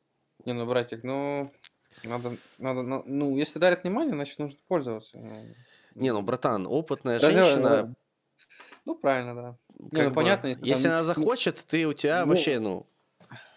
Не, 0.45 0.51
ну, 0.53 0.65
братик, 0.65 1.03
ну, 1.03 1.51
надо, 2.03 2.37
надо, 2.59 2.81
ну, 2.81 3.03
ну, 3.05 3.37
если 3.37 3.57
дарят 3.59 3.83
внимание, 3.83 4.13
значит, 4.13 4.37
нужно 4.39 4.57
пользоваться. 4.67 5.17
ну. 5.17 5.45
Не, 5.95 6.11
ну, 6.11 6.21
братан, 6.21 6.67
опытная 6.67 7.19
Даже, 7.19 7.35
женщина... 7.37 7.95
э, 8.85 8.89
Ну, 8.89 8.95
правильно, 8.95 9.35
да. 9.35 9.57
Не, 9.91 10.03
ну, 10.03 10.09
бы, 10.09 10.15
понятно, 10.15 10.47
если 10.47 10.65
Если 10.65 10.83
там 10.83 10.91
она 10.93 11.03
захочет, 11.03 11.65
ты 11.67 11.87
у 11.87 11.93
тебя 11.93 12.21
Ну, 12.21 12.29
вообще, 12.29 12.59
ну, 12.59 12.87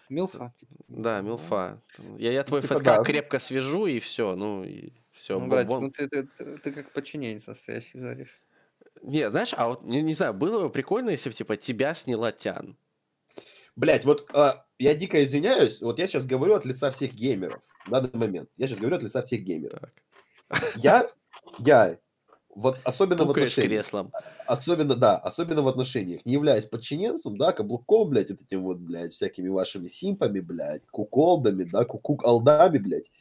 Милфа. 0.09 0.55
типа, 0.59 0.73
да, 0.89 1.21
ну, 1.21 1.29
милфа. 1.29 1.83
Я, 2.19 2.33
я 2.33 2.45
твой 2.45 2.63
Типа 2.63 2.81
да. 2.81 3.03
крепко 3.03 3.39
свяжу, 3.39 3.87
и 3.87 3.99
все, 3.99 4.37
ну, 4.37 4.65
и 4.65 4.93
все. 5.13 5.39
Ну, 5.39 5.49
братик, 5.49 5.71
ну 5.71 5.91
ты, 5.91 6.09
ты, 6.09 6.23
ты, 6.39 6.59
ты 6.59 6.73
как 6.73 6.93
подчиненец 6.93 7.47
настоящий 7.47 7.99
говоришь. 7.99 8.41
Не, 9.03 9.31
знаешь, 9.31 9.53
а 9.57 9.69
вот, 9.69 9.83
не, 9.83 10.03
не 10.03 10.15
знаю, 10.15 10.35
было 10.35 10.63
бы 10.63 10.71
прикольно, 10.71 11.11
если 11.11 11.29
бы, 11.29 11.35
типа, 11.35 11.57
тебя 11.57 11.95
сняла 11.95 12.33
Тян. 12.33 12.77
Блять, 13.75 14.05
вот 14.05 14.29
а, 14.33 14.65
я 14.79 14.95
дико 14.95 15.23
извиняюсь, 15.23 15.81
вот 15.83 15.99
я 15.99 16.07
сейчас 16.07 16.25
говорю 16.25 16.55
от 16.55 16.65
лица 16.65 16.91
всех 16.91 17.13
геймеров 17.13 17.61
в 17.87 17.91
данный 17.91 18.11
момент. 18.15 18.49
Я 18.57 18.69
сейчас 18.69 18.79
говорю 18.79 18.97
от 18.97 19.03
лица 19.03 19.23
всех 19.23 19.43
геймеров. 19.43 19.81
Так. 19.81 19.93
Я, 20.77 21.11
я, 21.59 21.99
вот 22.57 22.81
особенно 22.85 23.25
в 23.25 23.29
Пукаешь 23.29 23.59
отношениях, 23.59 23.85
креслом. 23.85 24.15
особенно, 24.47 24.97
да, 24.97 25.19
особенно 25.19 25.63
в 25.63 25.69
отношениях, 25.69 26.25
не 26.25 26.33
являясь 26.33 26.67
подчиненцем, 26.67 27.37
да, 27.37 27.53
каблуком, 27.53 28.11
блядь, 28.11 28.31
вот 28.31 28.43
этим 28.43 28.63
вот, 28.65 28.79
блядь, 28.79 29.13
всякими 29.13 29.49
вашими 29.49 29.89
симпами, 29.89 30.41
блядь, 30.41 30.87
куколдами, 30.87 31.65
да, 31.65 31.85
кукук-алдами, 31.85 32.79
блядь. 32.79 33.13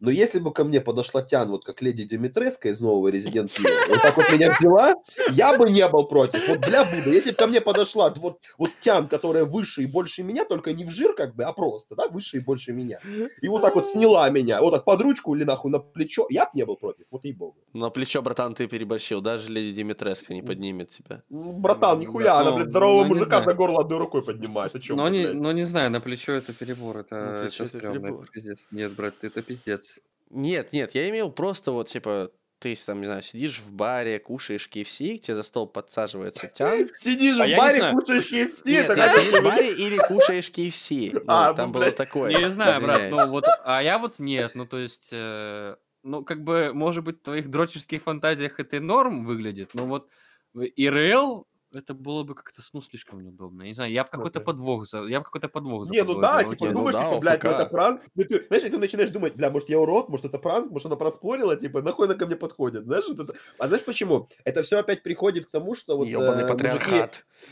Но 0.00 0.10
если 0.10 0.38
бы 0.38 0.52
ко 0.52 0.64
мне 0.64 0.80
подошла 0.80 1.22
Тян, 1.22 1.50
вот 1.50 1.64
как 1.64 1.82
леди 1.82 2.04
Димитреска 2.04 2.68
из 2.68 2.80
нового 2.80 3.08
Resident 3.08 3.50
Evil, 3.58 3.88
вот 3.88 4.02
так 4.02 4.16
вот 4.16 4.30
меня 4.32 4.56
взяла, 4.58 4.94
я 5.32 5.56
бы 5.56 5.68
не 5.70 5.86
был 5.88 6.04
против. 6.04 6.48
Вот 6.48 6.60
для 6.60 6.84
Будды, 6.84 7.10
если 7.10 7.30
бы 7.30 7.36
ко 7.36 7.46
мне 7.46 7.60
подошла 7.60 8.12
вот, 8.16 8.38
вот 8.58 8.70
Тян, 8.80 9.08
которая 9.08 9.44
выше 9.44 9.82
и 9.82 9.86
больше 9.86 10.22
меня, 10.22 10.44
только 10.44 10.72
не 10.72 10.84
в 10.84 10.90
жир 10.90 11.14
как 11.14 11.34
бы, 11.34 11.44
а 11.44 11.52
просто, 11.52 11.96
да, 11.96 12.06
выше 12.08 12.38
и 12.38 12.40
больше 12.40 12.72
меня. 12.72 13.00
И 13.42 13.48
вот 13.48 13.62
так 13.62 13.74
вот 13.74 13.90
сняла 13.90 14.30
меня, 14.30 14.60
вот 14.60 14.70
так 14.70 14.84
под 14.84 15.00
ручку 15.02 15.34
или 15.34 15.44
нахуй 15.44 15.70
на 15.70 15.78
плечо, 15.78 16.26
я 16.30 16.44
бы 16.44 16.50
не 16.54 16.64
был 16.64 16.76
против, 16.76 17.06
вот 17.10 17.24
и 17.24 17.32
богу. 17.32 17.56
На 17.72 17.90
плечо, 17.90 18.22
братан, 18.22 18.54
ты 18.54 18.66
переборщил. 18.68 19.20
Даже 19.20 19.50
леди 19.50 19.76
Димитреско 19.76 20.32
не 20.32 20.42
поднимет 20.42 20.90
тебя. 20.90 21.22
Ну, 21.28 21.52
Братан, 21.52 22.00
нихуя, 22.00 22.24
да, 22.24 22.40
она, 22.40 22.50
ну, 22.50 22.56
блядь, 22.56 22.68
здорового 22.68 23.02
ну, 23.02 23.08
мужика 23.08 23.42
за 23.42 23.54
горло 23.54 23.80
одной 23.80 23.98
рукой 23.98 24.22
поднимает. 24.22 24.74
О 24.74 24.80
чем 24.80 24.96
Но 24.96 25.08
не, 25.08 25.28
но 25.28 25.52
не 25.52 25.64
знаю, 25.64 25.90
на 25.90 26.00
плечо 26.00 26.32
это 26.32 26.52
перебор, 26.52 26.98
это, 26.98 27.16
это 27.16 27.54
это 27.54 27.66
стрёмно, 27.66 28.00
перебор. 28.00 28.22
это 28.22 28.32
пиздец. 28.32 28.66
Нет, 28.70 28.92
брат, 28.92 29.14
это 29.22 29.42
пиздец. 29.42 29.87
Нет, 30.30 30.72
нет, 30.72 30.94
я 30.94 31.08
имел 31.08 31.30
просто 31.32 31.72
вот, 31.72 31.88
типа, 31.88 32.30
ты 32.58 32.76
там, 32.84 33.00
не 33.00 33.06
знаю, 33.06 33.22
сидишь 33.22 33.60
в 33.60 33.70
баре, 33.72 34.18
кушаешь 34.18 34.68
KFC, 34.72 35.18
к 35.18 35.22
тебе 35.22 35.36
за 35.36 35.42
стол 35.42 35.68
подсаживается 35.68 36.48
Тян. 36.54 36.88
Сидишь 37.00 37.38
А 37.38 37.46
в 37.46 37.56
баре, 37.56 37.92
кушаешь 37.92 38.32
KFC, 38.32 38.60
Нет, 38.64 38.88
нет, 38.88 39.12
сидишь 39.16 39.40
в 39.40 39.44
баре 39.44 39.72
или 39.74 39.98
кушаешь 39.98 40.50
KFC. 40.50 41.10
Ну, 41.14 41.22
А, 41.26 41.54
там 41.54 41.68
ну, 41.68 41.74
было 41.74 41.82
блядь. 41.84 41.96
такое. 41.96 42.34
Не 42.34 42.50
знаю, 42.50 42.80
брат, 42.82 43.10
ну 43.10 43.26
вот, 43.28 43.44
а 43.64 43.82
я 43.82 43.98
вот 43.98 44.18
нет, 44.18 44.54
ну 44.54 44.66
то 44.66 44.78
есть, 44.78 45.08
э, 45.12 45.76
ну 46.02 46.24
как 46.24 46.42
бы, 46.42 46.72
может 46.74 47.04
быть, 47.04 47.20
в 47.20 47.22
твоих 47.22 47.50
дрочерских 47.50 48.02
фантазиях 48.02 48.58
это 48.60 48.76
и 48.76 48.80
норм 48.80 49.24
выглядит, 49.24 49.70
но 49.74 49.86
вот 49.86 50.08
в 50.52 50.62
ИРЛ 50.64 51.46
это 51.72 51.94
было 51.94 52.22
бы 52.22 52.34
как-то, 52.34 52.62
ну, 52.72 52.80
слишком 52.80 53.20
неудобно. 53.20 53.62
Я 53.62 53.68
не 53.68 53.74
знаю, 53.74 53.92
я 53.92 54.04
бы 54.04 54.10
какой-то 54.10 54.40
подвох, 54.40 54.86
за, 54.86 55.04
я 55.04 55.20
бы 55.20 55.24
какой-то 55.24 55.48
подвох 55.48 55.90
Не, 55.90 56.02
ну 56.02 56.14
заподозрил, 56.14 56.20
да, 56.22 56.38
окей. 56.38 56.50
типа, 56.50 56.64
ну 56.66 56.72
думаешь, 56.72 56.94
да, 56.94 57.04
типа, 57.04 57.20
блядь, 57.20 57.42
ну 57.42 57.50
ОФК. 57.50 57.60
это 57.60 57.70
пранк. 57.70 58.02
Ну, 58.14 58.24
ты, 58.24 58.44
знаешь, 58.46 58.62
ты 58.62 58.78
начинаешь 58.78 59.10
думать, 59.10 59.34
бля, 59.36 59.50
может, 59.50 59.68
я 59.68 59.78
урод, 59.78 60.08
может, 60.08 60.26
это 60.26 60.38
пранк, 60.38 60.70
может, 60.70 60.86
она 60.86 60.96
проспорила, 60.96 61.56
типа, 61.56 61.82
нахуй 61.82 62.06
она 62.06 62.14
ко 62.14 62.26
мне 62.26 62.36
подходит, 62.36 62.84
знаешь, 62.84 63.04
вот 63.08 63.20
это. 63.20 63.34
А 63.58 63.68
знаешь 63.68 63.84
почему? 63.84 64.26
Это 64.44 64.62
все 64.62 64.78
опять 64.78 65.02
приходит 65.02 65.46
к 65.46 65.50
тому, 65.50 65.74
что 65.74 65.96
вот 65.96 66.06
Ёбаный 66.06 66.44
э, 66.44 66.46
мужики, 66.46 67.10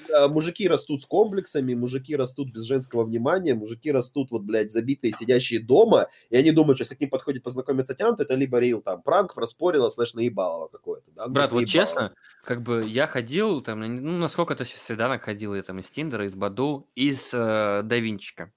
э, 0.09 0.29
мужики 0.29 0.69
растут 0.69 1.03
с 1.03 1.07
комплексами, 1.07 1.75
мужики 1.75 2.17
растут 2.17 2.53
без 2.53 2.65
женского 2.65 3.05
внимания, 3.05 3.55
мужики 3.55 3.93
растут, 3.93 4.31
вот, 4.31 4.43
блядь, 4.43 4.73
забитые, 4.73 5.13
сидящие 5.13 5.61
дома, 5.61 6.09
и 6.31 6.37
они 6.37 6.53
думают, 6.53 6.79
что 6.79 6.85
если 6.85 6.95
к 6.95 7.01
ним 7.01 7.11
подходит 7.11 7.43
познакомиться 7.43 7.95
Тян, 7.95 8.17
то 8.17 8.23
это 8.23 8.35
либо 8.35 8.59
рил, 8.59 8.81
там, 8.81 9.03
пранк, 9.03 9.35
проспорила, 9.35 9.91
слэш, 9.91 10.15
наебалово 10.15 10.69
какое-то, 10.69 11.11
да? 11.15 11.27
ну, 11.27 11.35
Брат, 11.35 11.53
вот 11.53 11.61
наебалово. 11.61 11.67
честно, 11.67 12.15
как 12.47 12.63
бы 12.63 12.87
я 12.87 13.09
ходил, 13.09 13.61
там, 13.61 13.81
ну, 13.81 14.13
на 14.19 14.29
сколько-то 14.29 14.65
свиданок 14.65 15.25
ходил, 15.25 15.55
я 15.55 15.63
там 15.63 15.81
из 15.81 15.91
Тиндера, 15.91 16.25
из 16.27 16.35
Баду, 16.35 16.89
из 16.95 17.31
э, 17.33 17.83
Давинчика. 17.83 18.53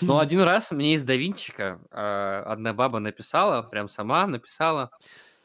Но 0.00 0.20
один 0.20 0.40
раз 0.42 0.70
мне 0.70 0.94
из 0.94 1.02
Давинчика 1.02 1.80
э, 1.90 2.42
одна 2.46 2.72
баба 2.72 3.00
написала, 3.00 3.62
прям 3.62 3.88
сама 3.88 4.26
написала, 4.28 4.90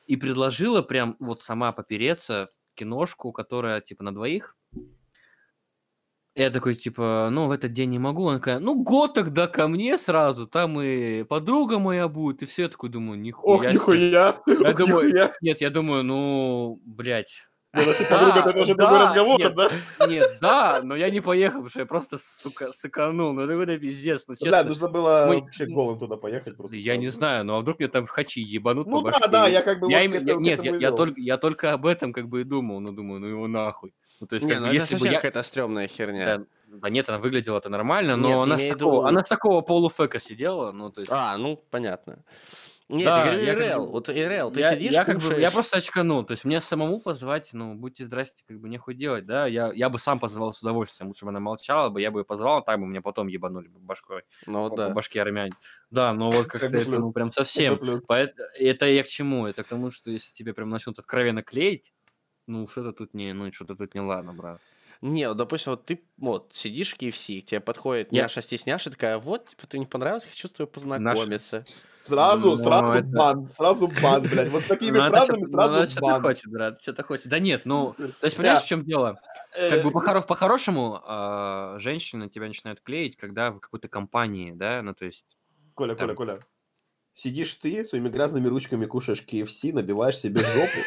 и 0.06 0.18
предложила 0.18 0.84
прям 0.84 1.16
вот 1.20 1.42
сама 1.42 1.72
попереться 1.72 2.50
в 2.52 2.78
киношку, 2.78 3.32
которая 3.32 3.82
типа 3.82 4.04
на 4.04 4.14
двоих. 4.14 4.56
Я 6.36 6.52
такой, 6.52 6.76
типа, 6.76 7.30
ну, 7.32 7.48
в 7.48 7.52
этот 7.52 7.74
день 7.74 7.90
не 7.90 8.00
могу. 8.00 8.30
Она 8.30 8.38
такая, 8.38 8.60
ну, 8.60 8.82
год 8.82 9.16
тогда 9.16 9.48
ко 9.48 9.68
мне 9.68 9.98
сразу, 9.98 10.46
там 10.48 10.80
и 10.80 11.24
подруга 11.24 11.80
моя 11.80 12.08
будет, 12.08 12.44
и 12.44 12.46
все. 12.46 12.64
Я 12.64 12.70
такой 12.70 12.90
думаю, 12.90 13.20
нихуя. 13.20 13.56
Ох, 13.56 13.64
себе». 13.64 13.74
нихуя, 13.74 14.42
Я 14.46 14.72
ох, 14.72 14.78
думаю, 14.78 15.08
нихуя. 15.08 15.34
нет, 15.42 15.60
я 15.60 15.70
думаю, 15.70 16.04
ну, 16.04 16.80
блядь, 16.86 17.49
Ну, 17.74 17.82
если 17.88 18.04
подруга, 18.06 18.42
то 18.42 18.50
это 18.50 18.60
уже 18.62 18.74
другой 18.76 19.00
да, 19.00 19.08
разговор, 19.10 19.40
нет, 19.40 19.56
да? 19.56 20.08
Нет, 20.08 20.38
да, 20.42 20.80
но 20.84 20.96
я 20.96 21.10
не 21.12 21.22
поехал, 21.22 21.58
потому 21.58 21.70
что 21.70 21.80
я 21.82 21.86
просто, 21.86 22.18
сука, 22.40 22.72
сыканул. 22.74 23.32
Ну, 23.34 23.42
это 23.44 23.52
какой-то 23.54 23.78
пиздец. 23.78 24.26
Ну, 24.28 24.36
честно, 24.36 24.64
нужно 24.64 24.88
было 24.88 25.26
мы- 25.28 25.42
вообще 25.42 25.66
голым 25.68 26.00
туда 26.00 26.18
поехать 26.18 26.58
просто. 26.58 26.76
я 26.76 26.98
не 26.98 27.10
знаю, 27.10 27.46
ну 27.46 27.56
а 27.56 27.60
вдруг 27.60 27.78
мне 27.80 27.88
там 27.88 28.08
хачи 28.08 28.42
ебанут 28.42 28.88
Ну 28.88 29.02
по 29.04 29.12
да, 29.12 29.20
башке? 29.20 29.30
да, 29.30 29.48
я 29.48 29.62
как 29.62 29.80
бы 29.80 29.92
Я 29.92 30.00
вот 30.00 30.06
им- 30.06 30.12
к 30.12 30.16
я- 30.16 30.22
этому- 30.22 30.40
к 30.40 30.42
нет, 30.44 30.82
я, 30.82 30.92
только, 30.92 31.22
я 31.22 31.38
только 31.38 31.74
об 31.74 31.86
этом 31.86 32.12
как 32.12 32.28
бы 32.28 32.42
и 32.42 32.44
думал, 32.44 32.80
ну 32.80 32.92
думаю, 32.92 33.20
ну 33.22 33.28
его 33.28 33.48
нахуй. 33.48 33.94
Ну 34.20 34.26
то 34.28 34.34
есть, 34.36 34.46
Не, 34.48 34.54
как 34.54 34.62
ну 34.62 34.68
бы, 34.68 34.74
если 34.74 34.96
бы 34.98 35.06
я... 35.06 35.14
какая-то 35.14 35.44
стрёмная 35.44 35.88
херня. 35.88 36.26
Да, 36.40 36.46
да 36.68 36.90
нет, 36.90 37.08
она 37.08 37.20
выглядела 37.20 37.60
это 37.60 37.70
нормально, 37.70 38.16
но 38.18 38.28
Нет, 38.30 38.38
она, 38.40 38.58
с 38.58 38.68
такого, 38.68 38.96
виду- 39.02 39.06
она 39.08 39.24
с 39.24 39.30
такого 39.30 39.62
полуфека 39.62 40.20
сидела, 40.20 40.72
ну 40.72 40.90
то 40.92 41.02
есть... 41.02 41.12
А, 41.14 41.38
ну, 41.38 41.64
понятно. 41.70 42.18
Нет, 42.90 43.06
Да, 43.06 43.20
я 43.20 43.26
говорю, 43.32 43.44
я 43.46 43.54
как 43.54 43.64
ИРЛ. 43.68 43.86
бы- 43.86 43.92
Вот 43.92 44.10
ИРЛ, 44.10 44.52
ты 44.52 44.60
я, 44.62 44.74
сидишь, 44.74 44.92
я 44.92 45.06
как 45.06 45.20
бы, 45.20 45.40
я 45.40 45.52
просто 45.52 45.78
очканул. 45.78 46.24
То 46.24 46.32
есть 46.32 46.44
мне 46.44 46.60
самому 46.60 47.00
позвать, 47.00 47.50
ну, 47.54 47.76
будьте 47.76 48.04
здрасте, 48.04 48.44
как 48.48 48.60
бы 48.60 48.68
нехуй 48.68 48.96
делать, 48.96 49.26
да. 49.28 49.46
Я, 49.46 49.72
я 49.74 49.90
бы 49.90 50.00
сам 50.00 50.20
позвал 50.20 50.54
с 50.54 50.62
удовольствием, 50.62 51.10
лучше 51.10 51.24
бы 51.26 51.30
она 51.30 51.40
молчала 51.40 51.90
бы, 51.90 52.02
я 52.02 52.10
бы 52.10 52.22
ее 52.22 52.26
позвал, 52.26 52.64
так 52.64 52.80
бы 52.80 52.88
меня 52.88 53.02
потом 53.02 53.28
ебанули 53.28 53.68
бы 53.68 53.80
башкой, 53.80 54.24
Ну 54.48 54.70
по, 54.70 54.76
да. 54.76 54.88
по 54.90 54.96
башке 54.96 55.22
армяне. 55.22 55.52
Да, 55.92 56.14
но 56.14 56.32
вот 56.32 56.48
как-то 56.48 56.66
Это 56.66 56.78
это, 56.78 57.00
ну, 57.00 57.12
прям 57.14 57.32
совсем. 57.32 57.78
плюс. 57.78 58.02
Поэт- 58.08 58.34
Это 58.58 58.88
я 58.88 59.04
к 59.04 59.08
чему? 59.08 59.46
Это 59.46 59.64
к 59.64 59.68
тому, 59.68 59.92
что 59.92 60.10
если 60.10 60.32
тебе 60.34 60.54
прям 60.56 60.70
начнут 60.70 60.98
откровенно 60.98 61.44
клеить, 61.44 61.94
ну, 62.48 62.68
что-то 62.68 62.92
тут 62.94 63.14
не, 63.14 63.34
ну, 63.34 63.54
что-то 63.54 63.76
тут 63.76 63.94
не 63.94 64.02
ладно, 64.02 64.34
брат. 64.34 64.60
Не, 65.02 65.30
вот, 65.30 65.38
допустим, 65.38 65.72
вот 65.72 65.86
ты 65.86 66.04
вот 66.18 66.52
сидишь 66.54 66.94
в 66.94 66.98
KFC, 67.00 67.42
к 67.42 67.46
тебе 67.46 67.60
подходит 67.62 68.12
Я- 68.12 68.24
Няша 68.24 68.42
стесняша, 68.42 68.90
такая, 68.92 69.18
вот, 69.18 69.48
типа, 69.50 69.66
ты 69.68 69.80
не 69.80 69.86
понравился, 69.86 70.28
хочу 70.28 70.48
с 70.48 70.52
тобой 70.52 70.68
познакомиться. 70.72 71.64
Сразу, 72.04 72.52
Ну, 72.52 72.58
сразу 72.58 72.94
это- 72.96 73.08
бан, 73.08 73.50
сразу 73.52 73.88
бан, 74.02 74.24
блядь. 74.24 74.50
Вот 74.50 74.66
такими 74.68 74.98
Ну, 74.98 75.08
фразами 75.10 75.40
чё- 75.42 75.46
ну, 75.46 75.48
это 75.48 75.52
сразу 75.58 75.92
что-то 75.92 76.02
бан. 76.02 76.22
хочет, 76.22 76.52
брат, 76.52 76.82
что-то 76.82 77.04
хочет. 77.04 77.28
Да 77.28 77.40
нет, 77.40 77.62
ну, 77.66 77.94
то 78.20 78.26
есть, 78.26 78.36
понимаешь, 78.36 78.62
в 78.64 78.68
чем 78.68 78.84
дело? 78.84 79.22
Как 79.54 79.84
бы 79.84 79.90
Э, 79.90 79.92
по-хоро- 79.94 80.22
по-хорошему 80.26 81.00
а, 81.06 81.78
женщины 81.80 82.30
тебя 82.30 82.48
начинают 82.48 82.82
клеить, 82.82 83.16
когда 83.16 83.52
в 83.52 83.60
какой-то 83.60 83.88
компании, 83.88 84.52
да, 84.52 84.82
ну 84.82 84.94
то 84.94 85.06
есть 85.06 85.26
Коля, 85.76 85.96
там- 85.96 86.08
Коля, 86.08 86.16
Коля. 86.16 86.40
Сидишь 87.14 87.54
ты, 87.56 87.84
своими 87.86 88.10
грязными 88.10 88.48
ручками 88.48 88.86
кушаешь 88.86 89.24
KFC, 89.26 89.72
набиваешь 89.74 90.18
себе 90.18 90.42
жопу. 90.42 90.80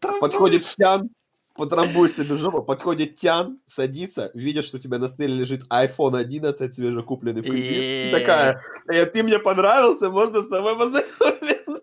Подходит 0.20 0.64
Тян, 0.64 1.10
потрамбуешь 1.58 2.12
себе 2.12 2.36
жопу, 2.36 2.62
подходит 2.62 3.16
Тян, 3.16 3.58
садится, 3.66 4.30
видит, 4.32 4.64
что 4.64 4.76
у 4.78 4.80
тебя 4.80 4.98
на 4.98 5.08
столе 5.08 5.34
лежит 5.34 5.62
iPhone 5.70 6.16
11 6.16 6.72
свежекупленный 6.74 7.42
в 7.42 7.44
кредит. 7.44 7.72
И 7.72 8.08
И- 8.08 8.12
такая, 8.12 8.62
«Э, 8.86 9.04
ты 9.06 9.22
мне 9.24 9.38
понравился, 9.38 10.08
можно 10.08 10.40
с 10.40 10.48
тобой 10.48 10.76
познакомиться. 10.78 11.82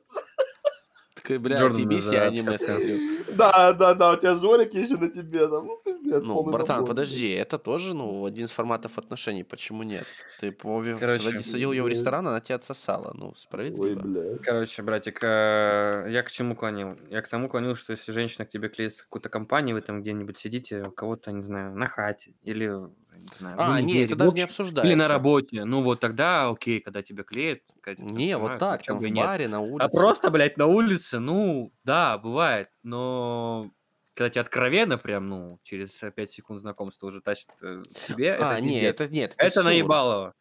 Такой, 1.25 1.39
бля, 1.39 1.57
Джордан 1.57 1.89
ты 1.89 1.95
я 2.13 2.21
аниме 2.23 2.57
смотрю. 2.59 2.99
Да, 3.35 3.73
да, 3.73 3.93
да, 3.95 4.11
у 4.11 4.15
тебя 4.17 4.35
жорик 4.35 4.73
еще 4.73 4.95
на 4.95 5.09
тебе, 5.09 5.47
там, 5.47 5.65
ну, 5.65 5.81
пиздец. 5.83 6.23
Ну, 6.25 6.43
братан, 6.43 6.77
набор. 6.77 6.89
подожди, 6.89 7.29
это 7.29 7.57
тоже, 7.57 7.93
ну, 7.95 8.25
один 8.25 8.45
из 8.45 8.51
форматов 8.51 8.97
отношений, 8.97 9.43
почему 9.43 9.83
нет? 9.83 10.05
Ты 10.39 10.51
по- 10.51 10.83
Короче, 10.99 11.29
сади- 11.31 11.43
садил 11.43 11.71
ее 11.71 11.83
в 11.83 11.87
ресторан, 11.87 12.27
она 12.27 12.39
тебя 12.41 12.55
отсосала, 12.55 13.11
ну, 13.15 13.29
Ой, 13.29 13.33
справедливо. 13.37 13.99
бля. 13.99 14.37
Короче, 14.43 14.83
братик, 14.83 15.19
э, 15.23 16.07
я 16.09 16.21
к 16.23 16.31
чему 16.31 16.55
клонил? 16.55 16.97
Я 17.09 17.21
к 17.21 17.27
тому 17.27 17.49
клонил, 17.49 17.75
что 17.75 17.93
если 17.93 18.11
женщина 18.11 18.45
к 18.45 18.49
тебе 18.51 18.69
клеит 18.69 18.93
с 18.93 19.01
какой-то 19.01 19.29
компании, 19.29 19.73
вы 19.73 19.81
там 19.81 20.01
где-нибудь 20.01 20.37
сидите, 20.37 20.83
у 20.83 20.91
кого-то, 20.91 21.31
не 21.31 21.41
знаю, 21.43 21.75
на 21.75 21.87
хате, 21.87 22.33
или, 22.43 22.71
не 23.17 23.27
знаю, 23.39 23.55
А, 23.59 23.77
не, 23.79 23.83
универе, 23.93 24.05
это 24.05 24.15
даже 24.15 24.31
не 24.35 24.41
обсуждается. 24.41 24.87
или 24.87 24.95
на 24.95 25.07
работе, 25.07 25.65
ну 25.65 25.81
вот 25.83 25.99
тогда 25.99 26.49
окей, 26.49 26.79
когда 26.79 27.01
тебя 27.01 27.23
клеят. 27.23 27.61
когда 27.81 28.03
Не, 28.03 28.37
вот 28.37 28.57
так, 28.59 28.83
там 28.83 28.99
в 28.99 29.01
нет. 29.03 29.25
баре, 29.25 29.47
на 29.47 29.59
улице. 29.61 29.85
А 29.85 29.89
просто, 29.89 30.29
блядь, 30.31 30.57
на 30.57 30.65
улице, 30.67 31.19
ну, 31.19 31.71
да, 31.83 32.17
бывает, 32.17 32.69
но 32.83 33.71
когда 34.13 34.29
тебе 34.29 34.41
откровенно 34.41 34.97
прям, 34.97 35.27
ну, 35.27 35.59
через 35.63 35.89
5 35.91 36.31
секунд 36.31 36.61
знакомства 36.61 37.07
уже 37.07 37.21
тащит 37.21 37.49
э, 37.61 37.83
к 37.93 37.97
себе, 37.97 38.33
А, 38.35 38.53
это 38.53 38.61
не, 38.61 38.69
пиздец. 38.73 38.93
это 39.01 39.07
нет, 39.13 39.33
Это 39.37 39.55
ссор. 39.55 39.63
наебалово. 39.65 40.33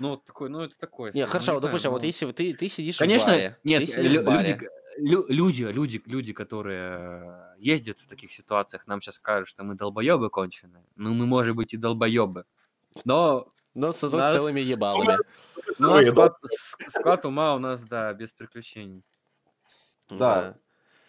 Ну, 0.00 0.08
вот 0.10 0.24
такой, 0.24 0.48
ну, 0.48 0.62
это 0.62 0.76
такое. 0.76 1.12
Не, 1.12 1.18
себе, 1.20 1.26
хорошо, 1.26 1.46
ну, 1.46 1.52
вот, 1.52 1.60
знаю, 1.60 1.70
допустим, 1.70 1.90
вот 1.92 2.00
ну. 2.02 2.06
если 2.06 2.32
ты, 2.32 2.52
ты 2.54 2.68
сидишь 2.68 2.96
в 2.96 2.98
Конечно, 2.98 3.56
нет, 3.62 3.88
в 3.88 4.24
баре. 4.24 4.48
люди, 4.54 4.68
лю- 4.98 5.26
люди, 5.28 5.62
люди, 5.64 6.02
люди, 6.06 6.32
которые 6.32 7.54
ездят 7.58 8.00
в 8.00 8.06
таких 8.08 8.32
ситуациях, 8.32 8.86
нам 8.86 9.00
сейчас 9.00 9.16
скажут, 9.16 9.48
что 9.48 9.64
мы 9.64 9.74
долбоебы 9.74 10.30
конченые. 10.30 10.84
Ну, 10.96 11.14
мы, 11.14 11.26
может 11.26 11.54
быть, 11.56 11.74
и 11.74 11.76
долбоебы. 11.76 12.44
Но 13.04 13.48
Но 13.74 13.92
с 13.92 14.02
Нас- 14.02 14.34
целыми 14.34 14.60
ебалами. 14.60 15.18
ну, 15.78 15.92
Ой, 15.92 16.04
склад, 16.06 16.36
с- 16.44 16.76
склад 16.90 17.24
ума 17.24 17.54
у 17.54 17.58
нас, 17.58 17.84
да, 17.84 18.12
без 18.14 18.30
приключений. 18.30 19.02
Да. 20.08 20.56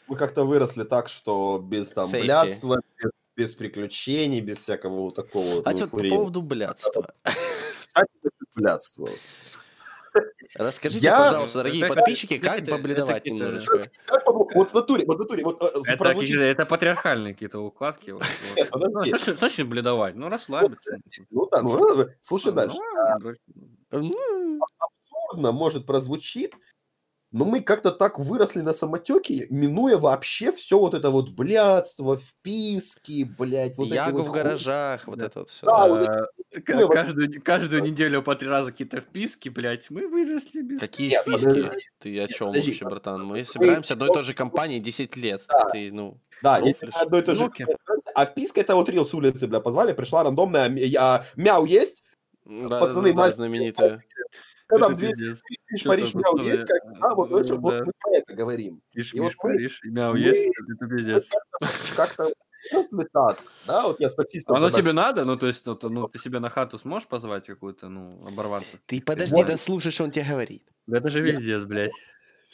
Мы 0.08 0.16
как-то 0.18 0.46
выросли 0.46 0.84
так, 0.84 1.10
что 1.10 1.60
без 1.60 1.92
там 1.92 2.10
Сейфти. 2.10 2.26
блядства, 2.26 2.82
без, 2.98 3.12
без 3.36 3.54
приключений, 3.54 4.40
без 4.42 4.58
всякого 4.60 5.02
вот 5.02 5.16
такого 5.16 5.62
А 5.66 5.76
что 5.76 5.88
по 5.88 5.98
поводу 6.10 6.42
блядства? 6.42 7.14
Кстати, 7.86 8.10
блядство. 8.56 9.10
Расскажите, 10.56 11.04
Я- 11.04 11.18
пожалуйста, 11.18 11.58
дорогие 11.60 11.86
Это- 11.86 11.96
подписчики, 11.96 12.38
как 12.38 12.60
это- 12.60 12.72
побледовать 12.72 13.18
это 13.18 13.30
немножечко. 13.30 13.92
Как 14.06 14.26
вот 14.26 14.70
в 14.70 14.74
натуре, 14.74 15.06
вот 15.06 15.18
в 15.18 15.20
натуре, 15.20 15.44
вот 15.44 15.62
э, 15.62 15.68
Это, 15.86 15.98
прозвучит- 15.98 16.40
это 16.40 16.66
патриархальные 16.66 17.34
какие-то 17.34 17.60
укладки. 17.60 18.12
Вот, 18.12 18.22
вот. 18.72 18.94
Ну, 18.94 19.18
что 19.18 19.36
бледовать? 19.66 20.16
Ну, 20.16 20.30
расслабиться. 20.30 20.98
Ну 21.30 21.48
да, 21.52 21.62
ну 21.62 22.02
э, 22.02 22.16
слушай 22.22 22.48
Ну, 22.48 22.54
дальше. 22.54 22.78
Ну, 23.92 24.60
Абсурдно, 24.80 25.52
может, 25.52 25.86
прозвучит, 25.86 26.54
но 27.38 27.44
мы 27.44 27.60
как-то 27.60 27.92
так 27.92 28.18
выросли 28.18 28.62
на 28.62 28.74
самотеке, 28.74 29.46
минуя 29.50 29.98
вообще 29.98 30.54
все 30.54 30.80
вот 30.80 30.94
это 30.94 31.10
вот 31.12 31.32
блядство, 31.32 32.18
вписки, 32.18 33.24
блядь, 33.38 33.78
вот 33.78 33.88
эти 33.88 33.96
Ягу 33.96 34.20
вот 34.20 34.28
в 34.28 34.30
хуй- 34.30 34.36
гаражах, 34.42 35.06
вот 35.06 35.18
Да. 35.20 35.26
это 35.26 35.40
вот 35.40 35.50
все. 35.50 35.66
Да, 35.66 35.88
вот 35.88 36.08
Э, 36.08 36.26
Ну, 36.70 36.88
вот- 36.88 36.94
Каждую 36.94 37.42
каждую 37.42 37.82
неделю 37.84 38.24
по 38.24 38.36
три 38.36 38.48
раза 38.48 38.72
какие-то 38.72 39.02
вписки, 39.02 39.50
блядь. 39.50 39.90
Мы 39.90 40.08
выросли 40.08 40.62
без... 40.62 40.80
Какие 40.80 41.10
Нет, 41.10 41.24
фиски? 41.26 41.46
подожди. 41.48 41.70
Ты 42.00 42.20
о 42.22 42.28
чем 42.30 42.48
Подожди. 42.48 42.72
вообще, 42.72 42.86
братан? 42.86 43.26
Мы 43.26 43.44
собираемся 43.44 43.94
одной 43.94 44.10
и 44.10 44.14
той 44.14 44.24
же 44.24 44.34
компании 44.34 44.80
10 44.80 45.18
лет. 45.18 45.44
Да. 45.50 45.68
Ты, 45.74 45.92
ну, 45.92 46.18
Да, 46.42 46.60
Ну, 46.60 46.68
если 46.68 46.90
одно 46.94 47.18
и 47.18 47.22
то 47.22 47.36
же. 47.36 47.52
А 48.14 48.26
вписка 48.26 48.62
это 48.62 48.76
вот 48.76 48.88
рил 48.90 49.06
с 49.06 49.14
улицы, 49.14 49.48
бля, 49.48 49.60
позвали, 49.60 49.92
пришла 49.92 50.24
рандомная, 50.24 50.68
м- 50.68 50.78
я, 50.78 51.26
мяу 51.36 51.66
есть, 51.66 52.04
да, 52.46 52.80
Пацаны, 52.80 53.10
да, 53.12 53.16
мальчики, 53.18 53.36
знаменитая. 53.38 54.04
Когда 54.68 54.90
пиздец. 54.90 55.42
пишешь, 55.48 55.80
Что 55.80 55.90
Париж, 55.90 56.12
там 56.12 56.22
мяу 56.22 56.38
есть, 56.46 56.66
как, 56.66 57.00
да, 57.00 57.16
вот, 57.16 57.30
Да. 57.30 57.56
мы 57.56 57.92
про 58.00 58.12
это 58.12 58.34
говорим. 58.34 58.82
Пиш, 58.94 59.14
И 59.14 59.20
Миш, 59.20 59.36
Париж, 59.38 59.82
мяу 59.84 60.16
есть, 60.16 60.48
это 60.78 60.88
пиздец. 60.88 61.30
Как-то 61.96 62.32
так, 63.14 63.40
да, 63.68 63.88
вот 63.88 64.00
я 64.00 64.10
с 64.10 64.16
таксистом 64.16 64.56
Оно 64.56 64.68
когда- 64.68 64.82
тебе 64.82 64.94
надо? 64.94 65.24
Ну, 65.26 65.38
то 65.38 65.46
есть, 65.48 65.66
ну, 65.68 65.76
то- 65.76 65.90
ну, 65.90 66.08
ты 66.08 66.18
себе 66.18 66.40
на 66.40 66.50
хату 66.50 66.78
сможешь 66.80 67.08
позвать 67.08 67.46
какую-то, 67.46 67.90
ну, 67.90 68.26
оборваться? 68.28 68.80
Ты 68.88 69.02
подожди, 69.02 69.44
да 69.44 69.58
слушай, 69.58 69.92
что 69.92 70.04
он 70.06 70.12
тебе 70.12 70.26
говорит. 70.26 70.64
Да 70.88 70.98
это 70.98 71.10
же 71.10 71.24
пиздец, 71.24 71.64
блядь. 71.66 71.92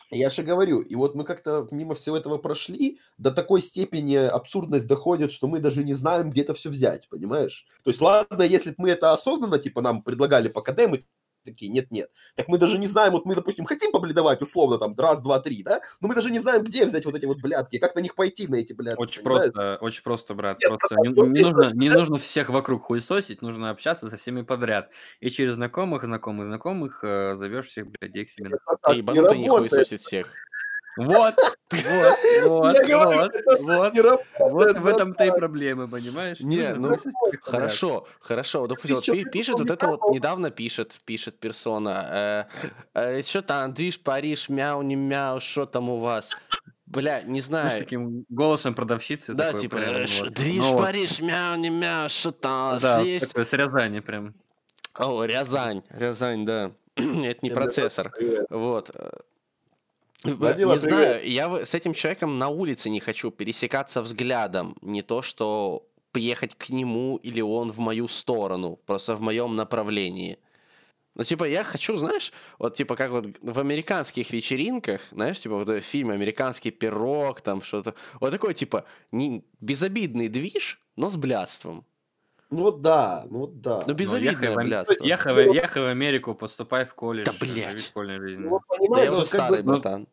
Я 0.09 0.30
же 0.30 0.41
говорю, 0.43 0.82
и 0.82 0.95
вот 0.95 1.16
мы 1.16 1.24
как-то 1.24 1.68
мимо 1.72 1.93
всего 1.93 2.18
этого 2.18 2.38
прошли, 2.39 2.99
до 3.18 3.32
такой 3.32 3.62
степени 3.62 4.16
абсурдность 4.16 4.88
доходит, 4.88 5.32
что 5.32 5.47
мы 5.47 5.59
даже 5.59 5.84
не 5.84 5.93
знаем, 5.93 6.32
где 6.32 6.41
это 6.41 6.53
все 6.53 6.70
взять, 6.70 7.07
понимаешь? 7.07 7.66
То 7.84 7.91
есть, 7.91 8.01
ладно, 8.01 8.41
если 8.43 8.72
бы 8.72 8.76
мы 8.80 8.89
это 8.89 9.14
осознанно, 9.14 9.59
типа, 9.59 9.82
нам 9.82 10.01
предлагали 10.01 10.49
по 10.49 10.62
КД, 10.62 10.88
мы 10.88 11.05
такие, 11.44 11.72
нет-нет. 11.72 12.10
Так 12.36 12.48
мы 12.48 12.58
даже 12.58 12.78
не 12.78 12.88
знаем, 12.88 13.14
вот 13.14 13.26
мы, 13.26 13.36
допустим, 13.36 13.66
хотим 13.66 13.92
побледовать, 13.92 14.42
условно, 14.42 14.78
там, 14.78 14.96
раз, 14.98 15.22
два, 15.22 15.39
три, 15.39 15.64
да? 15.64 15.82
Но 16.00 16.08
мы 16.08 16.16
даже 16.16 16.32
не 16.32 16.39
знаем, 16.39 16.64
где 16.64 16.86
взять 16.86 17.06
вот 17.06 17.16
эти 17.16 17.26
вот 17.26 17.39
блядки, 17.42 17.78
как 17.78 17.96
на 17.96 18.00
них 18.00 18.16
пойти, 18.16 18.48
на 18.48 18.56
эти 18.56 18.74
блядки. 18.74 19.00
Очень 19.00 19.24
понимаешь? 19.24 19.52
просто, 19.54 19.78
очень 19.82 20.04
просто, 20.04 20.34
брат. 20.34 20.60
Нет, 20.60 20.70
Просто 20.70 20.96
не, 20.96 21.10
не 21.10 21.42
нужно, 21.42 21.72
не 21.74 21.89
нужно 21.89 22.18
всех 22.18 22.50
вокруг 22.50 22.84
хуесосить, 22.84 23.42
нужно 23.42 23.70
общаться 23.70 24.10
со 24.10 24.18
всеми 24.18 24.42
подряд. 24.42 24.89
И 25.20 25.30
через 25.30 25.54
знакомых, 25.54 26.04
знакомых, 26.04 26.48
знакомых 26.48 27.04
э, 27.04 27.36
зовешь 27.36 27.68
всех 27.68 27.88
блядей 27.88 28.26
к 28.26 28.30
себе. 28.30 28.50
Ты 28.84 28.92
не 28.94 28.98
ебанутый 29.00 29.39
не 29.39 29.50
хуесосит 29.50 30.02
всех. 30.02 30.34
Вот, 30.98 31.36
вот, 31.72 32.18
вот, 32.44 32.78
вот, 33.62 33.94
вот. 33.96 34.22
Вот 34.39 34.78
в 34.78 34.88
этом-то 34.88 35.24
и 35.24 35.28
братан. 35.30 35.39
проблема, 35.39 35.88
понимаешь? 35.88 36.39
Не, 36.42 36.74
ну. 36.74 36.98
Хорошо, 37.42 38.08
хорошо. 38.20 38.62
Вот, 38.62 38.70
Допустим, 38.70 39.30
пишет 39.30 39.56
вот 39.58 39.70
это 39.70 39.88
вот, 39.88 40.02
недавно 40.14 40.52
пишет, 40.52 40.94
пишет 41.06 41.39
персона. 41.39 42.48
Что 43.26 43.42
там, 43.42 43.74
движ, 43.74 44.02
Париж, 44.02 44.50
мяу, 44.50 44.82
не 44.82 44.96
мяу, 44.96 45.39
что 45.39 45.66
там 45.66 45.89
у 45.89 46.00
вас? 46.00 46.30
Бля, 46.86 47.22
не 47.22 47.39
знаю. 47.39 47.80
таким 47.80 48.26
голосом 48.28 48.74
продавщицы. 48.76 49.34
Да, 49.34 49.46
такой 49.48 49.62
типа, 49.62 49.78
прям, 49.78 49.96
э, 49.96 50.08
ш- 50.08 50.26
вот. 50.26 50.34
движ, 50.34 50.58
Ну 50.58 50.78
Париж, 50.78 51.22
мяу, 51.22 51.56
не 51.56 51.70
мяу, 51.70 52.10
что 52.10 52.32
там 52.32 52.68
у 52.68 52.72
вас 52.74 52.82
Да, 52.82 53.00
есть? 53.00 53.28
такое 53.30 53.46
с 53.46 53.54
Рязани 53.54 54.02
прям. 54.02 54.34
О, 54.96 55.24
Рязань, 55.24 55.84
Рязань, 55.89 56.46
да. 56.46 56.72
Это 56.98 57.06
не 57.06 57.38
Всем 57.50 57.54
процессор. 57.54 58.12
привет. 58.12 58.46
Вот. 58.50 58.92
Э, 60.24 60.34
Владила, 60.34 60.74
не 60.74 60.80
привет. 60.80 60.98
знаю, 60.98 61.32
я 61.32 61.66
с 61.66 61.74
этим 61.74 61.94
человеком 61.94 62.40
на 62.40 62.50
улице 62.50 62.90
не 62.90 63.00
хочу 63.00 63.32
пересекаться 63.32 64.02
взглядом. 64.02 64.76
Не 64.82 65.02
то, 65.02 65.22
что 65.22 65.88
приехать 66.12 66.56
к 66.56 66.70
нему 66.70 67.18
или 67.18 67.42
он 67.42 67.72
в 67.72 67.80
мою 67.80 68.08
сторону, 68.08 68.80
просто 68.86 69.16
в 69.16 69.22
моем 69.22 69.56
направлении. 69.56 70.38
Ну, 71.16 71.24
типа, 71.24 71.44
я 71.44 71.64
хочу, 71.64 71.98
знаешь, 71.98 72.32
вот, 72.58 72.76
типа, 72.78 72.96
как 72.96 73.12
вот 73.12 73.26
в 73.42 73.60
американских 73.60 74.32
вечеринках, 74.32 75.02
знаешь, 75.12 75.40
типа, 75.40 75.56
вот 75.56 75.68
этот 75.68 75.84
фильм 75.84 76.10
«Американский 76.10 76.72
пирог», 76.72 77.42
там 77.42 77.62
что-то, 77.62 77.96
вот 78.22 78.32
такой, 78.32 78.54
типа, 78.54 78.86
не, 79.12 79.44
безобидный 79.60 80.30
движ, 80.30 80.80
но 80.96 81.10
с 81.10 81.18
блядством. 81.18 81.86
Ну 82.52 82.70
да, 82.72 83.26
ну 83.30 83.47
да. 83.47 83.78
Ну, 83.80 83.88
Ну, 83.88 83.93
безобидное 83.93 84.32
ехай, 84.34 84.56
Ам- 84.56 84.66
блядство. 84.66 85.04
ехай 85.06 85.34
в- 85.34 85.54
ехай 85.54 85.82
в 85.82 85.86
Америку, 85.88 86.36
поступай 86.36 86.86
в 86.86 86.93
колледж, 86.93 87.26
Да, 87.26 87.45
живи 87.45 87.62
блядь. 87.64 87.91
Ну, 88.38 88.49
вот 88.49 88.62
Да 88.70 88.76
понимаешь, 88.78 89.06
я 89.10 89.16
вот 89.16 89.28
старый, 89.30 89.64
бы, 89.64 89.72
братан. 89.72 90.08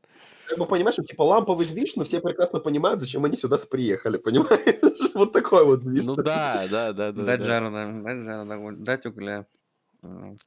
как 0.46 0.58
бы 0.58 0.66
понимаешь, 0.66 0.94
что 0.94 1.02
типа 1.02 1.22
ламповый 1.22 1.66
движ, 1.66 1.96
но 1.96 2.04
все 2.04 2.20
прекрасно 2.20 2.60
понимают, 2.60 3.00
зачем 3.00 3.24
они 3.24 3.36
сюда 3.36 3.58
приехали, 3.68 4.18
понимаешь? 4.18 4.78
Вот 5.14 5.32
такой 5.32 5.64
вот 5.64 5.80
движ. 5.80 6.04
Ну 6.06 6.14
да, 6.14 6.66
да, 6.70 6.92
да, 6.92 7.10
да. 7.10 7.24
Дать 7.24 7.40
да. 7.40 7.44
жару, 7.44 7.70
да, 7.72 7.86
дать 7.86 8.24
жару, 8.24 8.48
да, 8.48 8.56
вот, 8.56 8.82
дать 8.84 9.06
угля. 9.06 9.46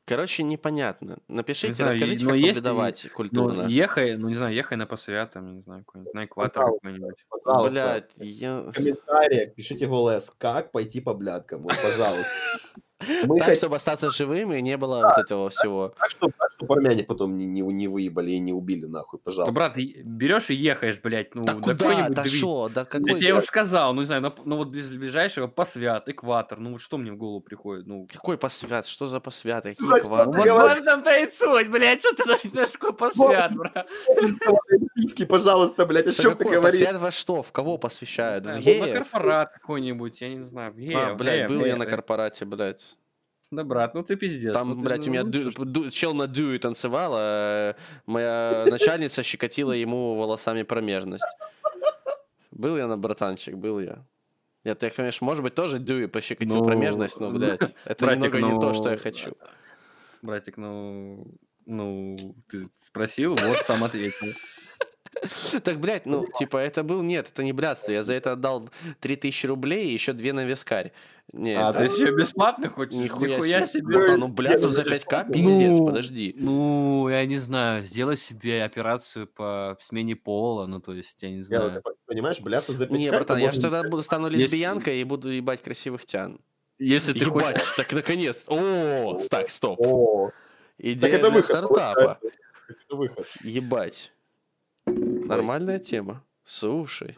Короче, 0.05 0.43
непонятно. 0.43 1.17
Напишите, 1.27 1.73
знаю, 1.73 1.93
расскажите, 1.93 2.23
но 2.23 2.31
как 2.31 2.39
есть- 2.39 2.53
повидовать 2.61 3.01
Ну, 3.03 3.09
культурно. 3.15 3.67
ехай, 3.67 4.15
ну, 4.17 4.29
не 4.29 4.35
знаю, 4.35 4.55
ехай 4.55 4.77
на 4.77 4.85
посвят, 4.87 5.33
там, 5.33 5.55
не 5.55 5.61
знаю, 5.61 5.83
какой-нибудь, 5.83 6.13
на 6.13 6.25
экватор 6.25 6.53
Пожалуйста. 6.63 6.79
какой-нибудь. 6.87 7.25
Пожалуйста, 7.29 7.71
Блядь, 8.17 8.29
я... 8.29 8.61
в 8.61 8.71
комментариях 8.71 9.53
пишите 9.53 9.87
в 9.87 9.93
ЛС, 9.93 10.33
как 10.37 10.71
пойти 10.71 11.01
по 11.01 11.13
блядкам, 11.13 11.63
вот, 11.63 11.73
пожалуйста. 11.83 12.31
Мы 13.25 13.37
Так, 13.37 13.45
хотим 13.45 13.57
чтобы 13.57 13.75
остаться 13.77 14.11
живым 14.11 14.53
и 14.53 14.61
не 14.61 14.77
было 14.77 15.01
вот 15.15 15.17
этого 15.17 15.49
всего. 15.49 15.89
так, 15.97 16.09
чтобы, 16.09 16.33
так, 16.37 16.51
чтобы 16.53 16.73
армяне 16.75 17.03
потом 17.03 17.37
не, 17.37 17.45
не, 17.45 17.61
не 17.61 17.87
выебали 17.87 18.31
и 18.31 18.39
не 18.39 18.53
убили 18.53 18.85
нахуй, 18.85 19.19
Да, 19.19 19.23
пожалуйста. 19.25 19.51
брат, 19.53 19.77
и- 19.77 20.01
берешь 20.03 20.49
и 20.49 20.53
ехаешь, 20.53 20.99
блядь, 21.01 21.33
ну, 21.35 21.43
Да 21.45 21.53
до 21.53 21.59
куда? 21.61 21.75
какой-нибудь 21.75 22.15
Да 22.15 22.25
шо? 22.25 22.69
Да 22.69 22.81
Я 22.81 22.85
какой... 22.85 23.19
тебе 23.19 23.33
уже 23.33 23.45
сказал, 23.45 23.93
ну, 23.93 24.01
не 24.01 24.05
знаю, 24.07 24.21
ну, 24.21 24.33
ну, 24.45 24.57
вот 24.57 24.69
без 24.69 24.87
ближайшего 24.89 25.47
посвят, 25.47 26.07
экватор, 26.09 26.59
ну, 26.59 26.71
вот 26.73 26.81
что 26.81 26.97
мне 26.97 27.11
в 27.11 27.17
голову 27.17 27.41
приходит, 27.41 27.87
ну... 27.87 28.07
Какой 28.11 28.37
посвят? 28.37 28.85
Что 28.87 29.07
за 29.07 29.19
посвят? 29.19 29.63
Какие 29.63 29.85
Значит, 29.87 30.05
квадры? 30.05 30.37
вот 30.39 30.47
говоришь. 30.47 30.79
в 30.79 30.81
этом-то 30.83 31.17
и 31.19 31.29
суть, 31.29 31.67
блядь, 31.69 31.99
что 31.99 32.13
ты 32.15 32.23
знаешь, 32.49 32.69
какой 32.71 32.93
посвят, 32.93 33.55
брат? 33.55 33.87
Олимпийский, 35.01 35.25
пожалуйста, 35.25 35.85
блядь, 35.87 36.07
о 36.07 36.13
чем 36.13 36.33
ты 36.33 36.43
такое? 36.45 36.59
говоришь? 36.59 36.87
Во 36.93 37.11
что? 37.11 37.41
В 37.41 37.51
кого 37.51 37.77
посвящают? 37.77 38.45
В 38.45 38.47
Ну, 38.47 38.53
на 38.53 38.59
геев? 38.59 38.93
корпорат 38.93 39.51
какой-нибудь, 39.51 40.21
я 40.21 40.29
не 40.29 40.43
знаю, 40.43 40.73
в 40.73 40.95
А, 40.95 41.15
блядь, 41.15 41.49
был 41.49 41.65
я 41.65 41.75
на 41.75 41.85
корпорате, 41.85 42.45
блядь. 42.45 42.85
Да, 43.49 43.63
брат, 43.65 43.95
ну 43.95 44.03
ты 44.03 44.15
пиздец. 44.15 44.53
Там, 44.53 44.69
ну 44.69 44.75
ты, 44.75 44.81
блядь, 44.81 45.01
у 45.01 45.05
ну, 45.05 45.11
меня 45.11 45.23
ду- 45.23 45.51
что- 45.51 45.65
ду- 45.65 45.89
чел 45.89 46.13
на 46.13 46.27
дюе 46.27 46.57
танцевал, 46.57 47.13
а 47.15 47.75
моя 48.05 48.65
начальница 48.69 49.23
щекотила 49.23 49.73
ему 49.73 50.15
волосами 50.15 50.63
промежность. 50.63 51.25
Был 52.51 52.77
я 52.77 52.87
на 52.87 52.97
братанчик, 52.97 53.55
был 53.55 53.79
я. 53.79 54.05
Нет, 54.63 54.81
я, 54.83 54.89
конечно, 54.91 55.25
может 55.25 55.43
быть, 55.43 55.55
тоже 55.55 55.79
дюи 55.79 56.05
пощекотил 56.05 56.57
Ну, 56.57 56.63
промежность, 56.63 57.19
но, 57.19 57.31
блядь, 57.31 57.59
это 57.85 58.05
братик, 58.05 58.33
немного 58.35 58.37
не 58.39 58.59
то, 58.61 58.67
ну, 58.69 58.73
что 58.75 58.91
я 58.91 58.97
хочу. 58.97 59.33
Братик, 60.21 60.55
ну, 60.57 61.25
ну, 61.65 62.35
ты 62.49 62.69
спросил, 62.87 63.35
вот 63.35 63.57
сам 63.57 63.83
ответил. 63.83 64.27
Так, 65.64 65.80
блядь, 65.80 66.05
ну, 66.05 66.26
типа, 66.39 66.57
это 66.57 66.84
был... 66.84 67.01
Нет, 67.01 67.30
это 67.34 67.43
не 67.43 67.53
блядство. 67.53 67.91
Я 67.91 68.03
за 68.03 68.14
это 68.14 68.34
отдал 68.34 68.70
3000 69.01 69.45
рублей 69.47 69.89
и 69.89 69.93
еще 69.93 70.14
две 70.14 70.34
на 70.34 70.45
вискарь. 70.45 70.91
Нет, 71.34 71.57
А, 71.62 71.72
ты 71.74 71.84
еще 71.84 72.12
бесплатно 72.14 72.70
хочешь? 72.70 72.93
Нихуя, 72.95 73.36
Нихуя 73.38 73.66
себе. 73.66 74.18
ну, 74.18 74.28
блядство 74.28 74.68
за 74.70 74.82
5к, 74.82 75.32
пиздец, 75.32 75.70
Ну, 75.78 75.86
подожди. 75.86 76.36
Ну, 76.38 77.07
я 77.09 77.26
не 77.26 77.39
знаю, 77.39 77.86
сделай 77.86 78.18
себе 78.18 78.64
операцию 78.64 79.28
по 79.28 79.78
смене 79.80 80.16
пола, 80.18 80.66
ну, 80.68 80.82
то 80.82 80.93
есть, 80.93 81.22
я 81.24 81.30
не 81.30 81.38
Я, 81.38 81.43
знаю. 81.43 81.84
понимаешь, 82.05 82.39
бляться 82.41 82.74
за 82.74 82.86
5 82.88 82.99
Не, 82.99 83.09
братан, 83.12 83.38
я 83.39 83.51
же 83.51 83.62
тогда 83.62 83.84
буду, 83.84 84.03
стану 84.03 84.28
лесбиянкой 84.28 84.99
и 84.99 85.03
буду 85.05 85.30
ебать 85.30 85.62
красивых 85.62 86.05
тян. 86.05 86.41
Если 86.80 87.14
ты 87.14 87.26
хочешь... 87.26 87.76
так 87.78 87.93
наконец. 87.93 88.36
О, 88.47 89.22
так, 89.30 89.51
стоп. 89.51 89.80
О, 89.80 90.32
Идея 90.80 90.99
так 90.99 91.12
это 91.12 91.30
для 91.30 91.38
выход. 91.39 91.55
стартапа. 91.57 92.20
Это 92.68 92.95
выход. 92.95 93.28
Ебать. 93.43 94.12
Нормальная 95.36 95.79
тема. 95.79 96.23
Слушай. 96.45 97.17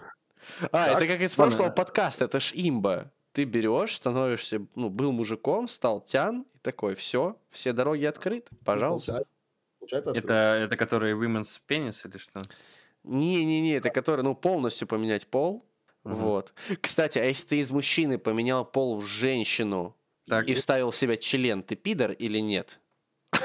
А, 0.71 0.87
Так, 0.87 1.01
это 1.01 1.07
как 1.13 1.21
из 1.21 1.35
прошлого 1.35 1.69
подкаста, 1.69 2.25
это 2.25 2.39
ж 2.39 2.51
имба. 2.53 3.11
Ты 3.31 3.45
берешь, 3.45 3.95
становишься, 3.95 4.65
ну, 4.75 4.89
был 4.89 5.11
мужиком, 5.11 5.67
стал 5.67 6.01
тян, 6.01 6.45
и 6.53 6.59
такой, 6.59 6.95
все, 6.95 7.37
все 7.49 7.73
дороги 7.73 8.05
открыты, 8.05 8.55
пожалуйста. 8.63 9.25
Получается, 9.79 10.11
открыто. 10.11 10.33
Это, 10.33 10.65
это 10.65 10.77
который 10.77 11.13
women's 11.13 11.59
penis 11.67 12.07
или 12.07 12.17
что? 12.17 12.43
Не-не-не, 13.03 13.73
это 13.73 13.89
который, 13.89 14.21
ну, 14.21 14.35
полностью 14.35 14.87
поменять 14.87 15.27
пол. 15.27 15.65
Мгм. 16.03 16.15
Вот. 16.15 16.53
Кстати, 16.81 17.17
а 17.17 17.23
если 17.25 17.47
ты 17.47 17.59
из 17.59 17.71
мужчины 17.71 18.17
поменял 18.17 18.65
пол 18.65 18.97
в 18.97 19.05
женщину 19.05 19.95
Так, 20.27 20.47
и 20.47 20.53
вставил 20.53 20.91
в 20.91 20.95
себя 20.95 21.17
член, 21.17 21.63
ты 21.63 21.75
пидор 21.75 22.11
или 22.11 22.39
нет? 22.39 22.79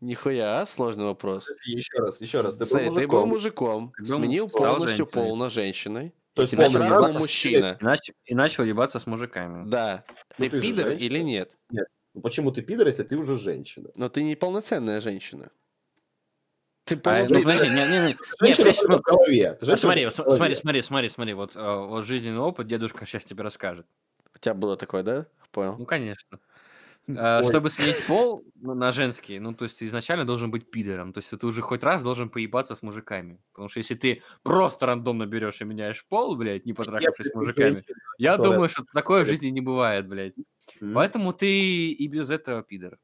Нихуя, 0.00 0.60
а? 0.60 0.66
Сложный 0.66 1.04
вопрос. 1.04 1.46
Еще 1.64 1.96
раз, 1.98 2.20
еще 2.20 2.42
раз. 2.42 2.54
Ты 2.56 2.60
был 2.64 2.66
Смотри, 2.68 2.86
ты 2.88 3.08
был 3.08 3.26
мужиком. 3.26 3.28
мужиком, 3.28 3.92
Ты 3.96 4.02
был- 4.04 4.18
сменил 4.18 4.50
стал 4.50 4.62
полностью 4.76 5.04
женщиной. 5.06 5.12
пол 5.24 5.36
на 5.36 5.50
женщиной. 5.50 6.14
То 6.34 6.42
и 6.42 6.44
есть 6.44 6.54
полностью 6.54 6.80
сразу 6.82 6.94
ебаться 6.94 7.12
был 7.12 7.18
с 7.18 7.22
мужчина. 7.22 7.78
и, 7.80 7.84
нач- 7.84 8.12
и 8.26 8.34
начал 8.34 8.64
ебаться 8.64 8.98
с 8.98 9.06
мужиками. 9.06 9.68
Да. 9.70 10.04
Ну, 10.38 10.44
Ты 10.44 10.50
ты 10.50 10.60
пидор 10.60 10.88
или 10.90 11.20
нет? 11.20 11.50
Ну, 11.70 12.20
почему 12.20 12.50
ты 12.52 12.60
пидор, 12.62 12.86
если 12.86 13.04
ты 13.04 13.16
уже 13.16 13.38
женщина? 13.38 13.88
Но 13.94 14.08
ты 14.10 14.22
не 14.22 14.36
полноценная 14.36 15.00
женщина. 15.00 15.50
Ты 16.84 16.94
А, 16.94 16.96
ну, 16.96 17.02
полноценная. 17.02 17.42
подожди, 17.42 17.68
не, 17.68 17.74
не, 17.74 17.80
не, 17.88 18.06
не, 18.08 18.16
Женщина 18.40 18.64
подожди, 18.66 18.80
только 18.82 18.92
ну, 18.92 18.98
в 18.98 19.02
голове. 19.02 19.48
а 19.50 19.64
Женщина 19.64 19.76
смотри, 19.76 20.06
в 20.06 20.16
голове. 20.16 20.36
смотри, 20.36 20.54
смотри, 20.54 20.82
смотри, 20.82 21.08
смотри, 21.08 21.34
вот, 21.34 21.52
а, 21.54 21.80
вот 21.86 22.04
жизненный 22.04 22.38
опыт 22.40 22.66
дедушка 22.68 23.06
сейчас 23.06 23.24
тебе 23.24 23.42
расскажет. 23.42 23.86
У 24.34 24.38
тебя 24.38 24.54
было 24.54 24.76
такое, 24.76 25.02
да? 25.02 25.26
Понял. 25.50 25.76
Ну, 25.78 25.86
конечно. 25.86 26.38
Ой. 27.08 27.44
Чтобы 27.48 27.70
сменить 27.70 28.04
пол 28.06 28.42
на 28.56 28.90
женский, 28.90 29.38
ну, 29.38 29.54
то 29.54 29.64
есть 29.64 29.80
изначально 29.80 30.24
должен 30.24 30.50
быть 30.50 30.70
пидором. 30.70 31.12
То 31.12 31.18
есть 31.18 31.30
ты 31.30 31.46
уже 31.46 31.62
хоть 31.62 31.84
раз 31.84 32.02
должен 32.02 32.28
поебаться 32.28 32.74
с 32.74 32.82
мужиками. 32.82 33.40
Потому 33.52 33.68
что 33.68 33.78
если 33.78 33.94
ты 33.94 34.22
просто 34.42 34.86
рандомно 34.86 35.24
берешь 35.24 35.60
и 35.60 35.64
меняешь 35.64 36.04
пол, 36.08 36.34
блядь, 36.34 36.66
не 36.66 36.72
потрахавшись 36.72 37.28
с 37.28 37.34
мужиками, 37.34 37.84
я 38.18 38.36
думаю, 38.36 38.68
что 38.68 38.84
такое 38.92 39.24
в 39.24 39.28
жизни 39.28 39.48
не 39.48 39.60
бывает, 39.60 40.08
блядь. 40.08 40.34
Поэтому 40.80 41.32
ты 41.32 41.90
и 41.90 42.06
без 42.08 42.28
этого 42.30 42.62
пидор. 42.64 42.98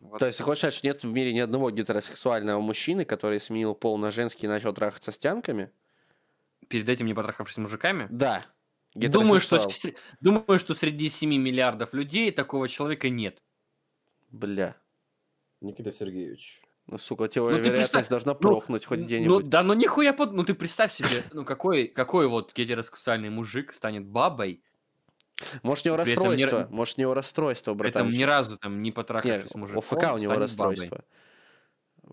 Вот. 0.00 0.18
То 0.18 0.26
есть 0.26 0.38
ты 0.38 0.44
хочешь 0.44 0.58
сказать, 0.58 0.74
что 0.74 0.86
нет 0.86 1.02
в 1.02 1.06
мире 1.06 1.32
ни 1.32 1.38
одного 1.38 1.70
гетеросексуального 1.70 2.60
мужчины, 2.60 3.04
который 3.04 3.40
сменил 3.40 3.74
пол 3.74 3.98
на 3.98 4.10
женский 4.10 4.46
и 4.46 4.48
начал 4.48 4.74
трахаться 4.74 5.12
с 5.12 5.18
тянками? 5.18 5.70
Перед 6.68 6.88
этим 6.88 7.06
не 7.06 7.14
потрахавшись 7.14 7.54
с 7.54 7.58
мужиками? 7.58 8.08
Да. 8.10 8.42
Думаю 8.94 9.40
что, 9.40 9.66
думаю, 10.20 10.58
что 10.58 10.74
среди 10.74 11.08
7 11.08 11.30
миллиардов 11.30 11.94
людей 11.94 12.30
такого 12.32 12.68
человека 12.68 13.08
нет. 13.08 13.40
Бля. 14.34 14.76
Никита 15.60 15.90
Сергеевич. 15.92 16.60
Ну, 16.86 16.98
сука, 16.98 17.28
теория 17.28 17.56
Ну, 17.56 17.62
ты 17.62 17.68
вероятность 17.70 17.92
представь, 17.92 18.08
должна 18.10 18.32
ну, 18.34 18.38
прохнуть 18.38 18.84
хоть 18.84 18.98
Ну 18.98 19.04
где-нибудь. 19.06 19.48
да, 19.48 19.62
ну 19.62 19.72
нихуя 19.72 20.12
под... 20.12 20.32
Ну 20.32 20.44
ты 20.44 20.52
представь 20.54 20.92
себе, 20.92 21.22
ну 21.32 21.44
какой, 21.44 21.86
какой 21.86 22.26
вот 22.28 22.52
гетеросексуальный 22.54 23.30
мужик 23.30 23.72
станет 23.72 24.04
бабой, 24.06 24.62
Может, 25.62 25.86
у 25.86 25.88
него 25.90 25.96
не 25.96 26.04
расстройство. 26.04 26.58
ра- 26.60 26.68
Может, 26.70 26.98
у 26.98 27.00
него 27.00 27.14
расстройство, 27.14 27.74
при 27.74 27.88
этом 27.88 28.02
братан. 28.08 28.18
ни 28.18 28.22
разу 28.24 28.58
там 28.58 28.82
не 28.82 28.92
потрахавшись 28.92 29.50
с 29.50 29.54
мужиком, 29.54 29.78
ОФК 29.80 30.14
у 30.14 30.18
него 30.18 30.34
расстройство. 30.34 30.86
бабой. 30.96 31.04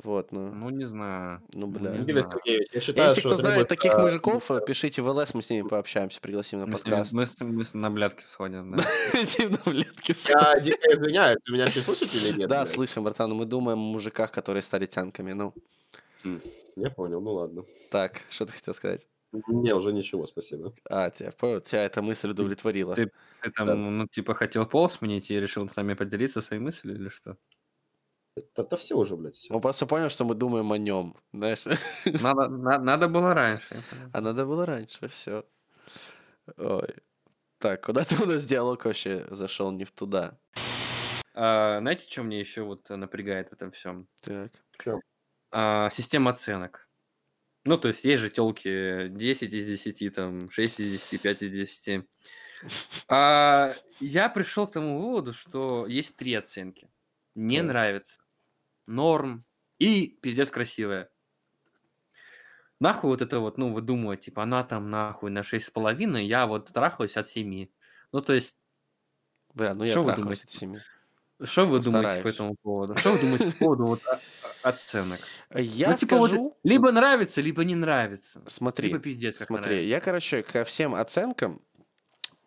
Вот, 0.03 0.31
ну. 0.31 0.53
Ну 0.53 0.69
не 0.69 0.85
знаю. 0.87 1.41
Ну, 1.53 1.67
ну, 1.67 1.67
бля. 1.67 1.91
не 1.91 1.99
Никита 1.99 2.21
знаю. 2.21 2.39
Сергеевич, 2.43 2.69
я 2.73 2.81
считаю, 2.81 3.09
Если 3.09 3.19
что 3.19 3.29
кто 3.29 3.37
знает 3.39 3.53
требует, 3.55 3.67
таких 3.67 3.93
а, 3.93 3.99
мужиков, 4.01 4.43
пишите 4.65 5.01
в 5.01 5.07
ЛС, 5.09 5.33
мы 5.33 5.43
с 5.43 5.49
ними 5.49 5.67
пообщаемся, 5.67 6.19
пригласим 6.21 6.59
на 6.59 6.65
Мы 6.65 6.77
с, 6.77 6.85
ними- 6.85 6.95
подкаст. 6.95 7.11
мы 7.13 7.25
с- 7.25 7.41
мы 7.41 7.63
с- 7.65 7.73
на 7.73 7.91
блядки 7.91 8.23
сходим, 8.27 8.75
да. 8.75 8.83
Сильно 9.25 9.57
в 9.65 9.71
летке 9.71 10.15
Я 10.29 10.59
дико 10.59 10.93
извиняюсь, 10.93 11.37
вы 11.47 11.53
меня 11.55 11.67
все 11.67 11.81
слышите 11.81 12.17
или 12.17 12.37
нет? 12.39 12.49
Да, 12.49 12.61
блядь? 12.63 12.73
слышим, 12.73 13.03
братан, 13.03 13.31
мы 13.33 13.45
думаем 13.45 13.79
о 13.79 13.81
мужиках, 13.81 14.31
которые 14.31 14.63
стали 14.63 14.85
тянками. 14.85 15.33
Ну, 15.33 15.53
Я 16.75 16.89
понял, 16.89 17.19
ну 17.21 17.33
ладно. 17.33 17.63
так, 17.89 18.21
что 18.29 18.45
ты 18.45 18.53
хотел 18.53 18.73
сказать? 18.73 19.01
Не, 19.47 19.73
уже 19.73 19.93
ничего, 19.93 20.25
спасибо. 20.27 20.73
А, 20.89 21.09
тебя, 21.09 21.31
понял, 21.31 21.61
тебя 21.61 21.85
эта 21.85 22.01
мысль 22.01 22.29
удовлетворила. 22.31 22.95
Ты- 22.95 23.11
Ты 23.41 23.49
там, 23.51 23.67
Да. 23.67 23.75
ну, 23.75 24.07
типа, 24.07 24.35
хотел 24.35 24.65
пол 24.65 24.87
сменить 24.89 25.31
и 25.31 25.39
решил 25.39 25.67
с 25.67 25.75
нами 25.75 25.95
поделиться 25.95 26.41
своей 26.41 26.61
мыслью 26.61 26.95
или 26.95 27.09
что? 27.09 27.37
Это, 28.35 28.61
это 28.61 28.77
все 28.77 28.95
уже, 28.95 29.15
блядь, 29.17 29.35
все. 29.35 29.53
Он 29.53 29.61
просто 29.61 29.85
понял, 29.85 30.09
что 30.09 30.23
мы 30.25 30.35
думаем 30.35 30.71
о 30.71 30.77
нем, 30.77 31.15
знаешь. 31.33 31.65
Надо, 32.05 32.47
на- 32.47 32.79
надо 32.79 33.07
было 33.09 33.33
раньше. 33.33 33.83
А 34.13 34.21
надо 34.21 34.45
было 34.45 34.65
раньше, 34.65 35.07
все. 35.09 35.45
Ой. 36.57 36.95
Так, 37.59 37.85
куда-то 37.85 38.23
у 38.23 38.25
нас 38.25 38.43
диалог 38.45 38.85
вообще 38.85 39.27
зашел 39.31 39.71
не 39.71 39.85
в 39.85 39.91
туда. 39.91 40.39
А, 41.33 41.79
знаете, 41.79 42.05
что 42.09 42.23
мне 42.23 42.39
еще 42.39 42.63
вот 42.63 42.89
напрягает 42.89 43.49
в 43.49 43.53
этом 43.53 43.71
всем? 43.71 44.07
Так. 44.21 44.51
А, 45.51 45.89
система 45.91 46.31
оценок. 46.31 46.87
Ну, 47.65 47.77
то 47.77 47.89
есть 47.89 48.03
есть 48.05 48.21
же 48.21 48.29
телки 48.29 49.09
10 49.09 49.53
из 49.53 49.65
10, 49.67 50.09
там 50.15 50.49
6 50.49 50.79
из 50.79 50.91
10, 50.93 51.21
5 51.21 51.43
из 51.43 51.51
10. 51.51 52.07
А, 53.07 53.75
я 53.99 54.29
пришел 54.29 54.67
к 54.67 54.71
тому 54.73 54.99
выводу, 54.99 55.33
что 55.33 55.85
есть 55.85 56.15
три 56.15 56.33
оценки. 56.33 56.89
Не 57.35 57.57
Так. 57.57 57.67
нравится, 57.67 58.20
норм 58.87 59.45
и 59.79 60.07
пиздец 60.07 60.49
красивая. 60.51 61.11
Нахуй 62.79 63.11
вот 63.11 63.21
это 63.21 63.39
вот, 63.39 63.57
ну, 63.59 63.71
выдумывать, 63.73 64.21
типа, 64.21 64.43
она 64.43 64.63
там 64.63 64.89
нахуй 64.89 65.29
на 65.29 65.43
6,5, 65.43 66.25
я 66.25 66.47
вот 66.47 66.73
трахаюсь 66.73 67.15
от 67.15 67.27
7. 67.27 67.71
Ну, 68.11 68.21
то 68.21 68.33
есть, 68.33 68.57
Бля, 69.53 69.73
ну 69.75 69.83
я 69.83 69.93
Чё 69.93 70.03
вы 70.03 70.13
думаете? 70.13 70.43
от 70.45 70.51
семи. 70.51 70.83
Что 71.43 71.65
вы 71.67 71.79
думаете 71.79 72.19
по 72.21 72.27
Постараюсь. 72.27 72.35
этому 72.35 72.55
поводу? 72.61 72.95
Что 72.97 73.11
вы 73.13 73.19
думаете 73.19 73.47
по 73.51 73.57
поводу 73.57 73.85
вот 73.87 74.05
о- 74.05 74.21
о- 74.41 74.69
оценок? 74.69 75.19
Я 75.53 75.91
Ну, 75.91 75.97
типа, 75.97 76.17
вот 76.17 76.29
скажу... 76.29 76.57
либо 76.63 76.91
нравится, 76.91 77.41
либо 77.41 77.63
не 77.65 77.75
нравится. 77.75 78.41
Смотри, 78.47 78.89
Либо 78.89 78.99
пиздец, 78.99 79.37
как 79.37 79.47
смотри, 79.47 79.65
нравится. 79.75 79.89
я, 79.89 79.99
короче, 80.01 80.43
ко 80.43 80.63
всем 80.63 80.95
оценкам 80.95 81.61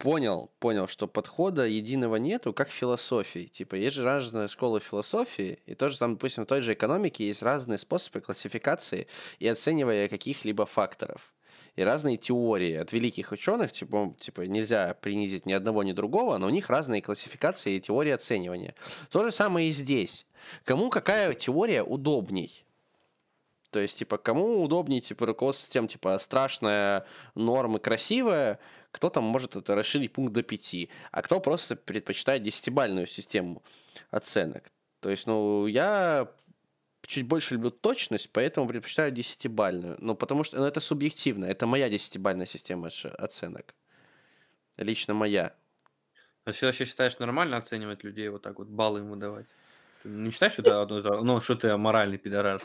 понял, 0.04 0.50
понял, 0.58 0.86
что 0.86 1.06
подхода 1.06 1.64
единого 1.64 2.16
нету, 2.16 2.52
как 2.52 2.68
философии. 2.68 3.46
Типа, 3.46 3.74
есть 3.74 3.96
же 3.96 4.04
разные 4.04 4.48
школы 4.48 4.80
философии, 4.80 5.60
и 5.64 5.74
тоже 5.74 5.98
там, 5.98 6.12
допустим, 6.12 6.44
в 6.44 6.46
той 6.46 6.60
же 6.60 6.74
экономике 6.74 7.26
есть 7.26 7.40
разные 7.40 7.78
способы 7.78 8.20
классификации 8.20 9.06
и 9.38 9.48
оценивания 9.48 10.08
каких-либо 10.08 10.66
факторов. 10.66 11.32
И 11.76 11.82
разные 11.82 12.18
теории 12.18 12.74
от 12.74 12.92
великих 12.92 13.32
ученых, 13.32 13.72
типа, 13.72 14.14
типа, 14.20 14.42
нельзя 14.42 14.92
принизить 14.92 15.46
ни 15.46 15.54
одного, 15.54 15.82
ни 15.82 15.92
другого, 15.92 16.36
но 16.36 16.48
у 16.48 16.50
них 16.50 16.68
разные 16.68 17.00
классификации 17.00 17.76
и 17.76 17.80
теории 17.80 18.12
оценивания. 18.12 18.74
То 19.10 19.24
же 19.24 19.32
самое 19.32 19.70
и 19.70 19.72
здесь. 19.72 20.26
Кому 20.64 20.90
какая 20.90 21.32
теория 21.32 21.82
удобней? 21.82 22.66
То 23.70 23.80
есть, 23.80 23.98
типа, 23.98 24.18
кому 24.18 24.62
удобнее, 24.62 25.00
типа, 25.00 25.24
руководство 25.24 25.72
тем, 25.72 25.88
типа, 25.88 26.18
страшная 26.18 27.06
норма 27.34 27.78
красивая, 27.78 28.60
кто-то 28.94 29.20
может 29.20 29.56
это 29.56 29.74
расширить 29.74 30.12
пункт 30.12 30.32
до 30.32 30.44
5, 30.44 30.88
а 31.10 31.22
кто 31.22 31.40
просто 31.40 31.74
предпочитает 31.74 32.44
десятибальную 32.44 33.08
систему 33.08 33.62
оценок. 34.12 34.70
То 35.00 35.10
есть, 35.10 35.26
ну, 35.26 35.66
я 35.66 36.30
чуть 37.02 37.26
больше 37.26 37.54
люблю 37.54 37.72
точность, 37.72 38.30
поэтому 38.32 38.68
предпочитаю 38.68 39.10
десятибальную. 39.10 39.96
Ну, 39.98 40.14
потому 40.14 40.44
что 40.44 40.58
ну, 40.58 40.64
это 40.64 40.78
субъективно, 40.78 41.44
это 41.44 41.66
моя 41.66 41.90
десятибальная 41.90 42.46
система 42.46 42.88
оценок. 43.18 43.74
Лично 44.76 45.12
моя. 45.12 45.54
А 46.44 46.52
ты 46.52 46.64
вообще 46.64 46.84
считаешь 46.84 47.18
нормально 47.18 47.56
оценивать 47.56 48.04
людей 48.04 48.28
вот 48.28 48.42
так 48.42 48.58
вот, 48.58 48.68
баллы 48.68 49.00
ему 49.00 49.16
давать? 49.16 49.46
Ты 50.04 50.08
не 50.08 50.30
считаешь, 50.30 50.52
что 50.52 50.62
это, 50.62 51.20
ну, 51.20 51.40
что 51.40 51.56
ты 51.56 51.68
аморальный 51.68 52.18
пидорас? 52.18 52.62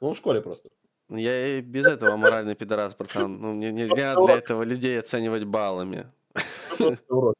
Ну, 0.00 0.14
в 0.14 0.16
школе 0.16 0.40
просто. 0.40 0.70
Я 1.08 1.58
и 1.58 1.60
без 1.60 1.86
этого 1.86 2.16
моральный 2.16 2.54
пидорас, 2.54 2.94
братан. 2.94 3.40
Ну, 3.40 3.52
мне 3.54 3.70
не, 3.72 3.82
не 3.84 3.88
надо 3.88 4.24
для 4.24 4.34
этого 4.36 4.62
людей 4.62 4.98
оценивать 4.98 5.44
баллами. 5.44 6.06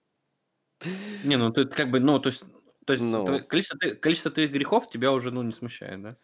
Не, 1.24 1.36
ну 1.36 1.52
ты 1.52 1.64
как 1.66 1.90
бы, 1.90 2.00
ну, 2.00 2.18
то 2.18 2.28
есть, 2.28 2.44
то 2.84 2.92
есть 2.92 3.02
Ну. 3.04 3.24
количество, 3.44 3.78
ты- 3.78 3.94
количество 3.94 4.32
твоих 4.32 4.50
грехов 4.50 4.90
тебя 4.90 5.12
уже, 5.12 5.30
ну, 5.30 5.42
не 5.42 5.52
смущает, 5.52 6.02
да? 6.02 6.16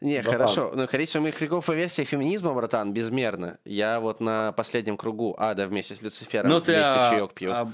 Не, 0.00 0.22
Братан. 0.22 0.32
хорошо. 0.32 0.72
Ну, 0.74 0.88
количество 0.88 1.20
моих 1.20 1.38
грехов 1.38 1.66
по 1.66 1.72
версии 1.72 2.04
феминизма, 2.04 2.54
братан, 2.54 2.94
безмерно. 2.94 3.58
Я 3.66 4.00
вот 4.00 4.20
на 4.20 4.52
последнем 4.52 4.96
кругу 4.96 5.34
ада 5.38 5.66
вместе 5.68 5.94
с 5.94 6.00
Люцифером 6.02 6.48
Ну 6.48 6.60
ты 6.60 6.72
вместе 6.72 6.90
о, 6.90 7.10
чаек 7.10 7.34
пью. 7.34 7.52
о- 7.52 7.72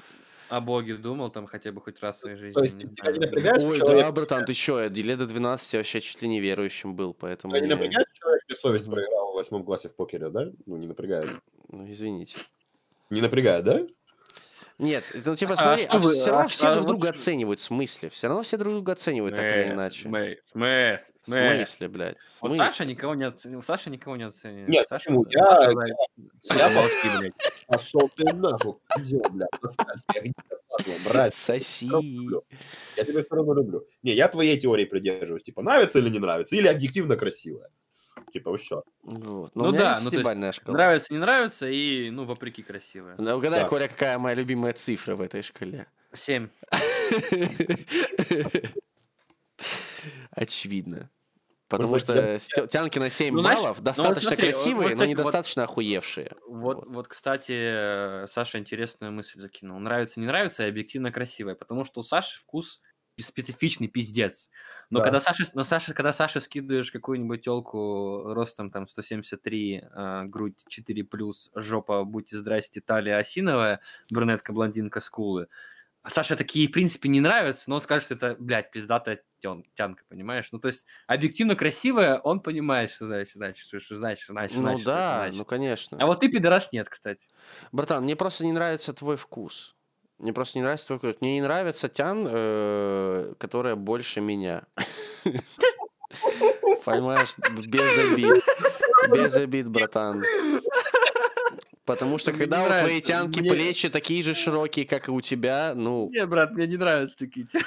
о 0.49 0.61
Боге 0.61 0.97
думал 0.97 1.31
там 1.31 1.47
хотя 1.47 1.71
бы 1.71 1.81
хоть 1.81 2.03
раз 2.03 2.17
в 2.17 2.21
своей 2.21 2.37
жизни? 2.37 2.53
То 2.55 2.63
есть 2.65 2.75
не 2.75 2.85
тебя 2.85 3.13
не 3.13 3.59
что 3.61 3.69
Ой, 3.69 3.77
человек, 3.79 4.05
да, 4.07 4.13
братан, 4.13 4.45
ты 4.45 4.55
чё, 4.55 4.81
я 4.81 4.89
лет 4.89 5.19
до 5.19 5.27
12 5.27 5.73
вообще 5.75 6.01
чуть 6.01 6.21
ли 6.21 6.29
не 6.29 6.41
верующим 6.41 6.97
был, 6.97 7.15
поэтому... 7.15 7.55
тебя 7.55 7.61
не 7.61 7.67
мне- 7.67 7.77
напрягает, 7.77 8.09
Мгм. 8.65 8.91
проиграл 8.93 9.33
в 9.33 9.35
восьмом 9.35 9.65
классе 9.65 9.89
в 9.89 9.95
покере, 9.97 10.29
да? 10.31 10.47
Ну, 10.67 10.77
не 10.77 10.87
напрягает. 10.87 11.29
Ну, 11.69 11.89
извините. 11.91 12.37
Не 13.11 13.21
напрягает, 13.21 13.65
да? 13.65 13.87
Нет, 14.79 15.03
ну 15.25 15.35
типа 15.35 15.55
А 15.55 15.57
смотри, 15.57 15.83
что 15.85 15.97
а 15.97 15.99
вы- 15.99 16.15
все 16.15 16.27
равно 16.27 16.45
а- 16.45 16.47
все 16.49 16.67
а 16.69 16.75
друг 16.75 16.87
вот 16.87 16.93
друга 16.93 17.09
что- 17.09 17.17
оценивают, 17.17 17.59
в 17.59 17.63
смысле? 17.65 18.11
Все 18.11 18.29
равно 18.29 18.43
все 18.45 18.57
друг 18.57 18.75
друга 18.75 18.93
оценивают, 18.93 19.35
так 19.35 19.45
или 19.45 19.73
иначе. 19.73 20.03
смысл, 20.03 20.41
смысл, 20.53 21.03
В 21.25 21.25
смысл. 21.25 21.41
смысле, 21.57 21.89
блядь? 21.89 22.17
в 22.19 22.43
Вот 22.43 22.49
смысле? 22.51 22.57
Саша 22.65 22.85
никого 22.85 23.15
не 23.17 23.25
оценил, 23.25 23.63
Саша 23.65 23.91
никого 23.91 24.15
не 24.17 24.23
оценивает. 24.23 24.69
Нет, 24.69 24.87
Саша, 24.87 25.11
почему? 25.11 25.25
Саша, 25.33 25.71
Я- 25.71 25.75
блядь, 25.75 25.97
сука, 26.43 26.69
башки, 26.77 27.19
блядь. 27.19 27.33
Пошел 27.67 28.09
ты 28.15 28.35
нахуй, 28.37 28.75
козел, 28.89 29.23
блядь, 29.33 29.51
подсказки, 29.61 30.33
брать. 31.05 31.35
Соси. 31.35 31.87
Я 32.97 33.05
тебя 33.05 33.25
все 33.25 33.35
равно 33.35 33.55
люблю. 33.55 33.85
Не, 34.05 34.13
я 34.15 34.29
твоей 34.29 34.61
теории 34.61 34.85
придерживаюсь. 34.85 35.43
Типа, 35.43 35.61
нравится 35.61 35.99
или 35.99 36.09
не 36.09 36.21
нравится? 36.21 36.55
Или 36.55 36.69
объективно 36.69 37.17
красивая. 37.17 37.69
Типа, 38.33 38.57
все. 38.59 38.83
Вот. 39.03 39.51
Ну 39.55 39.65
Ну, 39.65 39.69
у 39.69 39.73
меня 39.73 39.79
да, 39.79 40.01
ну, 40.03 40.11
то 40.11 40.53
шкала. 40.53 40.77
Нравится, 40.77 41.13
не 41.13 41.19
нравится, 41.19 41.69
и, 41.69 42.11
ну, 42.11 42.25
вопреки 42.25 42.63
красивая. 42.63 43.15
Ну, 43.19 43.37
угадай, 43.37 43.63
Да. 43.63 43.69
Коля, 43.69 43.89
какая 43.89 44.19
моя 44.19 44.35
любимая 44.35 44.73
цифра 44.73 45.17
в 45.17 45.21
этой 45.21 45.43
шкале? 45.43 45.87
Семь. 46.13 46.49
Очевидно. 50.31 51.11
Потому 51.69 51.99
что 51.99 52.39
я- 52.57 52.67
тянки 52.67 52.99
на 52.99 53.11
7 53.11 53.35
Ну, 53.35 53.43
баллов 53.43 53.63
ну 53.63 53.75
вот 53.75 53.83
достаточно 53.85 54.31
смотри, 54.31 54.47
вот- 54.49 54.55
красивые, 54.55 54.89
вот 54.89 54.95
но 54.95 54.99
вот- 55.05 55.11
недостаточно 55.11 55.65
охуевшие. 55.65 56.33
Вот, 56.47 56.77
Вот. 56.77 56.87
вот, 56.87 57.09
кстати, 57.09 58.27
Саша 58.27 58.59
интересную 58.59 59.13
мысль 59.13 59.39
закинул. 59.39 59.79
Нравится, 59.79 60.19
не 60.19 60.27
нравится, 60.27 60.65
и 60.65 60.69
объективно 60.71 61.13
красивая. 61.13 61.57
Потому 61.57 61.85
что 61.85 62.01
у 62.01 62.03
Саши 62.03 62.41
вкус 62.41 62.81
специфичный 63.23 63.89
пиздец. 63.89 64.51
Но 64.91 64.99
Да. 65.01 65.05
когда 65.05 65.21
Саша, 65.21 65.45
но 65.55 65.65
Саша, 65.65 65.95
когда 65.95 66.13
Саше 66.13 66.41
скидываешь 66.41 66.91
какую-нибудь 66.93 67.43
телку 67.45 68.33
ростом 68.35 68.71
там 68.71 68.87
173, 68.89 69.83
э, 69.93 70.23
грудь 70.25 70.65
4 70.69 71.05
плюс, 71.05 71.51
жопа, 71.55 72.05
будьте 72.05 72.37
здрасте, 72.37 72.81
талия 72.81 73.19
осиновая, 73.19 73.81
брюнетка, 74.11 74.53
блондинка, 74.53 75.01
скулы. 75.01 75.49
А 76.03 76.11
Саше 76.11 76.37
такие, 76.37 76.69
в 76.69 76.73
принципе, 76.73 77.09
не 77.09 77.21
нравятся, 77.21 77.65
но 77.69 77.75
он 77.77 77.83
скажет, 77.83 78.05
что 78.05 78.15
это, 78.15 78.37
блядь, 78.39 78.71
пиздатая 78.71 79.23
тен- 79.45 79.65
тянка, 79.75 80.05
понимаешь? 80.09 80.49
Ну, 80.53 80.59
то 80.61 80.69
есть, 80.69 80.87
объективно 81.07 81.57
красивая, 81.57 82.19
он 82.19 82.41
понимает, 82.41 82.91
что 82.91 83.07
значит, 83.07 83.35
значит, 83.35 83.67
что, 83.67 83.81
что 83.81 83.97
значит, 83.97 84.23
что 84.25 84.33
значит, 84.33 84.57
Ну 84.57 84.63
значит, 84.63 84.87
да, 84.87 85.17
значит. 85.19 85.39
ну 85.39 85.45
конечно. 85.45 85.99
А 86.01 86.07
вот 86.07 86.21
ты 86.21 86.29
пидорас 86.31 86.73
нет, 86.73 86.89
кстати. 86.89 87.27
Братан, 87.73 88.05
мне 88.05 88.17
просто 88.17 88.45
не 88.45 88.53
нравится 88.53 88.93
твой 88.95 89.17
вкус. 89.17 89.77
Мне 90.19 90.33
просто 90.33 90.59
не 90.59 90.63
нравится 90.63 90.87
твой 90.89 90.99
вкус. 90.99 91.15
Мне 91.21 91.35
не 91.37 91.43
нравится 91.43 91.89
тян, 91.89 92.29
э, 92.31 93.35
которая 93.39 93.77
больше 93.77 94.21
меня. 94.21 94.65
Понимаешь, 96.85 97.35
без 97.67 98.13
обид. 98.13 98.45
Без 99.13 99.35
обид, 99.35 99.69
братан. 99.69 100.25
Потому 101.85 102.19
что 102.19 102.33
Мне 102.33 102.41
когда 102.41 102.59
не 102.59 102.65
у 102.65 102.69
твоей 102.81 103.01
тянки 103.01 103.41
Мне- 103.41 103.51
плечи 103.51 103.89
такие 103.89 104.23
же 104.23 104.35
широкие, 104.35 104.87
как 104.87 105.09
и 105.09 105.11
у 105.11 105.21
тебя, 105.21 105.73
ну, 105.75 106.11
Нет, 106.13 106.29
брат, 106.29 106.51
мне 106.53 106.67
не 106.67 106.77
нравятся 106.77 107.17
такие 107.17 107.47
тянки. 107.47 107.67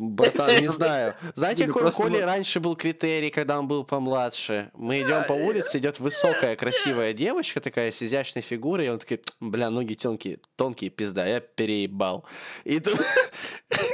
Братан, 0.00 0.60
не 0.60 0.68
знаю. 0.72 1.14
Знаете, 1.36 1.66
какой 1.66 1.92
Коли 1.92 2.18
раньше 2.18 2.60
был 2.60 2.76
критерий, 2.76 3.30
когда 3.30 3.58
он 3.58 3.68
был 3.68 3.84
помладше? 3.84 4.70
Мы 4.74 5.02
идем 5.02 5.24
по 5.24 5.32
улице, 5.32 5.78
идет 5.78 6.00
высокая, 6.00 6.56
красивая 6.56 7.12
девочка 7.12 7.60
такая 7.60 7.92
с 7.92 8.02
изящной 8.02 8.42
фигурой, 8.42 8.86
и 8.86 8.88
он 8.88 8.98
такой, 8.98 9.20
бля, 9.40 9.70
ноги 9.70 9.94
тонкие, 9.94 10.38
тонкие, 10.56 10.90
пизда, 10.90 11.26
я 11.26 11.40
переебал. 11.40 12.24
И 12.64 12.80
тут, 12.80 12.98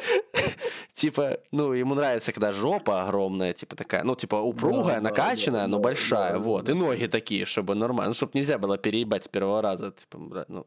типа, 0.95 1.41
ну, 1.51 1.73
ему 1.73 1.95
нравится, 1.95 2.33
когда 2.33 2.53
жопа 2.53 3.03
огромная, 3.03 3.53
типа 3.53 3.75
такая, 3.75 4.05
ну, 4.05 4.15
типа 4.15 4.37
упругая, 4.37 5.01
накачанная, 5.01 5.67
но 5.67 5.81
большая, 5.81 6.39
вот. 6.39 6.69
И 6.69 6.73
ноги 6.73 7.07
такие, 7.07 7.47
чтобы 7.47 7.75
нормально, 7.75 8.15
чтобы 8.15 8.33
нельзя 8.35 8.59
было 8.59 8.79
переебать 8.79 9.25
с 9.25 9.29
первого 9.29 9.61
раза, 9.63 9.91
типа, 9.91 10.45
ну. 10.49 10.67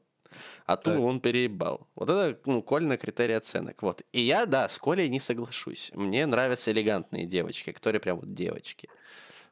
А 0.70 0.78
тут 0.78 0.94
Так. 0.94 1.02
он 1.02 1.20
переебал. 1.20 1.88
Вот 1.96 2.10
это, 2.10 2.40
ну, 2.46 2.62
Коль 2.62 2.96
критерий 2.98 3.34
оценок. 3.34 3.82
Вот. 3.82 4.04
И 4.12 4.22
я, 4.22 4.46
да, 4.46 4.70
с 4.70 4.78
Колей 4.78 5.10
не 5.10 5.20
соглашусь. 5.20 5.90
Мне 5.96 6.28
нравятся 6.28 6.72
элегантные 6.72 7.26
девочки, 7.26 7.72
которые 7.72 8.00
прям 8.00 8.20
вот 8.20 8.36
девочки. 8.36 8.88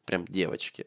Прям 0.05 0.25
девочки. 0.27 0.85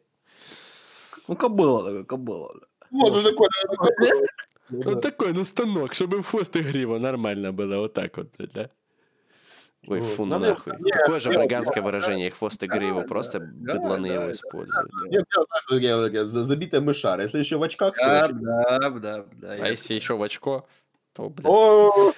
Ну, 1.27 1.35
кобыла 1.35 1.83
такая, 1.83 2.05
кобыла. 2.05 2.55
Вот 2.93 3.17
он 3.17 3.25
такой. 3.25 3.49
Вот 4.69 5.03
такой, 5.03 5.33
ну, 5.33 5.45
станок, 5.45 5.95
чтобы 5.95 6.23
хвост 6.23 6.55
и 6.55 6.61
грива 6.61 6.99
нормально 6.99 7.53
было. 7.53 7.79
Вот 7.79 7.95
так 7.95 8.17
вот, 8.17 8.29
да? 8.39 8.69
Ой, 9.87 10.01
Вот. 10.01 10.15
фу, 10.17 10.25
ну 10.27 10.39
нахуй. 10.39 10.75
не, 10.79 10.91
Такое 10.93 11.21
же 11.21 11.31
не, 11.31 11.39
бриганское 11.39 11.77
да, 11.77 11.83
выражение, 11.83 12.31
хвост 12.31 12.63
и 12.63 12.67
грива. 12.67 13.01
да, 13.03 13.09
Просто 13.09 13.41
да, 13.41 13.75
бедланы 13.75 14.09
да, 14.09 14.15
его 14.15 14.25
да, 14.27 14.33
используют. 14.33 14.91
да. 15.01 15.09
Нет, 15.09 16.27
за- 16.29 16.45
забитая 16.45 16.81
мышара. 16.83 17.23
Если 17.23 17.39
еще 17.39 17.57
в 17.57 17.63
очках 17.63 17.95
Да, 17.97 18.29
да, 18.29 18.91
да, 18.91 19.25
да. 19.33 19.53
А 19.53 19.69
если 19.69 19.95
еще 19.95 20.17
в 20.17 20.23
очко, 20.23 20.69
то, 21.15 21.31
блин. 21.31 21.47
О, 21.49 22.13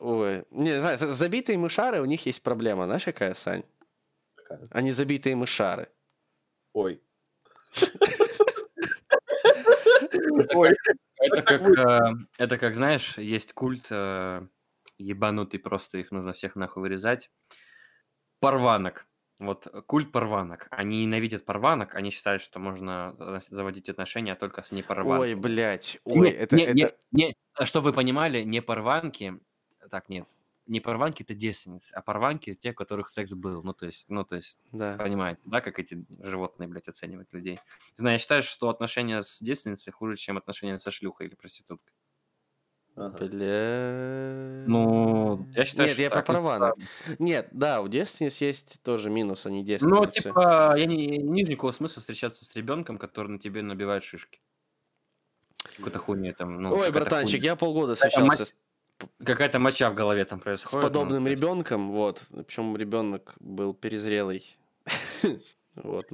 Ой, 0.00 0.44
не 0.50 0.78
знаю, 0.78 0.98
за- 0.98 1.14
забитые 1.14 1.58
мышары, 1.58 2.00
у 2.00 2.04
них 2.04 2.24
есть 2.26 2.42
проблема. 2.42 2.84
Знаешь, 2.84 3.04
какая, 3.04 3.34
Сань? 3.34 3.64
Какая? 4.36 4.68
Они 4.70 4.92
забитые 4.92 5.34
мышары. 5.36 5.88
Ой. 6.74 7.00
Ой. 10.54 10.74
Это 11.16 11.42
как, 11.42 11.62
э, 11.62 12.14
это 12.38 12.58
как, 12.58 12.76
знаешь, 12.76 13.18
есть 13.18 13.52
культ 13.54 13.86
э, 13.90 14.42
ебанутый, 14.98 15.60
просто 15.60 15.98
их 15.98 16.10
нужно 16.10 16.32
всех 16.32 16.56
нахуй 16.56 16.82
вырезать. 16.82 17.30
Парванок. 18.40 19.06
Вот 19.38 19.66
э, 19.66 19.82
культ 19.82 20.10
парванок. 20.10 20.66
Они 20.70 21.04
ненавидят 21.04 21.44
парванок, 21.44 21.94
они 21.94 22.10
считают, 22.10 22.42
что 22.42 22.58
можно 22.58 23.14
э, 23.18 23.40
заводить 23.48 23.88
отношения 23.88 24.34
только 24.34 24.62
с 24.62 24.72
непарванками. 24.72 25.32
Ой, 25.32 25.34
блядь. 25.34 26.00
Не, 26.04 26.20
Ой, 26.20 26.30
это, 26.30 26.56
не, 26.56 26.62
это... 26.64 26.74
не, 26.74 26.92
не, 27.12 27.36
чтобы 27.64 27.90
вы 27.90 27.92
понимали, 27.92 28.42
не 28.42 28.60
парванки, 28.60 29.38
так, 29.90 30.08
нет, 30.08 30.26
не 30.68 30.80
парванки 30.80 31.22
это 31.22 31.34
девственницы, 31.34 31.92
а 31.94 32.02
парванки 32.02 32.54
те, 32.54 32.72
у 32.72 32.74
которых 32.74 33.08
секс 33.08 33.30
был. 33.30 33.62
Ну, 33.62 33.72
то 33.72 33.86
есть, 33.86 34.04
ну, 34.08 34.24
то 34.24 34.36
есть, 34.36 34.58
Да. 34.72 34.96
понимаете, 34.96 35.40
да, 35.44 35.60
как 35.60 35.78
эти 35.78 36.04
животные, 36.20 36.68
блядь, 36.68 36.88
оценивают 36.88 37.32
людей. 37.32 37.54
Не 37.96 37.96
знаю, 37.96 38.14
я 38.14 38.18
считаю, 38.18 38.42
что 38.42 38.68
отношения 38.68 39.22
с 39.22 39.40
девственницей 39.40 39.92
хуже, 39.92 40.16
чем 40.16 40.36
отношения 40.36 40.78
со 40.78 40.90
шлюхой 40.90 41.28
или 41.28 41.34
проституткой. 41.34 41.94
Ага. 43.00 43.26
Бля... 43.26 44.64
Ну, 44.66 45.36
Ну, 45.36 45.46
я 45.54 45.64
считаю, 45.64 45.86
Нет, 45.88 45.94
что 45.94 46.02
я 46.02 46.10
про 46.10 46.18
не 46.20 46.24
права. 46.24 46.58
правильно. 46.58 46.88
Нет, 47.18 47.48
да, 47.52 47.80
у 47.80 47.88
девственниц 47.88 48.38
есть 48.40 48.82
тоже 48.82 49.08
минус, 49.10 49.46
они 49.46 49.60
Ну, 49.60 49.64
девственницы. 49.66 50.12
типа, 50.22 50.74
я 50.76 50.86
не, 50.86 51.06
не 51.06 51.40
вижу 51.40 51.52
никакого 51.52 51.72
смысла 51.72 52.00
встречаться 52.00 52.44
с 52.44 52.56
ребенком, 52.56 52.98
который 52.98 53.28
на 53.28 53.38
тебе 53.38 53.62
набивает 53.62 54.02
шишки. 54.02 54.40
Какой-то 55.76 55.98
хуйня 55.98 56.32
там, 56.34 56.60
ну, 56.60 56.74
Ой, 56.74 56.90
братанчик, 56.90 57.38
хуйня. 57.40 57.52
я 57.52 57.56
полгода 57.56 57.94
встречался 57.94 58.46
с, 58.46 58.54
Какая-то 59.24 59.60
моча 59.60 59.90
в 59.90 59.94
голове 59.94 60.24
там 60.24 60.40
с 60.40 60.42
происходит. 60.42 60.74
ну, 60.74 60.82
подобным 60.82 61.26
есть- 61.26 61.40
ребенком, 61.40 61.88
вот. 61.90 62.20
Причем 62.46 62.76
ребенок 62.76 63.34
был 63.40 63.74
перезрелый. 63.74 64.56
Вот. 65.76 66.08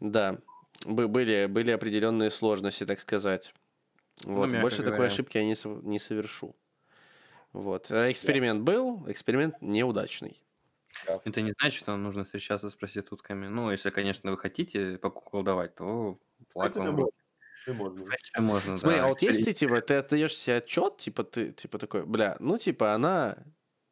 Да. 0.00 0.38
Бы- 0.84 1.06
Были, 1.06 1.46
были 1.46 1.70
определенные 1.70 2.32
сложности, 2.32 2.84
так 2.84 2.98
сказать. 3.00 3.54
Вот. 4.24 4.46
Ну, 4.46 4.60
Больше 4.60 4.78
такой 4.78 4.92
говоря. 4.92 5.12
ошибки 5.12 5.36
я 5.36 5.44
не, 5.44 5.56
не 5.88 5.98
совершу. 5.98 6.56
Вот. 7.52 7.90
А 7.90 8.10
Эксперимент 8.10 8.62
был, 8.62 9.04
эксперимент 9.10 9.60
неудачный. 9.60 10.42
Это 11.24 11.42
не 11.42 11.52
значит, 11.58 11.78
что 11.78 11.96
нужно 11.96 12.24
встречаться 12.24 12.70
с 12.70 12.74
проститутками. 12.74 13.48
Ну, 13.48 13.70
если, 13.70 13.90
конечно, 13.90 14.30
вы 14.30 14.38
хотите 14.38 14.98
поколдовать, 14.98 15.74
то 15.74 16.18
флаг 16.52 16.74
вам 16.76 16.94
можно. 16.94 17.10
Ты 17.64 17.72
можно. 17.72 18.04
Можно, 18.38 18.76
Смотри, 18.76 18.98
да. 18.98 19.06
а 19.06 19.08
вот 19.08 19.22
если, 19.22 19.52
типа, 19.52 19.80
ты 19.80 19.94
отдаешь 19.94 20.36
себе 20.36 20.58
отчет, 20.58 20.98
типа, 20.98 21.24
ты, 21.24 21.52
типа, 21.52 21.78
такой, 21.78 22.06
бля, 22.06 22.36
ну, 22.38 22.58
типа, 22.58 22.94
она, 22.94 23.38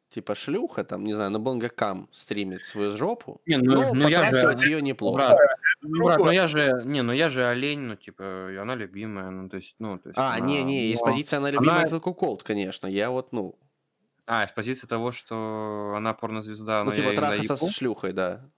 типа, 0.09 0.33
шлюха, 0.33 0.85
там, 0.85 1.03
не 1.03 1.13
знаю, 1.13 1.29
на 1.31 1.39
Бонгакам 1.39 2.09
стримит 2.13 2.63
свою 2.63 2.95
жопу, 2.95 3.41
Не, 3.45 3.57
ну, 3.57 3.75
но 3.75 3.93
ну 3.93 4.07
я 4.07 4.31
же... 4.31 4.65
ее 4.65 4.81
неплохо. 4.81 5.17
Брат, 5.17 5.54
ну, 5.87 6.05
брат, 6.05 6.19
ну 6.19 6.31
я 6.31 6.47
же... 6.47 6.81
Не, 6.85 7.01
ну 7.01 7.13
я 7.13 7.29
же 7.29 7.45
олень, 7.45 7.79
ну, 7.79 7.95
типа, 7.95 8.51
и 8.51 8.55
она 8.55 8.75
любимая, 8.75 9.29
ну, 9.29 9.49
то 9.49 9.57
есть, 9.57 9.75
ну, 9.79 9.97
то 9.97 10.09
есть... 10.09 10.17
А, 10.17 10.35
она- 10.35 10.45
не-не, 10.45 10.91
из 10.91 10.99
но- 10.99 11.05
позиции 11.05 11.35
она 11.37 11.51
любимая, 11.51 11.79
она- 11.79 11.87
это 11.87 11.99
куколд, 11.99 12.43
конечно. 12.43 12.87
Я 12.87 13.09
вот, 13.09 13.31
ну, 13.31 13.55
А, 14.27 14.43
из 14.43 14.51
позиции 14.51 14.87
того, 14.87 15.11
что 15.11 15.93
она 15.95 16.13
порнозвезда, 16.13 16.79
ну, 16.83 16.89
но 16.89 16.95
типа, 16.95 17.09
я 17.09 17.15
трахаться 17.15 17.57
с 17.57 17.71
шлюхой, 17.71 18.13
да. 18.13 18.49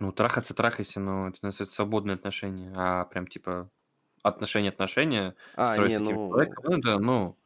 Ну, 0.00 0.12
трахаться, 0.12 0.54
трахайся, 0.54 0.98
но 0.98 1.28
это 1.28 1.38
называется 1.42 1.74
свободные 1.76 2.14
отношения. 2.14 2.72
А 2.74 3.04
прям, 3.04 3.26
типа, 3.26 3.70
отношения-отношения 4.22 5.34
А, 5.54 5.74
строить 5.74 5.90
не, 5.92 5.98
ну, 5.98 6.10
человеком, 6.10 6.64
ну, 6.64 6.78
это, 6.78 6.98
ну, 6.98 7.36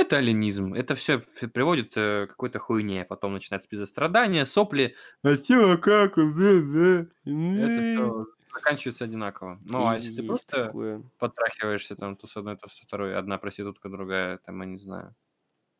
это 0.00 0.16
оленизм. 0.18 0.74
Это 0.74 0.94
все 0.94 1.18
приводит 1.52 1.96
э, 1.96 2.26
к 2.26 2.30
какой-то 2.30 2.58
хуйне. 2.58 3.04
Потом 3.04 3.34
начинается 3.34 3.68
пиздострадание, 3.68 4.44
сопли. 4.46 4.96
А 5.22 5.36
чё, 5.36 5.78
как 5.78 6.16
да, 6.16 6.60
да. 6.60 7.06
Это 7.24 7.80
все 7.80 8.26
заканчивается 8.52 9.04
одинаково. 9.04 9.58
Ну, 9.64 9.86
а 9.86 9.96
если 9.96 10.20
ты 10.20 10.26
просто 10.26 10.66
такое. 10.66 11.02
потрахиваешься 11.18 11.96
там 11.96 12.16
то 12.16 12.26
с 12.26 12.36
одной, 12.36 12.56
то 12.56 12.68
с 12.68 12.80
второй, 12.80 13.16
одна 13.16 13.38
проститутка, 13.38 13.88
другая, 13.88 14.38
там, 14.38 14.60
я 14.60 14.66
не 14.66 14.78
знаю, 14.78 15.14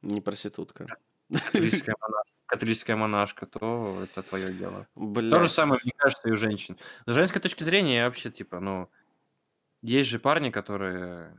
Не 0.02 0.20
проститутка. 0.20 0.86
католическая 1.30 1.94
монашка, 2.00 2.32
католическая 2.46 2.96
монашка, 2.96 3.46
то 3.46 3.98
это 4.02 4.22
твое 4.22 4.52
дело. 4.52 4.86
Бля. 4.94 5.30
То 5.30 5.42
же 5.44 5.48
самое, 5.48 5.80
мне 5.84 5.92
кажется, 5.96 6.28
и 6.28 6.32
у 6.32 6.36
женщин. 6.36 6.78
С 7.06 7.12
женской 7.12 7.40
точки 7.40 7.62
зрения, 7.62 7.96
я 7.96 8.06
вообще, 8.06 8.30
типа, 8.30 8.60
ну, 8.60 8.88
есть 9.82 10.08
же 10.08 10.18
парни, 10.18 10.50
которые, 10.50 11.36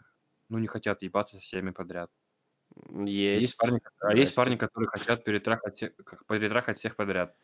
ну, 0.50 0.60
не 0.60 0.68
хотят 0.68 1.02
ебаться 1.02 1.38
со 1.38 1.42
всеми 1.42 1.72
подряд. 1.72 2.12
Есть. 2.90 3.42
Есть 3.42 3.58
парни, 3.58 3.82
а 4.00 4.08
есть 4.16 4.32
Здрасте. 4.32 4.36
парни, 4.36 4.56
которые 4.56 4.90
хотят 4.90 5.24
перетрахать, 5.24 5.84
перетрахать 6.28 6.78
всех 6.80 6.96
подряд. 6.96 7.36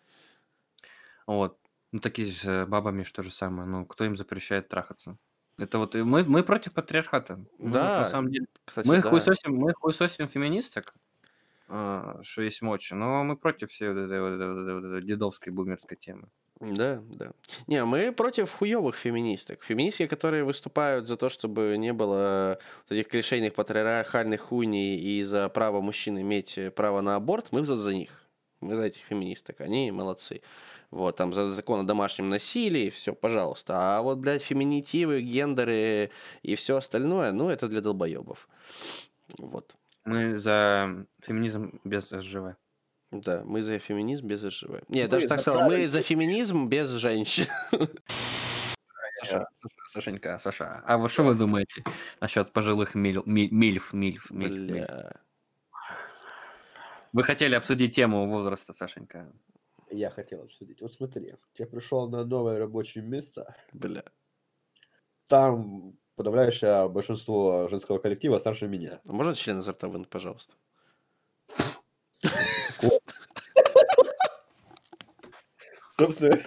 Вот. 1.28 1.58
Ну, 1.92 2.00
такие 2.00 2.32
с 2.32 2.66
бабами, 2.68 3.04
что 3.04 3.22
же 3.24 3.32
самое. 3.32 3.68
Ну, 3.68 3.86
кто 3.86 4.06
им 4.06 4.16
запрещает 4.16 4.68
трахаться? 4.70 5.18
Это 5.58 5.78
вот 5.78 5.96
мы, 5.96 6.24
мы 6.24 6.44
против 6.44 6.74
патриархата. 6.74 7.44
Мы 7.58 7.72
Да, 7.72 8.00
на 8.00 8.06
самом 8.06 8.32
деле. 8.32 8.46
Кстати, 8.66 8.88
Мы 8.88 9.02
да. 9.02 9.10
хуесосим, 9.10 9.56
мы 9.56 9.74
хуесосим 9.74 10.28
феминисток, 10.28 10.94
а, 11.68 12.20
что 12.24 12.42
есть 12.44 12.62
мочи, 12.62 12.94
но 12.94 13.24
мы 13.24 13.36
против 13.36 13.70
всей 13.72 13.90
вот 13.90 13.98
этой- 13.98 14.22
вот 14.22 14.34
этой- 14.36 14.74
вот 14.76 14.84
этой 14.86 15.02
дедовской 15.04 15.52
бумерской 15.52 15.98
темы. 15.98 16.30
Да, 16.60 17.02
да. 17.08 17.32
Не, 17.68 17.86
мы 17.86 18.12
против 18.12 18.52
хуевых 18.52 18.98
феминисток. 18.98 19.64
Феминистки, 19.64 20.08
которые 20.08 20.44
выступают 20.44 21.08
за 21.08 21.16
то, 21.16 21.30
чтобы 21.30 21.78
не 21.78 21.94
было 21.94 22.60
вот 22.84 22.98
этих 22.98 23.10
клишейных 23.10 23.54
патриархальных 23.54 24.42
хуйней 24.42 25.00
и 25.00 25.24
за 25.24 25.48
право 25.48 25.80
мужчин 25.80 26.20
иметь 26.20 26.58
э, 26.58 26.70
право 26.70 27.00
на 27.00 27.16
аборт, 27.16 27.48
мы 27.52 27.64
за 27.64 27.94
них. 27.94 28.10
Мы 28.60 28.76
за 28.76 28.84
этих 28.84 29.02
феминисток. 29.04 29.62
Они 29.62 29.90
молодцы. 29.92 30.42
Вот, 30.92 31.16
там 31.16 31.34
за 31.34 31.52
закон 31.52 31.82
о 31.82 31.84
домашнем 31.84 32.30
насилии, 32.30 32.90
все, 32.90 33.14
пожалуйста. 33.14 33.98
А 33.98 34.02
вот, 34.02 34.18
блядь, 34.18 34.42
феминитивы, 34.42 35.22
гендеры 35.22 36.12
и 36.42 36.56
все 36.56 36.76
остальное, 36.76 37.32
ну, 37.32 37.50
это 37.50 37.70
для 37.70 37.80
долбоебов. 37.80 38.50
Вот. 39.38 39.76
Мы 40.04 40.38
за 40.38 41.06
феминизм 41.22 41.80
без 41.86 42.10
СЖВ. 42.10 42.56
Да, 43.12 43.44
мы 43.44 43.64
за 43.64 43.80
феминизм 43.80 44.28
без 44.28 44.42
СЖВ. 44.42 44.84
Не, 44.88 45.00
я 45.00 45.06
Мы 45.06 45.10
даже 45.10 45.28
так 45.28 45.40
за 45.40 45.42
сказал, 45.52 45.70
мы 45.70 45.88
за 45.90 46.02
феминизм 46.04 46.68
без 46.68 46.90
женщин. 46.92 47.48
Саша, 49.16 49.48
Саша, 49.56 49.76
Сашенька, 49.88 50.38
Саша, 50.38 50.82
а 50.86 50.98
вот 50.98 51.12
что 51.12 51.24
вы 51.24 51.36
думаете 51.36 51.84
насчет 52.22 52.54
пожилых 52.54 52.96
миль- 52.96 53.24
ми- 53.26 53.50
мильф, 53.50 53.92
мильф, 53.94 54.30
мильф, 54.32 54.52
мильф? 54.54 54.88
Бля. 54.88 55.22
Вы 57.12 57.24
хотели 57.24 57.56
обсудить 57.56 57.96
тему 57.96 58.28
возраста, 58.30 58.72
Сашенька. 58.72 59.34
Я 59.90 60.12
хотел 60.12 60.44
обсудить. 60.44 60.80
Вот 60.82 60.92
смотри, 60.94 61.34
я 61.58 61.66
пришел 61.66 62.08
на 62.10 62.24
новое 62.24 62.60
рабочее 62.60 63.04
место. 63.04 63.56
Бля. 63.74 64.04
Там 65.28 65.98
подавляющее 66.16 66.88
большинство 66.88 67.68
женского 67.68 67.98
коллектива 67.98 68.38
старше 68.38 68.68
меня. 68.68 69.02
А 69.06 69.12
Можно 69.12 69.34
член 69.36 69.60
изо 69.60 69.72
рта 69.72 69.88
вынуть, 69.88 70.10
пожалуйста? 70.10 70.54
Собственно, 75.98 76.40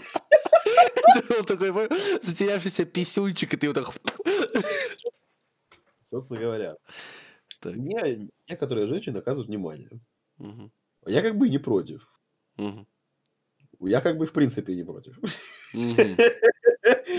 Он 1.39 1.45
такой 1.45 1.72
затерявшийся 2.22 2.85
писюнчик, 2.85 3.55
и 3.55 3.57
ты 3.57 3.68
вот 3.68 3.74
так... 3.74 3.95
собственно 6.03 6.41
говоря, 6.41 6.76
Так, 7.61 7.74
мне 7.74 8.28
некоторые 8.49 8.87
женщины 8.87 9.18
оказывают 9.18 9.49
внимание. 9.49 9.91
мгм, 10.39 10.72
Я 11.07 11.22
как 11.22 11.37
бы 11.37 11.49
не 11.49 11.59
против. 11.59 12.09
мгм, 12.57 12.87
Я 13.80 14.01
как 14.01 14.16
бы 14.16 14.26
в 14.26 14.33
принципе 14.33 14.74
не 14.74 14.85
против. 14.85 15.18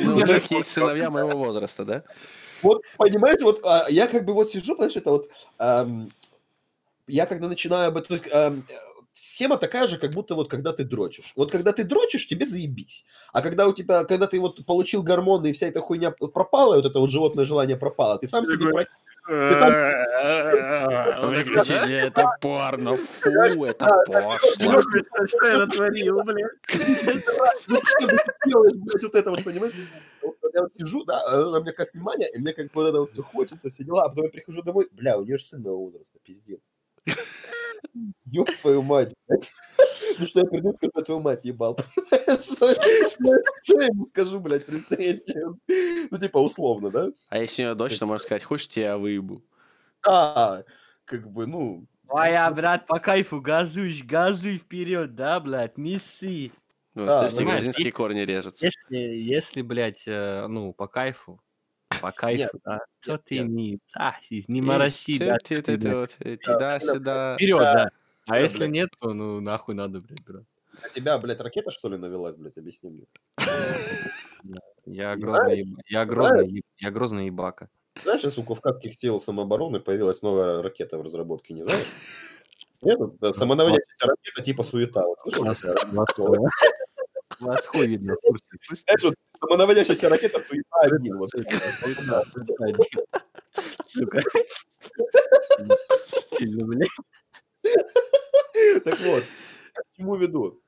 Ну, 0.04 0.18
у 0.18 0.26
них 0.26 0.52
есть 0.52 0.72
сыновья 0.72 1.10
моего 1.10 1.38
возраста, 1.38 1.86
да? 1.86 2.04
Вот, 2.62 2.82
понимаешь, 2.98 3.42
вот 3.42 3.62
а, 3.66 3.86
я 3.90 4.08
как 4.08 4.26
бы 4.26 4.34
вот 4.34 4.52
сижу, 4.52 4.76
понимаешь, 4.76 4.98
это 4.98 5.10
вот... 5.10 5.30
я 7.08 7.26
когда 7.26 7.48
начинаю 7.48 7.90
об 7.90 7.98
этом... 7.98 8.66
схема 9.14 9.58
такая 9.58 9.88
же, 9.88 9.98
как 9.98 10.12
будто 10.12 10.36
вот 10.36 10.50
когда 10.50 10.74
ты 10.74 10.84
дрочишь. 10.84 11.34
Вот 11.36 11.52
когда 11.52 11.72
ты 11.72 11.84
дрочишь, 11.84 12.28
тебе 12.28 12.46
заебись. 12.46 13.06
А 13.32 13.42
когда 13.42 13.68
у 13.68 13.74
тебя, 13.74 14.04
когда 14.04 14.28
ты 14.28 14.40
вот 14.40 14.66
получил 14.66 15.04
гормоны 15.04 15.50
и 15.50 15.54
вся 15.54 15.68
эта 15.68 15.82
хуйня 15.82 16.12
пропала, 16.12 16.76
вот 16.76 16.86
это 16.86 17.00
вот 17.00 17.12
животное 17.12 17.46
желание 17.46 17.78
пропало, 17.78 18.18
ты 18.18 18.28
сам 18.28 18.46
себе... 18.46 18.70
про- 18.70 18.88
Выключили, 21.28 22.08
это 22.08 22.26
порно, 22.42 22.98
фу, 22.98 23.66
это 23.66 23.86
пошло. 24.06 24.38
Что 25.28 25.48
я 25.48 25.58
натворил, 25.60 26.22
блядь? 26.24 26.52
Зачем 27.68 28.10
ты 28.10 28.34
делаешь, 28.46 28.74
блядь, 28.76 29.04
вот 29.04 29.16
это 29.16 29.30
вот, 29.30 29.44
понимаешь? 29.46 29.74
Я 30.54 30.62
вот 30.64 30.74
сижу, 30.78 31.04
да, 31.06 31.24
она 31.26 31.62
мне 31.62 31.72
как 31.72 31.94
внимание, 31.94 32.30
и 32.36 32.38
мне 32.38 32.54
как 32.54 32.66
бы 32.66 32.72
вот 32.74 32.88
это 32.90 33.00
вот 33.00 33.12
все 33.14 33.24
хочется, 33.24 33.70
все 33.70 33.84
дела, 33.84 34.04
а 34.04 34.10
потом 34.10 34.26
я 34.26 34.30
прихожу 34.30 34.62
домой, 34.62 34.88
бля, 34.92 35.18
у 35.18 35.24
нее 35.24 35.38
же 35.38 35.46
сын 35.46 35.62
моего 35.62 35.86
возраста, 35.86 36.20
пиздец. 36.24 36.74
Ёб 38.26 38.50
твою 38.60 38.82
мать, 38.82 39.14
блядь. 39.28 39.52
Ну 40.20 40.26
что 40.26 40.42
я 40.42 40.46
приду, 40.46 40.74
когда 40.80 41.02
твою 41.02 41.22
мать 41.22 41.44
ебал. 41.44 41.76
Что 42.12 42.72
что- 42.74 43.40
что 43.64 43.82
я 43.82 43.88
ему 43.88 44.06
скажу, 44.08 44.40
блядь, 44.40 44.66
при 44.66 44.78
встрече? 44.78 45.42
Ну, 46.12 46.18
типа, 46.20 46.38
условно, 46.38 46.92
да? 46.92 47.08
А 47.30 47.40
если 47.40 47.64
у 47.64 47.66
нее 47.66 47.76
дочь, 47.76 47.98
то 47.98 48.06
можно 48.06 48.24
сказать, 48.24 48.44
хочешь, 48.44 48.68
тебя 48.68 48.98
выебу. 49.00 49.42
А, 50.08 50.64
как 51.06 51.28
бы, 51.32 51.48
ну, 51.48 51.86
Моя, 52.04 52.52
брат, 52.52 52.86
по 52.86 53.00
кайфу, 53.00 53.42
газуй, 53.42 54.00
газуй 54.04 54.60
вперед, 54.60 55.16
да, 55.16 55.40
блядь, 55.40 55.80
неси. 55.80 56.52
Ну, 56.94 57.08
слышите, 57.08 57.38
понимаешь, 57.38 57.58
грузинские 57.62 57.88
и- 57.88 57.92
корни 57.92 58.20
режутся. 58.20 58.66
Если, 58.66 58.98
если, 58.98 59.62
блядь, 59.64 60.04
э, 60.06 60.46
ну, 60.48 60.74
по 60.74 60.86
кайфу, 60.88 61.42
по 62.02 62.12
кайфу, 62.12 62.60
да, 62.64 62.80
то 63.04 63.12
нет, 63.12 63.24
ты 63.26 63.40
не, 63.40 63.80
а, 63.96 64.16
не 64.48 64.62
мороси, 64.62 65.20
да, 65.20 65.38
э, 65.50 66.38
Туда-сюда. 66.38 67.36
Вперед, 67.36 67.60
да. 67.60 67.90
А 68.26 68.40
если 68.40 68.68
нет, 68.68 68.90
то, 69.00 69.14
ну, 69.14 69.42
нахуй 69.42 69.76
надо, 69.76 70.00
блядь, 70.00 70.24
брат. 70.24 70.44
на 70.82 70.90
тебя, 70.90 71.18
блядь, 71.18 71.42
ракета, 71.42 71.72
что 71.72 71.90
ли, 71.90 71.98
навелась, 71.98 72.36
блядь, 72.36 72.58
объясни 72.58 72.90
мне. 72.90 73.06
Я 74.86 75.16
грозный, 75.16 75.66
я 75.88 76.06
грозный, 76.06 76.64
я 76.78 76.92
грозный 76.92 77.28
ебака. 77.28 77.70
Знаешь, 78.02 78.22
сейчас 78.22 78.38
у 78.38 78.44
Кавказских 78.44 78.94
сил 78.96 79.20
самообороны 79.20 79.80
появилась 79.80 80.22
новая 80.22 80.62
ракета 80.62 80.98
в 80.98 81.04
разработке, 81.04 81.54
не 81.54 81.64
знаешь? 81.64 81.88
Нет, 82.82 83.00
да, 83.20 83.34
самонаводящаяся 83.34 84.08
ракета 84.08 84.42
типа 84.44 84.64
суета. 84.64 85.04
Вот, 85.06 85.20
слышал? 85.20 85.46
Э, 87.40 87.46
вас 87.46 87.66
хуй 87.68 87.88
видно? 87.88 88.16
Знаешь, 88.70 89.04
вот 89.04 89.16
самонаводящаяся 89.40 90.10
ракета 90.10 90.40
суета 90.40 90.78
один. 90.82 91.18
Вот. 91.18 91.30
Сука, 91.30 92.24
один. 92.60 92.84
Сука. 93.86 94.22
Сильно, 96.38 96.66
блядь. 96.66 96.90
Так 98.84 99.00
вот, 99.02 99.24
к 99.74 99.98
чему 99.98 100.16
веду? 100.16 100.60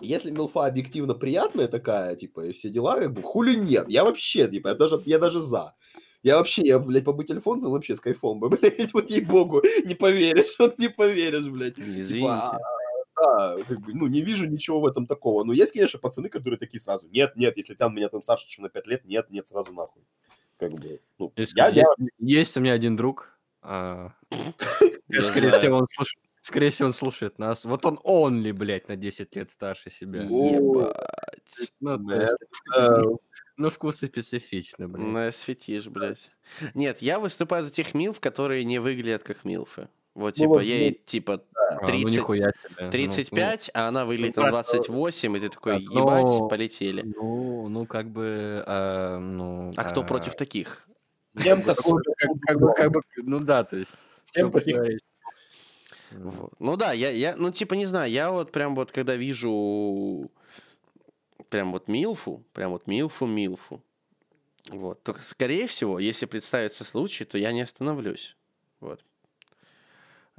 Если 0.00 0.30
милфа 0.30 0.66
объективно 0.66 1.14
приятная 1.14 1.68
такая, 1.68 2.16
типа, 2.16 2.46
и 2.46 2.52
все 2.52 2.68
дела, 2.68 2.98
как 2.98 3.12
бы, 3.12 3.22
хули 3.22 3.54
нет. 3.54 3.88
Я 3.88 4.04
вообще, 4.04 4.48
типа, 4.48 4.68
я 4.68 4.74
даже, 4.74 5.00
я 5.06 5.18
даже 5.18 5.40
за. 5.40 5.74
Я 6.22 6.38
вообще, 6.38 6.62
я, 6.62 6.78
блядь, 6.78 7.04
побыть 7.04 7.30
альфонсом 7.30 7.72
вообще 7.72 7.94
с 7.94 8.00
кайфом 8.00 8.40
бы, 8.40 8.48
блядь, 8.50 8.92
вот 8.92 9.10
ей-богу, 9.10 9.62
не 9.84 9.94
поверишь, 9.94 10.56
вот 10.58 10.78
не 10.78 10.88
поверишь, 10.88 11.46
блядь. 11.46 11.76
Типа, 11.76 11.86
Извините. 11.86 12.28
а, 12.28 12.58
да, 13.16 13.56
как 13.68 13.80
бы, 13.80 13.94
ну, 13.94 14.06
не 14.06 14.20
вижу 14.20 14.48
ничего 14.48 14.80
в 14.80 14.86
этом 14.86 15.06
такого. 15.06 15.44
Но 15.44 15.52
есть, 15.52 15.72
конечно, 15.72 15.98
пацаны, 15.98 16.28
которые 16.28 16.58
такие 16.58 16.80
сразу, 16.80 17.08
нет, 17.08 17.36
нет, 17.36 17.56
если 17.56 17.74
там 17.74 17.94
меня 17.94 18.08
там 18.08 18.22
старше, 18.22 18.48
чем 18.48 18.64
на 18.64 18.68
5 18.68 18.86
лет, 18.86 19.04
нет, 19.04 19.30
нет, 19.30 19.46
сразу 19.48 19.72
нахуй. 19.72 20.02
Как 20.56 20.72
бы, 20.72 21.00
ну, 21.18 21.32
Есть, 21.36 21.52
я, 21.56 21.68
я, 21.68 21.84
есть- 22.18 22.56
у 22.56 22.60
меня 22.60 22.72
один 22.72 22.96
друг. 22.96 23.36
а, 23.62 24.12
скорее, 24.30 25.58
всего, 25.58 25.78
он 25.78 25.86
слушает, 25.90 26.24
скорее 26.42 26.70
всего, 26.70 26.86
он 26.88 26.94
слушает 26.94 27.38
нас. 27.38 27.64
Вот 27.64 27.84
он 27.86 27.98
only, 28.04 28.52
блядь, 28.52 28.88
на 28.88 28.96
10 28.96 29.34
лет 29.36 29.50
старше 29.50 29.90
себя. 29.90 30.22
Ебать. 30.22 30.96
Ну, 31.80 31.98
ну, 33.56 33.70
вкусы 33.70 34.06
специфичны, 34.06 34.88
блядь. 34.88 35.06
Насветишь, 35.06 35.86
блядь. 35.88 36.20
Нет, 36.74 37.02
я 37.02 37.18
выступаю 37.18 37.64
за 37.64 37.70
тех 37.70 37.94
милф, 37.94 38.20
которые 38.20 38.64
не 38.64 38.78
выглядят 38.78 39.22
как 39.22 39.44
милфы. 39.44 39.88
Вот, 40.14 40.36
Ну 40.36 40.44
типа, 40.44 40.48
вот, 40.48 40.62
ей, 40.62 40.90
ну, 40.90 40.96
типа, 41.06 41.42
А, 41.70 41.80
ну, 41.80 41.86
30, 41.88 42.12
нихуя 42.12 42.52
себе. 42.52 42.84
Ну, 42.84 42.90
35, 42.90 43.70
а 43.74 43.88
она 43.88 44.04
выглядит 44.04 44.36
ну, 44.36 44.42
на 44.44 44.50
брат, 44.50 44.66
28, 44.70 45.36
и 45.36 45.40
ты 45.40 45.48
такой, 45.48 45.72
так, 45.72 45.82
ебать, 45.82 46.24
ну, 46.24 46.48
полетели. 46.48 47.02
Ну, 47.02 47.68
ну, 47.68 47.86
как 47.86 48.10
бы, 48.10 48.62
а, 48.64 49.18
ну... 49.18 49.72
А 49.76 49.84
кто 49.84 50.02
а, 50.02 50.04
против 50.04 50.36
таких? 50.36 50.86
Всем 51.36 51.62
бы- 51.62 51.74
как, 52.16 52.30
как 52.42 52.60
бы, 52.60 52.72
как 52.74 52.92
бы, 52.92 53.00
ну 53.16 53.40
да, 53.40 53.64
то 53.64 53.76
есть... 53.76 53.90
Всем. 54.24 54.52
Вот. 56.12 56.52
Ну 56.60 56.76
да, 56.76 56.92
я, 56.92 57.10
я, 57.10 57.34
ну 57.36 57.50
типа 57.50 57.74
не 57.74 57.86
знаю, 57.86 58.10
я 58.10 58.30
вот 58.30 58.52
прям 58.52 58.76
вот 58.76 58.92
когда 58.92 59.16
вижу 59.16 60.30
прям 61.48 61.72
вот 61.72 61.88
Милфу, 61.88 62.44
прям 62.52 62.70
вот 62.70 62.86
Милфу, 62.86 63.26
Милфу, 63.26 63.82
вот, 64.70 65.02
то 65.02 65.16
скорее 65.22 65.66
всего, 65.66 65.98
если 65.98 66.26
представится 66.26 66.84
случай, 66.84 67.24
то 67.24 67.36
я 67.36 67.52
не 67.52 67.62
остановлюсь, 67.62 68.36
вот. 68.80 69.00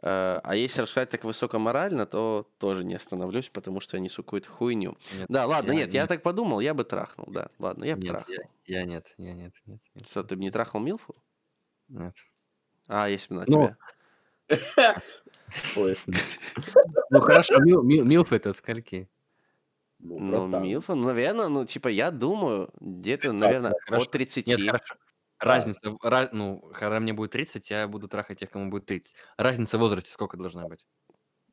Э, 0.08 0.40
А 0.44 0.56
если 0.56 0.82
рассказать 0.82 1.10
так 1.10 1.24
высокоморально, 1.24 2.06
то 2.06 2.48
тоже 2.60 2.84
не 2.84 2.94
остановлюсь, 2.94 3.50
потому 3.50 3.80
что 3.80 3.98
я 3.98 4.02
несу 4.04 4.22
какую-то 4.24 4.50
хуйню. 4.50 4.96
Нет, 5.12 5.26
Да, 5.30 5.48
ладно, 5.48 5.72
я- 5.72 5.78
нет, 5.80 5.94
я 5.94 6.02
нет. 6.02 6.10
так 6.10 6.22
подумал, 6.22 6.60
я 6.60 6.76
бы 6.76 6.84
трахнул, 6.84 7.26
да, 7.32 7.50
ладно, 7.58 7.86
я 7.86 7.96
бы 7.96 8.04
Нет, 8.04 8.12
трахнул. 8.12 8.36
я, 8.66 8.80
я 8.82 8.86
нет, 8.86 9.16
я 9.18 9.34
нет, 9.34 9.54
нет, 9.66 9.80
нет, 9.96 10.08
Что, 10.08 10.24
ты 10.24 10.36
бы 10.36 10.42
не 10.44 10.52
трахнул 10.52 10.84
Милфу? 10.84 11.16
нет. 11.88 12.16
А, 12.88 13.10
если 13.10 13.34
бы 13.34 13.40
на 13.40 13.46
Ну, 13.48 13.76
тебя. 14.48 14.98
Ну 17.10 17.22
хорошо, 17.22 17.60
мил, 17.60 17.82
мил, 17.84 18.06
милф 18.06 18.32
это 18.32 18.54
скольки? 18.54 19.10
ну, 20.00 20.48
Ну. 20.48 20.60
Милфа, 20.60 20.94
ну, 20.96 21.06
наверное, 21.08 21.48
ну, 21.48 21.66
типа, 21.66 21.88
я 21.88 22.12
думаю, 22.12 22.70
где-то, 22.80 23.30
30, 23.30 23.40
наверное, 23.40 23.74
от 23.88 24.12
30. 24.12 24.46
Нет, 24.48 24.62
хорошо. 24.62 24.96
Разница, 25.46 25.92
в- 25.92 25.98
ра- 26.04 26.30
ну, 26.32 26.60
когда 26.74 27.00
мне 27.00 27.14
будет 27.14 27.32
30, 27.32 27.70
я 27.70 27.88
буду 27.88 28.08
трахать 28.08 28.40
тех, 28.40 28.50
кому 28.50 28.70
будет 28.72 28.86
30. 28.86 29.14
Разница 29.38 29.78
в 29.78 29.82
возрасте 29.82 30.12
сколько 30.12 30.38
должна 30.38 30.68
быть? 30.68 30.86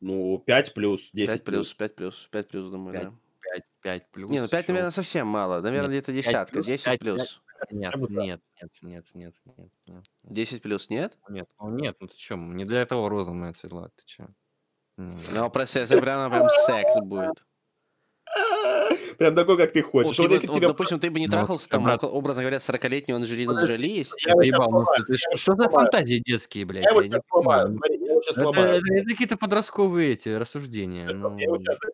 Ну, 0.01 0.39
5 0.39 0.75
плюс, 0.75 1.11
10 1.13 1.43
5 1.43 1.45
плюс, 1.45 1.73
5 1.75 1.95
плюс, 1.97 2.29
5 2.31 2.49
плюс, 2.49 2.71
думаю, 2.71 2.93
Пять. 2.93 3.03
да. 3.05 3.13
5, 3.41 3.65
5 3.83 4.11
плюс. 4.11 4.31
Не, 4.31 4.41
ну 4.41 4.49
5, 4.49 4.63
ещё- 4.65 4.73
наверное, 4.73 4.93
совсем 4.93 5.27
мало. 5.29 5.61
Наверное, 5.61 5.91
Нет, 5.91 6.05
где-то 6.05 6.13
десятка. 6.13 6.53
плюс, 6.55 6.67
10 6.67 6.85
пять, 6.85 7.01
плюс. 7.01 7.43
Нет, 7.71 7.93
Я 7.93 7.99
бы 7.99 8.09
да. 8.09 8.23
нет, 8.23 8.41
нет, 8.61 8.71
нет, 8.83 9.07
нет, 9.15 9.35
нет, 9.47 9.57
нет, 9.59 9.73
нет. 9.87 10.05
10 10.25 10.63
плюс, 10.63 10.89
нет? 10.91 11.19
Нет, 11.29 11.49
ну 11.61 11.71
нет, 11.71 11.97
ну 12.01 12.09
ты 12.09 12.17
чё, 12.17 12.37
не 12.37 12.65
для 12.65 12.83
этого 12.83 13.09
роза 13.09 13.33
моя 13.33 13.53
цвела, 13.53 13.91
ты 13.97 14.03
чё? 14.05 14.29
Не. 14.99 15.17
Ну, 15.35 15.51
просто 15.51 15.81
если 15.81 16.01
прям, 16.01 16.31
прям 16.31 16.49
секс 16.67 16.97
будет. 17.03 17.45
Прям 19.17 19.35
такой, 19.35 19.57
как 19.57 19.73
ты 19.73 19.83
Вот, 19.83 19.91
хочешь. 19.91 20.19
Вот 20.19 20.25
типа, 20.25 20.35
если 20.35 20.47
вот, 20.49 20.57
тебе... 20.57 20.69
допустим, 20.69 21.01
ты 21.01 21.11
бы 21.11 21.21
не 21.21 21.27
Ну, 21.27 21.33
трахался, 21.33 21.69
там, 21.69 21.87
образно 22.03 22.43
говоря, 22.43 22.59
40-летнюю 22.59 23.17
Анджелину 23.17 23.65
Джоли, 23.65 23.89
если... 23.89 24.15
Я 24.27 24.35
ну, 24.35 24.43
я 24.43 25.37
что- 25.37 25.55
за 25.55 25.69
фантазии 25.69 26.23
детские, 26.25 26.65
блядь? 26.65 26.85
Я 26.85 26.93
не 27.03 27.21
понимаю. 27.21 27.79
Это, 28.25 29.09
какие-то 29.09 29.37
подростковые 29.37 30.13
эти 30.13 30.29
рассуждения. 30.29 31.11
Ну. 31.13 31.37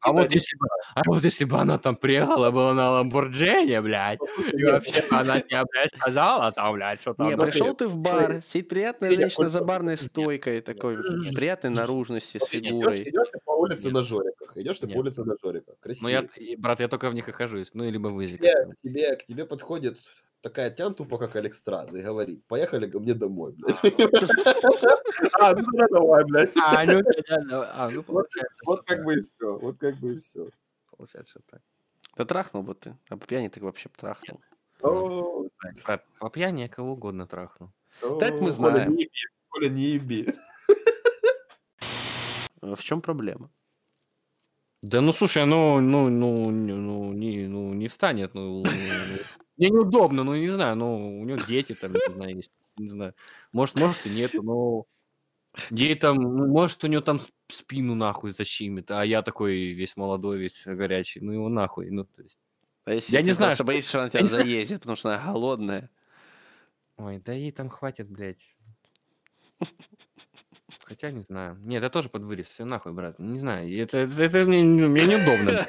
А 0.02 0.12
вот 0.12 0.32
если 0.32 0.56
бы, 0.56 0.66
а 0.94 1.02
вот 1.06 1.24
если 1.24 1.44
бы 1.44 1.58
она 1.58 1.78
там 1.78 1.96
приехала 1.96 2.50
была 2.50 2.74
на 2.74 2.90
Ламборджини, 2.92 3.78
блядь, 3.80 4.18
и 4.52 4.64
вообще 4.64 5.02
она 5.10 5.40
тебе, 5.40 5.62
блядь, 5.70 5.90
сказала 5.96 6.52
там, 6.52 6.74
блядь, 6.74 7.00
что 7.00 7.14
там. 7.14 7.28
Не, 7.28 7.36
ну, 7.36 7.42
пришел 7.44 7.74
ты- 7.74 7.88
в 7.88 7.96
бар, 7.96 8.42
сидит 8.44 8.68
приятная 8.68 9.10
женщина 9.10 9.44
вот- 9.44 9.52
за 9.52 9.64
барной 9.64 9.96
стойкой, 9.96 10.60
такой 10.60 10.96
приятной 11.34 11.70
наружности, 11.70 12.38
с 12.38 12.46
фигурой. 12.46 13.02
идешь 13.02 13.28
ты 13.32 13.38
по 13.44 13.52
улице 13.52 13.90
на 13.90 14.02
жориках. 14.02 14.56
Идешь 14.56 14.78
ты 14.78 14.88
по 14.88 14.98
улице 14.98 15.24
на 15.24 15.34
жориках. 15.42 15.74
Красиво. 15.80 16.22
Ну, 16.22 16.28
брат, 16.58 16.80
я 16.80 16.88
только 16.88 17.07
в 17.10 17.14
них 17.14 17.28
и 17.28 17.32
хожусь, 17.32 17.70
ну, 17.74 17.84
либо 17.88 18.08
в 18.08 18.18
К 18.18 18.22
Изике. 18.24 18.38
тебе, 18.38 18.72
к 18.72 18.76
тебе, 18.82 19.16
к 19.16 19.26
тебе 19.26 19.44
подходит 19.46 19.98
такая 20.40 20.70
тян 20.70 20.94
тупо, 20.94 21.18
как 21.18 21.36
Алекстраза, 21.36 21.98
и 21.98 22.02
говорит, 22.02 22.44
поехали 22.46 22.90
ко 22.90 23.00
мне 23.00 23.14
домой, 23.14 23.54
блядь. 23.56 23.76
А, 25.40 25.54
ну 25.54 25.66
да, 25.72 25.86
давай, 25.90 26.24
блядь. 26.24 26.56
А, 26.56 26.84
ну, 26.84 27.02
да, 27.48 27.72
а, 27.74 27.90
ну, 27.90 27.96
Вот, 27.96 28.06
получается, 28.06 28.54
вот 28.64 28.82
что 28.84 28.94
как 28.94 29.04
бы 29.04 29.14
и 29.14 29.20
все. 29.20 29.58
Вот 29.58 29.78
как 29.78 29.96
бы 29.96 30.14
и 30.14 30.16
все. 30.16 30.48
Получается, 30.96 31.30
что 31.30 31.40
так. 31.50 31.62
Да 32.16 32.24
трахнул 32.24 32.62
бы 32.62 32.74
ты. 32.74 32.96
А 33.08 33.16
по 33.16 33.26
пьяни 33.26 33.48
так 33.48 33.62
вообще 33.62 33.88
трахнул. 33.96 34.40
Брат, 35.84 36.04
по 36.18 36.30
пьяни 36.30 36.62
я 36.62 36.68
кого 36.68 36.92
угодно 36.92 37.26
трахну. 37.26 37.72
Так 38.00 38.40
мы 38.40 38.52
знаем. 38.52 38.96
Коля, 39.48 39.68
не 39.68 39.82
еби. 39.92 40.34
В 42.60 42.82
чем 42.82 43.00
проблема? 43.00 43.50
Да 44.82 45.00
ну 45.00 45.12
слушай, 45.12 45.44
ну, 45.44 45.80
ну, 45.80 46.08
ну, 46.08 46.50
ну, 46.50 47.12
не, 47.12 47.48
ну, 47.48 47.74
не 47.74 47.88
встанет, 47.88 48.34
ну, 48.34 48.62
мне 49.56 49.70
неудобно, 49.70 50.22
ну, 50.22 50.36
не 50.36 50.48
знаю, 50.48 50.76
ну, 50.76 51.20
у 51.20 51.24
него 51.24 51.38
дети 51.48 51.74
там, 51.74 51.92
не 51.92 52.14
знаю, 52.14 52.36
есть, 52.36 52.50
не 52.76 52.88
знаю, 52.88 53.14
может, 53.52 53.74
может 53.74 54.06
и 54.06 54.10
нету, 54.10 54.42
но 54.42 54.84
ей 55.70 55.96
там, 55.96 56.16
ну, 56.16 56.46
может, 56.46 56.84
у 56.84 56.86
него 56.86 57.02
там 57.02 57.20
спину 57.48 57.96
нахуй 57.96 58.32
защимит, 58.32 58.90
а 58.92 59.04
я 59.04 59.22
такой 59.22 59.72
весь 59.72 59.96
молодой, 59.96 60.38
весь 60.38 60.62
горячий, 60.64 61.20
ну, 61.20 61.32
его 61.32 61.48
нахуй, 61.48 61.90
ну, 61.90 62.04
то 62.04 62.22
есть, 62.22 62.38
А 62.84 62.92
если 62.94 63.16
Я 63.16 63.22
не 63.22 63.32
знаю, 63.32 63.56
что- 63.56 63.64
боишься, 63.64 63.88
что 63.88 64.00
она 64.02 64.10
тебя 64.10 64.26
заездит, 64.26 64.80
потому 64.80 64.96
что 64.96 65.12
она 65.12 65.32
голодная. 65.32 65.90
ой, 66.98 67.18
да 67.18 67.32
ей 67.32 67.50
там 67.50 67.68
хватит, 67.68 68.08
блядь. 68.08 68.54
Хотя 70.84 71.10
не 71.10 71.22
знаю. 71.22 71.56
Нет, 71.62 71.82
я 71.82 71.88
тоже 71.88 72.08
под 72.08 72.22
вырез, 72.22 72.46
все 72.46 72.64
нахуй, 72.64 72.92
брат. 72.92 73.18
Не 73.18 73.38
знаю, 73.38 73.70
это, 73.82 73.98
это, 73.98 74.22
это 74.22 74.44
мне, 74.46 74.62
мне 74.62 75.06
неудобно. 75.06 75.66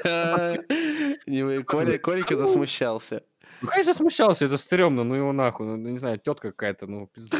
Коля, 1.64 1.98
Колика 1.98 2.36
засмущался. 2.36 3.22
Ну, 3.62 3.68
конечно, 3.68 3.94
смущался, 3.94 4.46
это 4.46 4.56
стрёмно, 4.56 5.04
ну 5.04 5.14
его 5.14 5.32
нахуй, 5.32 5.66
ну, 5.66 5.76
не 5.76 5.98
знаю, 5.98 6.18
тетка 6.18 6.50
какая-то, 6.50 6.86
ну, 6.86 7.06
пизду. 7.06 7.36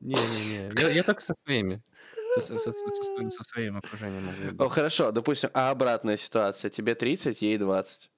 Не-не-не, 0.00 0.70
я, 0.80 0.88
я 0.90 1.02
так 1.02 1.20
со 1.20 1.34
своими, 1.44 1.82
со, 2.34 2.40
со- 2.40 2.58
со- 2.58 2.72
со 2.72 3.02
своим, 3.02 3.32
со 3.32 3.44
своим 3.44 3.76
окружением 3.78 4.26
могу 4.26 4.62
Ну 4.64 4.68
хорошо, 4.68 5.10
допустим, 5.10 5.50
а 5.54 5.70
обратная 5.70 6.16
ситуация. 6.16 6.70
Тебе 6.70 6.94
30, 6.94 7.42
ей 7.42 7.58
20. 7.58 8.10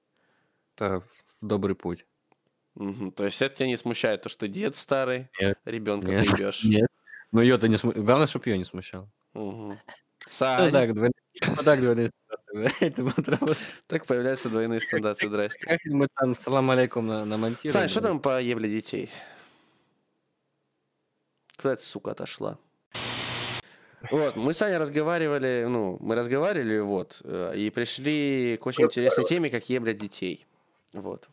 Это 0.75 1.01
в 1.01 1.45
добрый 1.45 1.75
путь. 1.75 2.05
Мгм, 2.75 3.11
То 3.11 3.25
есть 3.25 3.41
это 3.41 3.55
тебя 3.55 3.67
не 3.67 3.77
смущает, 3.77 4.21
то, 4.21 4.29
что 4.29 4.47
дед 4.47 4.75
старый, 4.75 5.29
Нет. 5.39 5.59
ребенка 5.65 6.07
Нет. 6.07 6.25
ебешь. 6.25 6.63
Нет. 6.63 6.87
Ну 7.31 7.41
ее-то 7.41 7.67
не 7.67 7.77
смущало. 7.77 8.03
Главное, 8.03 8.27
чтобы 8.27 8.49
ее 8.49 8.57
не 8.57 8.65
смущало. 8.65 9.09
Ну 9.33 9.77
Сань, 10.29 10.71
так, 10.71 10.93
двойные, 10.93 11.13
ну 11.47 11.63
так, 11.63 11.79
двойные 11.79 12.11
стандарты, 12.51 13.55
так 13.87 14.05
появляются 14.05 14.49
двойные 14.49 14.81
стандарты, 14.81 15.27
здрасте. 15.27 15.65
Как 15.65 15.79
мы 15.85 16.07
там 16.15 16.35
салам 16.35 16.69
алейкум 16.69 17.07
на, 17.07 17.25
намонтируем? 17.25 17.73
Сань, 17.73 17.89
что 17.89 18.01
там 18.01 18.19
по 18.19 18.41
ебле 18.41 18.69
детей? 18.69 19.09
Куда 21.57 21.73
эта 21.73 21.83
сука 21.83 22.11
отошла? 22.11 22.57
Вот, 24.09 24.35
мы 24.35 24.53
с 24.53 24.61
Аней 24.61 24.77
разговаривали, 24.77 25.65
ну, 25.69 25.97
мы 25.99 26.15
разговаривали, 26.15 26.79
вот, 26.79 27.21
э, 27.23 27.53
и 27.55 27.69
пришли 27.69 28.57
к 28.57 28.65
очень 28.65 28.85
интересной 28.85 29.25
теме, 29.25 29.49
как 29.51 29.69
ебля 29.69 29.93
детей. 29.93 30.47
Вот. 30.91 31.29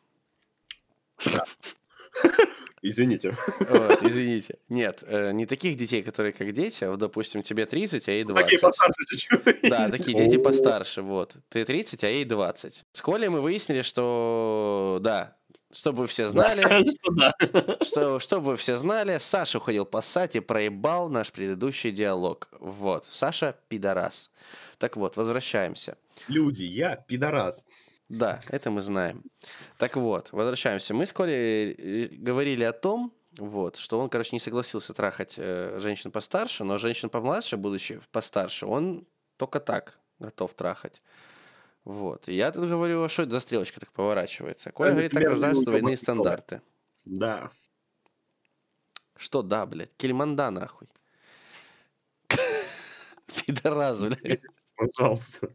Извините. 2.82 3.34
Вот, 3.58 4.02
извините. 4.02 4.58
Нет, 4.68 5.02
э, 5.06 5.32
не 5.32 5.46
таких 5.46 5.76
детей, 5.76 6.02
которые 6.02 6.32
как 6.32 6.52
дети, 6.54 6.84
а, 6.84 6.90
вот, 6.90 7.00
допустим, 7.00 7.42
тебе 7.42 7.66
30, 7.66 8.08
а 8.08 8.12
ей 8.12 8.24
20. 8.24 8.44
Такие 8.44 8.60
постарше 8.60 9.04
чуть-чуть. 9.08 9.70
Да, 9.70 9.90
такие 9.90 10.16
дети 10.16 10.40
постарше, 10.40 11.02
вот. 11.02 11.34
Ты 11.48 11.64
30, 11.64 12.04
а 12.04 12.08
ей 12.08 12.24
20. 12.24 12.84
С 12.92 13.02
Колей 13.02 13.28
мы 13.28 13.40
выяснили, 13.40 13.82
что, 13.82 15.00
да, 15.02 15.36
чтобы 15.72 16.02
вы 16.02 16.06
все 16.06 16.28
знали, 16.28 16.84
Что 17.84 18.20
чтобы 18.20 18.50
вы 18.52 18.56
все 18.56 18.78
знали, 18.78 19.18
Саша 19.18 19.60
ходил 19.60 19.84
по 19.84 20.00
сати, 20.00 20.40
проебал 20.40 21.08
наш 21.08 21.32
предыдущий 21.32 21.90
диалог. 21.90 22.48
Вот, 22.60 23.06
Саша 23.10 23.56
пидорас. 23.68 24.30
Так 24.78 24.96
вот, 24.96 25.16
возвращаемся. 25.16 25.96
Люди, 26.28 26.62
я 26.62 26.96
пидорас. 26.96 27.64
Да, 28.08 28.40
это 28.48 28.70
мы 28.70 28.80
знаем. 28.82 29.22
Так 29.76 29.96
вот, 29.96 30.32
возвращаемся. 30.32 30.94
Мы 30.94 31.04
с 31.06 31.12
Колей 31.12 31.72
э, 31.72 32.08
говорили 32.16 32.64
о 32.64 32.72
том, 32.72 33.12
Вот, 33.36 33.76
что 33.76 34.00
он, 34.00 34.08
короче, 34.08 34.30
не 34.32 34.40
согласился 34.40 34.94
трахать 34.94 35.34
э, 35.36 35.78
женщин 35.80 36.10
постарше, 36.10 36.64
но 36.64 36.78
женщин 36.78 37.10
помладше, 37.10 37.56
будучи 37.56 38.00
постарше, 38.10 38.66
он 38.66 39.06
только 39.36 39.60
так 39.60 39.98
готов 40.18 40.54
трахать. 40.54 41.02
Вот. 41.84 42.28
И 42.28 42.34
я 42.34 42.50
тут 42.50 42.68
говорю, 42.68 43.04
а 43.04 43.08
что 43.08 43.22
это 43.22 43.32
за 43.32 43.40
стрелочка 43.40 43.80
так 43.80 43.92
поворачивается? 43.92 44.72
Коля 44.72 44.88
на 44.88 44.92
говорит, 44.94 45.12
так 45.12 45.24
рождаются 45.24 45.64
двойные 45.64 45.96
стандарты. 45.96 46.62
Да. 47.04 47.50
Что 49.16 49.42
да, 49.42 49.66
блядь? 49.66 49.94
Кельманда, 49.96 50.50
нахуй. 50.50 50.88
Пидорас, 53.46 53.98
блядь. 54.00 54.42
Пожалуйста. 54.76 55.50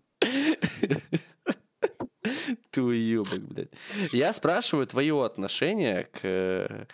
Ты 2.73 2.81
уебок, 2.81 3.39
блядь. 3.39 3.69
Я 4.11 4.33
спрашиваю 4.33 4.87
твое 4.87 5.23
отношение 5.23 6.05
к... 6.05 6.19
э, 6.23 6.85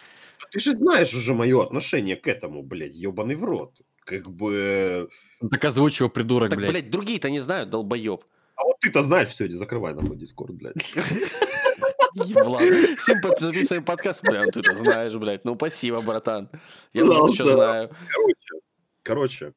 Ты 0.51 0.59
же 0.59 0.71
знаешь 0.73 1.13
уже 1.13 1.33
мое 1.33 1.63
отношение 1.63 2.17
к 2.17 2.27
этому, 2.27 2.63
блядь, 2.63 2.93
ебаный 2.93 3.35
в 3.35 3.45
рот. 3.45 3.73
Как 4.03 4.29
бы... 4.29 5.07
Так 5.49 5.63
озвучь 5.63 6.01
его, 6.01 6.09
придурок, 6.09 6.49
Так, 6.49 6.59
блядь. 6.59 6.71
блядь, 6.71 6.89
другие-то 6.89 7.29
не 7.29 7.39
знают, 7.39 7.69
долбоеб. 7.69 8.25
А 8.55 8.63
вот 8.65 8.75
ты-то 8.81 9.03
знаешь, 9.03 9.29
все, 9.29 9.47
иди 9.47 9.55
закрывай 9.55 9.93
нахуй 9.93 10.17
дискорд, 10.17 10.51
блядь. 10.51 10.75
Еблан. 12.13 12.97
Всем 12.97 13.21
записываем 13.39 13.85
подкаст, 13.85 14.21
бля, 14.23 14.43
ну 14.43 14.51
ты 14.51 14.59
это 14.59 14.75
знаешь, 14.77 15.13
блядь. 15.15 15.45
Ну, 15.45 15.55
спасибо, 15.55 16.01
братан. 16.05 16.49
Я 16.91 17.05
много 17.05 17.33
что 17.33 17.53
знаю. 17.53 17.89
Короче, 18.11 18.65
короче, 19.03 19.53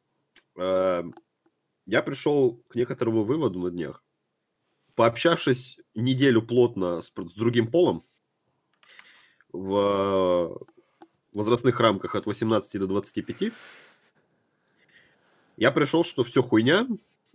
э, 0.56 1.02
я 1.86 2.02
пришел 2.02 2.62
к 2.68 2.76
некоторому 2.76 3.24
выводу 3.24 3.58
на 3.58 3.70
днях. 3.72 4.04
Пообщавшись 4.94 5.78
неделю 5.94 6.42
плотно 6.42 7.02
с, 7.02 7.06
с 7.06 7.34
другим 7.34 7.68
полом 7.68 8.04
в 9.52 10.58
возрастных 11.32 11.80
рамках 11.80 12.14
от 12.14 12.26
18 12.26 12.80
до 12.80 12.86
25, 12.86 13.52
я 15.56 15.70
пришел, 15.70 16.04
что 16.04 16.24
все 16.24 16.42
хуйня 16.42 16.86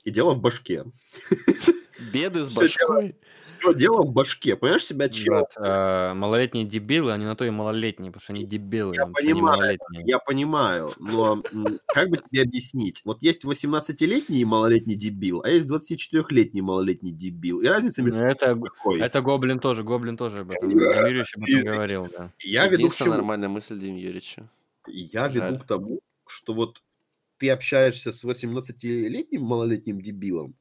и 0.03 0.11
дело 0.11 0.33
в 0.33 0.41
башке. 0.41 0.85
Беды 2.13 2.45
с 2.45 2.53
башкой. 2.53 3.15
Все 3.59 3.73
дело 3.73 4.03
в 4.03 4.11
башке. 4.11 4.55
Понимаешь 4.55 4.85
себя, 4.85 5.09
чел? 5.09 5.33
Брат, 5.33 5.53
а, 5.57 6.13
малолетние 6.13 6.65
дебилы, 6.65 7.11
они 7.11 7.25
на 7.25 7.35
то 7.35 7.43
и 7.45 7.49
малолетние, 7.49 8.11
потому 8.11 8.21
что 8.21 8.33
они 8.33 8.45
дебилы, 8.45 8.95
Я 8.95 9.03
они 9.03 9.13
понимаю. 9.13 9.77
Я 10.05 10.19
понимаю, 10.19 10.93
но 10.99 11.41
как 11.87 12.09
бы 12.09 12.17
тебе 12.17 12.43
объяснить? 12.43 13.01
Вот 13.05 13.21
есть 13.23 13.45
18-летний 13.45 14.45
малолетний 14.45 14.95
дебил, 14.95 15.41
а 15.43 15.49
есть 15.49 15.67
24-летний 15.69 16.61
малолетний 16.61 17.11
дебил. 17.11 17.61
И 17.61 17.67
разница 17.67 18.01
между 18.03 18.19
Ну, 18.19 18.25
Это, 18.25 18.53
ними 18.53 18.63
какой? 18.67 18.99
это 19.01 19.21
Гоблин 19.21 19.59
тоже, 19.59 19.83
Гоблин 19.83 20.17
тоже 20.17 20.39
об 20.39 20.51
этом, 20.51 20.69
Дим 20.69 20.79
Юрьевич 20.79 21.33
об 21.35 21.43
этом 21.43 21.73
говорил, 21.73 22.07
да. 22.11 22.31
Я 22.39 22.67
веду 22.67 22.89
к 22.89 22.95
чему? 22.95 23.11
нормальная 23.13 23.49
мысль 23.49 23.79
Дим 23.79 23.95
Юрьевича. 23.95 24.49
Я 24.87 25.27
веду 25.27 25.39
Жаль. 25.39 25.59
к 25.59 25.65
тому, 25.65 25.99
что 26.27 26.53
вот 26.53 26.81
ты 27.37 27.49
общаешься 27.49 28.11
с 28.11 28.23
18-летним 28.23 29.41
малолетним 29.41 30.01
дебилом, 30.01 30.55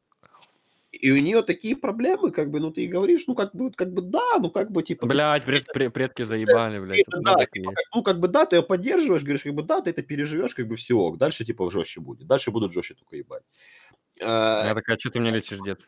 и 0.97 1.11
у 1.11 1.21
нее 1.21 1.43
такие 1.43 1.77
проблемы, 1.77 2.31
как 2.31 2.51
бы, 2.51 2.61
ну 2.61 2.71
ты 2.71 2.85
и 2.85 2.87
говоришь, 2.89 3.25
ну 3.27 3.35
как 3.35 3.55
бы, 3.55 3.71
как 3.71 3.93
бы 3.93 4.03
да, 4.03 4.39
ну 4.39 4.51
как 4.51 4.71
бы 4.71 4.83
типа... 4.83 5.07
Блять, 5.07 5.45
пред- 5.45 5.67
пред- 5.73 5.93
предки 5.93 6.23
заебали, 6.23 6.79
блядь. 6.79 7.01
это 7.01 7.21
да, 7.21 7.47
типа, 7.47 7.73
как- 7.73 7.85
ну 7.95 8.03
как 8.03 8.21
бы 8.21 8.29
да, 8.29 8.47
ты 8.47 8.57
ее 8.57 8.63
поддерживаешь, 8.63 9.23
говоришь, 9.23 9.43
как 9.43 9.55
бы 9.55 9.63
да, 9.63 9.81
ты 9.81 9.91
это 9.91 10.03
переживешь, 10.03 10.55
как 10.55 10.67
бы 10.67 10.77
все, 10.77 11.15
дальше 11.17 11.45
типа 11.45 11.71
жестче 11.71 12.01
будет, 12.01 12.27
дальше 12.27 12.51
будут 12.51 12.73
жестче 12.73 12.95
только 12.95 13.17
ебать. 13.17 13.43
Я 14.19 14.73
такая, 14.75 14.99
что 14.99 15.11
ты 15.11 15.21
мне 15.21 15.31
лечишь, 15.31 15.61
дед? 15.61 15.81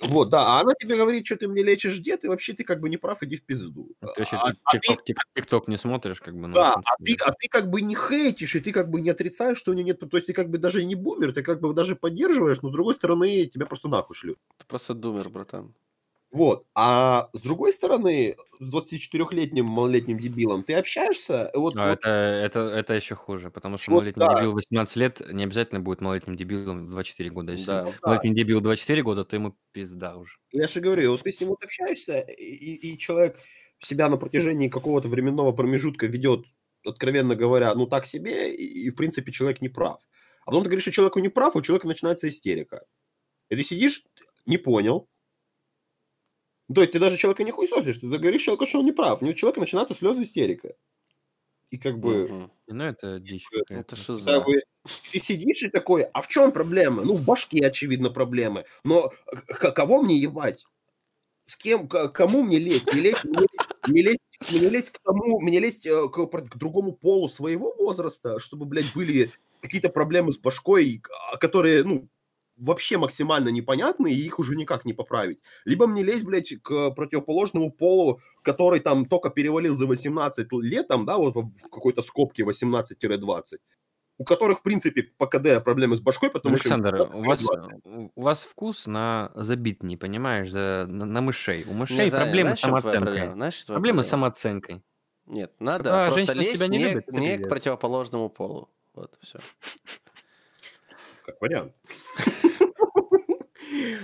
Вот, 0.00 0.30
да, 0.30 0.46
а 0.46 0.60
она 0.60 0.72
тебе 0.74 0.96
говорит, 0.96 1.26
что 1.26 1.36
ты 1.36 1.46
мне 1.46 1.62
лечишь 1.62 1.98
дед, 1.98 2.24
и 2.24 2.28
вообще 2.28 2.54
ты 2.54 2.64
как 2.64 2.80
бы 2.80 2.88
не 2.88 2.96
прав, 2.96 3.22
иди 3.22 3.36
в 3.36 3.42
пизду. 3.42 3.90
Ты 4.00 4.06
вообще 4.06 4.36
А- 4.36 4.52
а 4.64 4.72
ты- 4.72 4.78
тикток, 4.78 5.04
тик- 5.04 5.16
тикток 5.34 5.68
не 5.68 5.76
смотришь, 5.76 6.20
как 6.20 6.34
бы, 6.34 6.48
ну, 6.48 6.54
Да, 6.54 6.74
а 6.74 6.96
ты, 7.04 7.16
а 7.22 7.32
ты 7.32 7.48
как 7.48 7.68
бы 7.70 7.82
не 7.82 7.94
хейтишь, 7.94 8.54
и 8.56 8.60
ты 8.60 8.72
как 8.72 8.90
бы 8.90 9.00
не 9.00 9.10
отрицаешь, 9.10 9.58
что 9.58 9.72
у 9.72 9.74
нее 9.74 9.84
нет... 9.84 10.00
То 10.00 10.16
есть 10.16 10.26
ты 10.26 10.32
как 10.32 10.48
бы 10.48 10.58
даже 10.58 10.84
не 10.84 10.94
бумер, 10.94 11.32
ты 11.32 11.42
как 11.42 11.60
бы 11.60 11.72
даже 11.74 11.96
поддерживаешь, 11.96 12.62
но 12.62 12.70
с 12.70 12.72
другой 12.72 12.94
стороны 12.94 13.46
тебя 13.46 13.66
просто 13.66 13.88
нахуй 13.88 14.16
шлют. 14.16 14.38
Ты 14.56 14.64
просто 14.66 14.94
думер, 14.94 15.28
братан. 15.28 15.74
Вот. 16.32 16.64
А 16.76 17.28
с 17.32 17.40
другой 17.42 17.72
стороны, 17.72 18.36
с 18.60 18.70
24-летним 18.72 19.64
малолетним 19.66 20.18
дебилом 20.18 20.62
ты 20.62 20.74
общаешься, 20.74 21.50
вот, 21.54 21.74
А, 21.76 21.88
вот 21.90 21.98
это, 21.98 22.08
это, 22.08 22.60
это 22.60 22.94
еще 22.94 23.16
хуже, 23.16 23.50
потому 23.50 23.78
что 23.78 23.90
Вот 23.90 23.96
малолетний 24.00 24.26
да. 24.26 24.34
дебил 24.36 24.52
18 24.52 24.96
лет 24.96 25.20
не 25.32 25.42
обязательно 25.44 25.80
будет 25.80 26.00
малолетним 26.00 26.36
дебилом 26.36 26.86
в 26.86 26.90
24 26.90 27.30
года. 27.30 27.52
Если 27.52 27.66
Да. 27.66 27.92
малолетний 28.04 28.34
дебил 28.34 28.60
24 28.60 29.02
года, 29.02 29.24
то 29.24 29.34
ему 29.36 29.56
пизда 29.72 30.16
уже. 30.16 30.36
я 30.52 30.66
же 30.68 30.80
говорю, 30.80 31.12
вот 31.12 31.22
ты 31.24 31.32
с 31.32 31.40
ним 31.40 31.50
вот 31.50 31.64
общаешься, 31.64 32.18
и, 32.20 32.44
и- 32.44 32.92
и 32.94 32.98
человек 32.98 33.38
себя 33.80 34.08
на 34.08 34.16
протяжении 34.16 34.68
какого-то 34.68 35.08
временного 35.08 35.52
промежутка 35.52 36.06
ведет, 36.06 36.46
откровенно 36.84 37.34
говоря, 37.36 37.74
ну 37.74 37.86
так 37.86 38.06
себе, 38.06 38.54
и, 38.54 38.64
и, 38.86 38.90
в 38.90 38.94
принципе 38.96 39.32
человек 39.32 39.60
не 39.62 39.68
прав. 39.68 40.00
А 40.42 40.46
потом 40.46 40.62
ты 40.62 40.68
говоришь, 40.68 40.82
что 40.84 40.92
человеку 40.92 41.18
не 41.20 41.28
прав, 41.28 41.56
у 41.56 41.62
человека 41.62 41.86
начинается 41.88 42.28
истерика. 42.28 42.82
И 43.50 43.56
ты 43.56 43.64
сидишь, 43.64 44.04
не 44.46 44.58
понял. 44.58 45.09
То 46.72 46.82
есть 46.82 46.92
ты 46.92 46.98
даже 46.98 47.16
человека 47.16 47.44
не 47.44 47.50
хуесосишь, 47.50 47.98
ты 47.98 48.06
говоришь 48.06 48.42
человеку, 48.42 48.66
что 48.66 48.78
он 48.78 48.84
не 48.84 48.92
прав. 48.92 49.22
У 49.22 49.32
человека 49.32 49.60
начинается 49.60 49.94
слезы 49.94 50.22
истерика. 50.22 50.74
И 51.70 51.78
как 51.78 51.98
бы... 51.98 52.28
Мгм. 52.28 52.52
Ну, 52.68 52.84
это 52.84 53.18
дичь 53.20 53.46
Это 53.52 53.60
какая-то. 53.60 53.94
Это 53.94 53.96
что 53.96 54.14
Как 54.14 54.22
за... 54.22 54.40
бы 54.40 54.62
ты 55.12 55.18
сидишь 55.18 55.62
и 55.62 55.68
такой, 55.68 56.02
а 56.02 56.20
в 56.20 56.28
чем 56.28 56.52
проблема? 56.52 57.04
Ну, 57.04 57.14
в 57.14 57.24
башке, 57.24 57.66
очевидно, 57.66 58.10
проблемы. 58.10 58.64
Но 58.84 59.12
кого 59.58 60.02
мне 60.02 60.16
ебать? 60.16 60.64
С 61.46 61.56
кем, 61.56 61.88
к- 61.88 62.08
кому 62.08 62.42
мне 62.42 62.58
лезть? 62.58 62.92
Не 62.92 63.00
лезть, 63.00 63.24
мне, 63.24 63.46
не 63.88 64.02
лезть, 64.02 64.20
мне 64.50 64.68
лезть 64.68 64.90
к 64.90 64.98
тому, 65.02 65.40
мне 65.40 65.58
лезть 65.58 65.86
э, 65.86 66.08
к, 66.08 66.26
к 66.26 66.56
другому 66.56 66.92
полу 66.92 67.28
своего 67.28 67.74
возраста, 67.74 68.38
чтобы, 68.38 68.66
блядь, 68.66 68.94
были 68.94 69.32
какие-то 69.60 69.88
проблемы 69.88 70.32
с 70.32 70.38
башкой, 70.38 71.02
а, 71.32 71.36
которые, 71.38 71.82
ну, 71.82 72.08
вообще 72.60 72.98
максимально 72.98 73.48
непонятны, 73.48 74.12
и 74.12 74.20
их 74.20 74.38
уже 74.38 74.54
никак 74.54 74.84
не 74.84 74.92
поправить. 74.92 75.40
Либо 75.64 75.86
мне 75.86 76.02
лезть, 76.04 76.24
блядь, 76.24 76.52
к 76.62 76.90
противоположному 76.90 77.72
полу, 77.72 78.20
который 78.42 78.80
там 78.80 79.06
только 79.06 79.30
перевалил 79.30 79.74
за 79.74 79.86
18 79.86 80.52
лет, 80.62 80.88
там, 80.88 81.06
да, 81.06 81.16
вот 81.16 81.34
в 81.34 81.62
какой-то 81.70 82.02
скобке 82.02 82.42
18-20, 82.44 83.58
у 84.18 84.24
которых, 84.24 84.58
в 84.58 84.62
принципе, 84.62 85.04
по 85.16 85.26
КД 85.26 85.64
проблемы 85.64 85.96
с 85.96 86.00
башкой, 86.00 86.30
потому 86.30 86.54
Александр, 86.54 86.94
что... 86.94 87.16
у 87.16 87.24
вас, 87.24 87.42
у- 87.84 88.10
у 88.14 88.22
вас 88.22 88.42
вкус 88.44 88.86
на 88.86 89.32
забит, 89.34 89.82
не 89.82 89.96
понимаешь, 89.96 90.50
за, 90.50 90.86
на, 90.88 91.06
на 91.06 91.20
мышей. 91.22 91.64
У 91.66 91.72
мышей 91.72 92.04
Не 92.04 92.10
проблемы 92.10 92.42
знаешь, 92.50 92.58
с 92.58 92.62
самооценкой. 92.62 93.00
проблема? 93.00 93.32
Знаешь, 93.32 93.64
Проблемы 93.66 94.02
с 94.04 94.06
проблема? 94.08 94.10
самооценкой. 94.10 94.82
Нет, 95.26 95.52
надо 95.60 95.84
Когда 95.84 96.04
просто 96.06 96.20
женщина 96.20 96.40
лезть 96.42 96.52
себя 96.56 96.66
не 96.66 96.78
не, 96.78 96.84
любит, 96.88 97.12
не 97.12 97.38
к 97.38 97.48
противоположному 97.48 98.28
полу. 98.28 98.68
Вот, 98.94 99.16
все. 99.22 99.38
Как 101.24 101.40
вариант. 101.40 101.72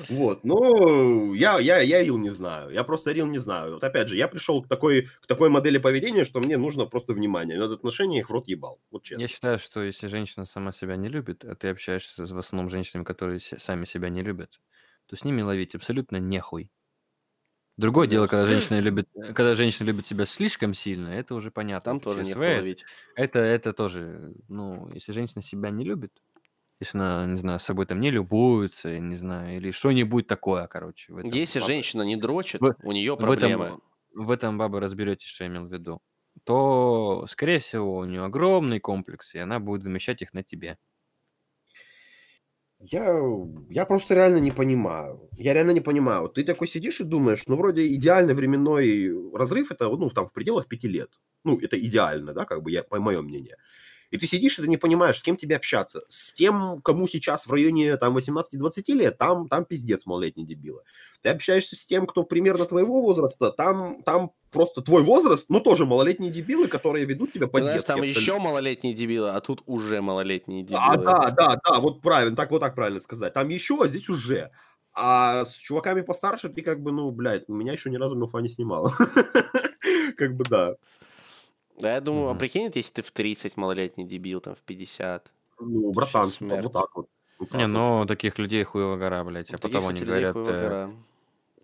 Вот, 0.08 0.44
ну, 0.44 1.34
я, 1.34 1.58
я, 1.58 1.78
я 1.80 2.02
Рил 2.02 2.18
не 2.18 2.30
знаю, 2.30 2.70
я 2.70 2.84
просто 2.84 3.12
Рил 3.12 3.26
не 3.26 3.38
знаю. 3.38 3.74
Вот 3.74 3.84
опять 3.84 4.08
же, 4.08 4.16
я 4.16 4.28
пришел 4.28 4.62
к 4.62 4.68
такой, 4.68 5.08
к 5.20 5.26
такой 5.26 5.48
модели 5.50 5.78
поведения, 5.78 6.24
что 6.24 6.40
мне 6.40 6.56
нужно 6.56 6.86
просто 6.86 7.12
внимание. 7.12 7.58
Над 7.58 7.72
отношения 7.72 8.20
их 8.20 8.28
в 8.28 8.32
рот 8.32 8.48
ебал, 8.48 8.80
вот 8.90 9.02
честно. 9.02 9.22
Я 9.22 9.28
считаю, 9.28 9.58
что 9.58 9.82
если 9.82 10.06
женщина 10.08 10.46
сама 10.46 10.72
себя 10.72 10.96
не 10.96 11.08
любит, 11.08 11.44
а 11.44 11.54
ты 11.54 11.68
общаешься 11.68 12.26
с- 12.26 12.30
в 12.30 12.38
основном 12.38 12.70
женщинами, 12.70 13.04
которые 13.04 13.40
сами 13.40 13.84
себя 13.84 14.08
не 14.08 14.22
любят, 14.22 14.60
то 15.06 15.16
с 15.16 15.24
ними 15.24 15.42
ловить 15.42 15.74
абсолютно 15.74 16.16
нехуй. 16.18 16.70
Другое 17.76 18.06
дело, 18.06 18.26
когда 18.26 18.46
женщина 18.46 18.80
любит, 18.80 19.08
э, 19.14 19.34
когда 19.34 19.54
женщина 19.54 19.86
любит 19.86 20.06
себя 20.06 20.24
слишком 20.24 20.72
сильно, 20.72 21.08
это 21.08 21.34
уже 21.34 21.50
понятно. 21.50 21.92
Там 21.92 22.00
тоже 22.00 22.22
не 22.22 22.34
ловить. 22.34 22.84
Это, 23.14 23.38
это 23.40 23.74
тоже, 23.74 24.34
ну, 24.48 24.90
если 24.92 25.12
женщина 25.12 25.42
себя 25.42 25.70
не 25.70 25.84
любит, 25.84 26.22
если 26.80 26.98
она, 26.98 27.26
не 27.26 27.40
знаю, 27.40 27.58
с 27.60 27.64
собой 27.64 27.86
там 27.86 28.00
не 28.00 28.10
любуется, 28.10 28.98
не 28.98 29.16
знаю, 29.16 29.56
или 29.56 29.70
что-нибудь 29.70 30.26
такое, 30.26 30.66
короче. 30.66 31.12
в 31.12 31.16
этом 31.18 31.30
Если 31.30 31.60
баба- 31.60 31.72
женщина 31.72 32.02
не 32.02 32.16
дрочит, 32.16 32.60
В- 32.60 32.76
у 32.82 32.92
нее 32.92 33.12
в 33.16 33.30
этом, 33.30 33.58
проблемы. 33.58 33.80
в 34.14 34.30
этом 34.30 34.58
баба 34.58 34.80
разберетесь, 34.80 35.28
что 35.28 35.44
я 35.44 35.50
имел 35.50 35.66
в 35.66 35.72
виду, 35.72 36.00
то, 36.44 37.24
скорее 37.28 37.58
всего, 37.60 37.96
у 37.98 38.04
нее 38.04 38.22
огромный 38.24 38.78
комплекс, 38.80 39.34
и 39.34 39.38
она 39.38 39.58
будет 39.60 39.82
замещать 39.82 40.22
их 40.22 40.34
на 40.34 40.42
тебе. 40.42 40.78
Я, 42.78 43.18
я 43.70 43.86
просто 43.86 44.14
реально 44.14 44.36
не 44.36 44.50
понимаю. 44.50 45.30
Я 45.38 45.54
реально 45.54 45.70
не 45.70 45.80
понимаю. 45.80 46.22
Вот 46.22 46.34
Ты 46.34 46.44
такой 46.44 46.68
сидишь 46.68 47.00
и 47.00 47.04
думаешь, 47.04 47.44
ну, 47.46 47.56
вроде 47.56 47.86
идеальный 47.94 48.34
временной 48.34 49.10
разрыв, 49.34 49.70
это, 49.72 49.88
ну, 49.88 50.10
там, 50.10 50.26
в 50.28 50.32
пределах 50.32 50.68
пяти 50.68 50.86
лет. 50.86 51.10
Ну, 51.42 51.58
это 51.58 51.78
идеально, 51.80 52.34
да, 52.34 52.44
как 52.44 52.62
бы, 52.62 52.70
я, 52.70 52.82
по 52.82 53.00
мое 53.00 53.22
мнение. 53.22 53.56
И 54.10 54.18
ты 54.18 54.26
сидишь, 54.26 54.58
и 54.58 54.62
ты 54.62 54.68
не 54.68 54.76
понимаешь, 54.76 55.18
с 55.18 55.22
кем 55.22 55.36
тебе 55.36 55.56
общаться. 55.56 56.02
С 56.08 56.32
тем, 56.32 56.80
кому 56.82 57.08
сейчас 57.08 57.46
в 57.46 57.52
районе, 57.52 57.96
там, 57.96 58.16
18-20 58.16 58.92
лет, 58.94 59.18
там, 59.18 59.48
там 59.48 59.64
пиздец 59.64 60.06
малолетний 60.06 60.44
дебила. 60.44 60.82
Ты 61.22 61.30
общаешься 61.30 61.76
с 61.76 61.84
тем, 61.84 62.06
кто 62.06 62.22
примерно 62.22 62.66
твоего 62.66 63.02
возраста, 63.02 63.50
там, 63.50 64.02
там 64.02 64.32
просто 64.50 64.80
твой 64.80 65.02
возраст, 65.02 65.46
но 65.48 65.60
тоже 65.60 65.86
малолетние 65.86 66.30
дебилы, 66.30 66.68
которые 66.68 67.04
ведут 67.04 67.32
тебя 67.32 67.46
по 67.46 67.60
знаешь, 67.60 67.82
там 67.82 68.02
еще 68.02 68.38
малолетние 68.38 68.94
дебилы, 68.94 69.30
а 69.30 69.40
тут 69.40 69.62
уже 69.66 70.00
малолетние 70.00 70.62
дебилы. 70.62 70.80
а, 70.80 70.96
да, 70.96 71.30
да, 71.30 71.60
да, 71.62 71.80
вот 71.80 72.00
правильно, 72.00 72.36
так 72.36 72.50
вот 72.50 72.60
так 72.60 72.74
правильно 72.74 73.00
сказать. 73.00 73.32
Там 73.34 73.48
еще, 73.48 73.76
а 73.82 73.88
здесь 73.88 74.08
уже. 74.08 74.50
А 74.98 75.44
с 75.44 75.54
чуваками 75.56 76.00
постарше 76.00 76.48
ты 76.48 76.62
как 76.62 76.80
бы, 76.80 76.90
ну, 76.90 77.10
блядь, 77.10 77.48
меня 77.48 77.72
еще 77.72 77.90
ни 77.90 77.96
разу 77.96 78.14
Милфа 78.14 78.38
не 78.38 78.48
снимала. 78.48 78.94
Как 80.16 80.34
бы 80.34 80.44
да. 80.48 80.76
Да, 81.76 81.94
я 81.94 82.00
думаю, 82.00 82.28
а 82.30 82.34
Мгм. 82.34 82.38
прикинь, 82.38 82.70
если 82.74 82.92
ты 82.94 83.02
в 83.02 83.12
30 83.12 83.56
малолетний 83.56 84.04
дебил, 84.06 84.40
там 84.40 84.54
в 84.54 84.62
50. 84.62 85.32
Ну, 85.60 85.92
братан, 85.92 86.30
Вообще 86.30 86.36
типа, 86.38 86.56
смерть. 86.56 86.62
вот 86.62 86.72
так 86.72 86.96
вот. 86.96 87.06
Так 87.50 87.52
Не, 87.52 87.66
вот. 87.68 87.68
ну 87.68 88.06
таких 88.06 88.38
людей 88.38 88.64
хуево 88.64 88.96
гора, 88.96 89.24
блядь. 89.24 89.52
А 89.52 89.58
Таких, 89.58 89.58
потом 89.58 89.86
они 89.88 90.02
говорят, 90.02 90.36
э, 90.48 90.60
гора. 90.60 90.90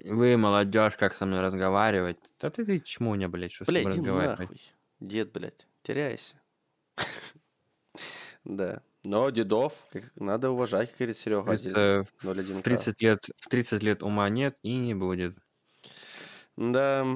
вы, 0.05 0.37
молодежь, 0.37 0.97
как 0.97 1.15
со 1.17 1.27
мной 1.27 1.41
разговаривать? 1.41 2.19
Да 2.41 2.51
ты, 2.51 2.65
ты 2.67 2.81
чмоня, 2.81 3.29
блядь, 3.29 3.53
что 3.53 3.65
с 3.67 3.69
Блядь, 3.69 3.75
тобой 3.85 3.93
иди 3.97 4.11
разговаривать? 4.11 4.39
нахуй. 4.41 4.61
Дед, 5.01 5.33
блядь, 5.33 5.67
теряйся. 5.83 6.41
Да. 8.45 8.83
Но 9.05 9.31
дедов 9.31 9.75
как, 9.91 10.13
надо 10.17 10.51
уважать, 10.51 10.91
как 10.91 10.99
говорит 10.99 11.19
Серега. 11.19 11.43
Говорится, 11.43 12.05
в 12.21 12.25
01К. 12.25 12.63
30 12.63 13.01
лет, 13.03 13.27
в 13.37 13.49
30 13.49 13.83
лет 13.83 14.03
ума 14.03 14.29
нет 14.29 14.57
и 14.63 14.77
не 14.77 14.95
будет. 14.95 15.37
Да, 16.57 17.07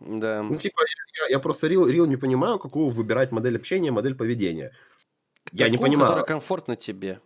да. 0.00 0.42
Ну, 0.42 0.56
типа, 0.56 0.80
я, 1.22 1.28
я 1.30 1.38
просто 1.38 1.66
рил, 1.66 1.86
рил 1.86 2.06
не 2.06 2.16
понимаю, 2.16 2.58
какую 2.58 2.88
выбирать 2.88 3.32
модель 3.32 3.56
общения, 3.56 3.90
модель 3.90 4.14
поведения. 4.14 4.72
Я 5.52 5.68
не 5.68 5.76
Такую, 5.76 5.88
понимаю. 5.90 6.08
которая 6.12 6.26
комфортна 6.26 6.76
тебе. 6.76 7.20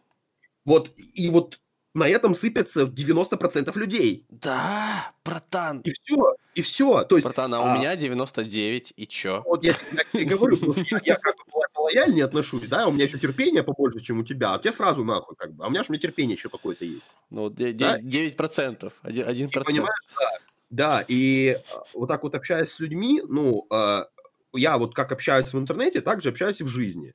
Вот, 0.65 0.93
и 0.97 1.29
вот 1.29 1.59
на 1.95 2.09
этом 2.09 2.35
сыпется 2.35 2.85
90% 2.85 3.77
людей. 3.77 4.25
Да, 4.31 5.13
братан. 5.25 5.81
И 5.81 5.91
все, 5.93 6.37
и 6.55 6.63
все. 6.63 7.05
То 7.05 7.17
есть, 7.17 7.25
Братан, 7.27 7.53
а 7.55 7.61
у 7.61 7.65
а- 7.65 7.77
меня 7.79 7.97
99, 7.97 8.93
и 8.97 9.07
чё? 9.07 9.43
вот 9.45 9.65
я, 9.65 9.75
я 9.93 10.05
тебе 10.13 10.25
говорю, 10.25 10.57
потому 10.57 10.73
что 10.75 10.85
я, 10.91 11.01
я 11.05 11.17
как 11.17 11.37
бы 11.37 11.43
ло- 11.53 11.83
лояльнее 11.85 12.25
отношусь, 12.25 12.69
да, 12.69 12.87
у 12.87 12.93
меня 12.93 13.05
еще 13.05 13.19
терпение 13.19 13.63
побольше, 13.63 13.99
чем 14.01 14.21
у 14.21 14.25
тебя, 14.25 14.55
а 14.55 14.59
у 14.59 14.61
тебя 14.61 14.73
сразу 14.73 15.05
нахуй, 15.05 15.37
как 15.37 15.53
бы, 15.53 15.65
а 15.65 15.67
у 15.67 15.71
меня 15.71 15.83
же 15.83 15.89
у 15.91 15.93
меня 15.93 16.01
терпение 16.01 16.37
еще 16.37 16.49
какое-то 16.49 16.85
есть. 16.85 17.07
Ну, 17.31 17.51
де- 17.51 17.73
Да. 17.73 17.99
де- 17.99 18.31
9%. 18.31 18.93
Один- 19.03 19.27
1%. 19.27 19.61
И 19.63 19.65
понимаешь, 19.65 20.07
да. 20.19 20.31
Да, 20.73 21.05
и 21.07 21.59
э, 21.59 21.79
вот 21.93 22.07
так 22.07 22.23
вот 22.23 22.35
общаясь 22.35 22.73
с 22.73 22.81
людьми, 22.81 23.21
ну, 23.29 23.67
э, 23.71 24.05
я 24.55 24.79
вот 24.79 24.95
как 24.95 25.13
общаюсь 25.13 25.53
в 25.53 25.59
интернете, 25.59 26.01
так 26.01 26.23
же 26.23 26.31
общаюсь 26.31 26.61
и 26.61 26.65
в 26.65 26.69
жизни. 26.69 27.15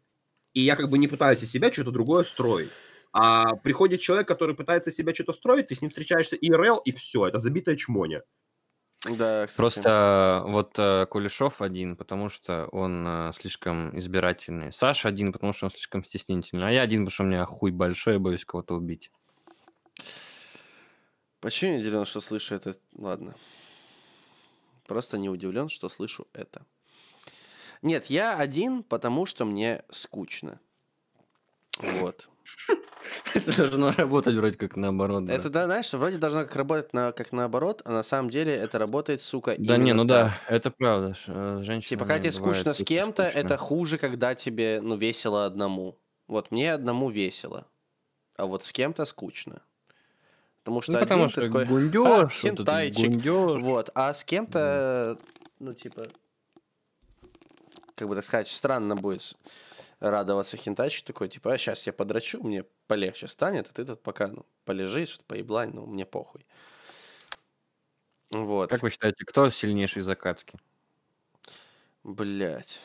И 0.53 0.61
я 0.61 0.75
как 0.75 0.91
бы 0.91 0.99
не 0.99 1.07
пытаюсь 1.07 1.41
из 1.41 1.51
себя 1.51 1.73
что-то 1.73 1.89
другое 1.89 2.23
строить. 2.23 2.69
А 3.13 3.55
приходит 3.55 3.99
человек, 3.99 4.27
который 4.27 4.53
пытается 4.53 4.91
из 4.91 4.95
себя 4.95 5.11
что-то 5.11 5.33
строить, 5.33 5.69
ты 5.69 5.75
с 5.75 5.81
ним 5.81 5.89
встречаешься 5.89 6.35
ИРЛ, 6.35 6.77
и 6.85 6.91
все, 6.91 7.27
это 7.27 7.39
забитая 7.39 7.75
чмоня. 7.75 8.21
Да, 9.05 9.47
кстати. 9.47 9.57
Просто 9.57 10.43
вот 10.45 10.75
э, 10.77 11.07
Кулешов 11.09 11.59
один, 11.59 11.95
потому 11.95 12.29
что 12.29 12.67
он 12.71 13.33
слишком 13.39 13.97
избирательный. 13.97 14.71
Саша 14.71 15.09
один, 15.09 15.33
потому 15.33 15.51
что 15.51 15.65
он 15.65 15.71
слишком 15.71 16.03
стеснительный. 16.03 16.67
А 16.67 16.71
я 16.71 16.83
один, 16.83 17.05
потому 17.05 17.11
что 17.11 17.23
у 17.23 17.27
меня 17.27 17.43
хуй 17.45 17.71
большой, 17.71 18.15
и 18.15 18.19
боюсь 18.19 18.45
кого-то 18.45 18.75
убить. 18.75 19.09
Почему 21.47 21.75
не 21.75 21.79
удивлен, 21.79 22.05
что 22.05 22.19
слышу 22.19 22.55
это? 22.55 22.75
Ладно. 22.93 23.33
Просто 24.85 25.17
не 25.17 25.29
удивлен, 25.29 25.69
что 25.69 25.87
слышу 25.87 26.27
это. 26.33 26.65
Нет, 27.81 28.07
я 28.07 28.35
один, 28.35 28.83
потому 28.83 29.25
что 29.25 29.45
мне 29.45 29.85
скучно. 29.89 30.59
Вот. 31.79 32.27
Это 33.33 33.55
должно 33.55 33.91
работать 33.91 34.35
вроде 34.35 34.57
как 34.57 34.75
наоборот. 34.75 35.23
да. 35.23 35.35
Это, 35.35 35.49
да, 35.49 35.67
знаешь, 35.67 35.93
вроде 35.93 36.17
должно 36.17 36.41
как 36.41 36.53
работать 36.57 36.91
на, 36.91 37.13
как 37.13 37.31
наоборот, 37.31 37.81
а 37.85 37.93
на 37.93 38.03
самом 38.03 38.29
деле 38.29 38.53
это 38.53 38.77
работает, 38.77 39.21
сука, 39.21 39.55
Да 39.57 39.77
не, 39.77 39.93
ну 39.93 40.05
так. 40.05 40.09
да, 40.09 40.41
это 40.53 40.69
правда. 40.69 41.15
э, 41.27 41.59
с 41.61 41.65
женщинами 41.65 41.81
Типа, 41.87 42.03
когда 42.03 42.19
тебе 42.19 42.33
скучно 42.33 42.73
с 42.73 42.83
кем-то, 42.83 43.23
это 43.23 43.55
хуже, 43.55 43.97
когда 43.97 44.35
тебе, 44.35 44.81
ну, 44.81 44.97
весело 44.97 45.45
одному. 45.45 45.97
Вот 46.27 46.51
мне 46.51 46.73
одному 46.73 47.09
весело, 47.09 47.67
а 48.35 48.47
вот 48.47 48.65
с 48.65 48.73
кем-то 48.73 49.05
скучно. 49.05 49.61
Потому 50.67 50.81
что 50.81 50.91
Ну, 50.91 50.97
один 50.97 51.07
потому 51.07 51.23
ты 51.27 51.31
что 51.31 51.41
такой, 51.45 51.63
гундёж, 51.63 52.03
«Ха, 52.09 52.17
вот 52.17 52.25
этот 52.25 52.35
хентайчик». 52.57 53.09
гундёж. 53.09 53.61
Вот, 53.63 53.89
а 53.95 54.13
с 54.13 54.25
кем-то, 54.25 55.17
ну, 55.59 55.71
типа, 55.71 56.07
как 57.95 58.09
бы 58.09 58.15
так 58.15 58.25
сказать, 58.25 58.49
странно 58.49 58.95
будет 58.95 59.37
радоваться 60.01 60.57
хентайчик 60.57 61.05
такой, 61.05 61.29
типа, 61.29 61.53
а 61.53 61.57
сейчас 61.57 61.87
я 61.87 61.93
подрачу, 61.93 62.43
мне 62.43 62.65
полегче 62.87 63.29
станет, 63.29 63.69
а 63.69 63.73
ты 63.73 63.85
тут 63.85 64.03
пока, 64.03 64.27
ну, 64.27 64.45
полежишь, 64.65 65.21
поеблань, 65.25 65.71
ну, 65.73 65.85
мне 65.85 66.05
похуй. 66.05 66.45
Вот. 68.31 68.69
Как 68.69 68.83
вы 68.83 68.89
считаете, 68.89 69.23
кто 69.23 69.49
сильнейший 69.49 70.01
закатки? 70.01 70.59
Блять. 72.03 72.81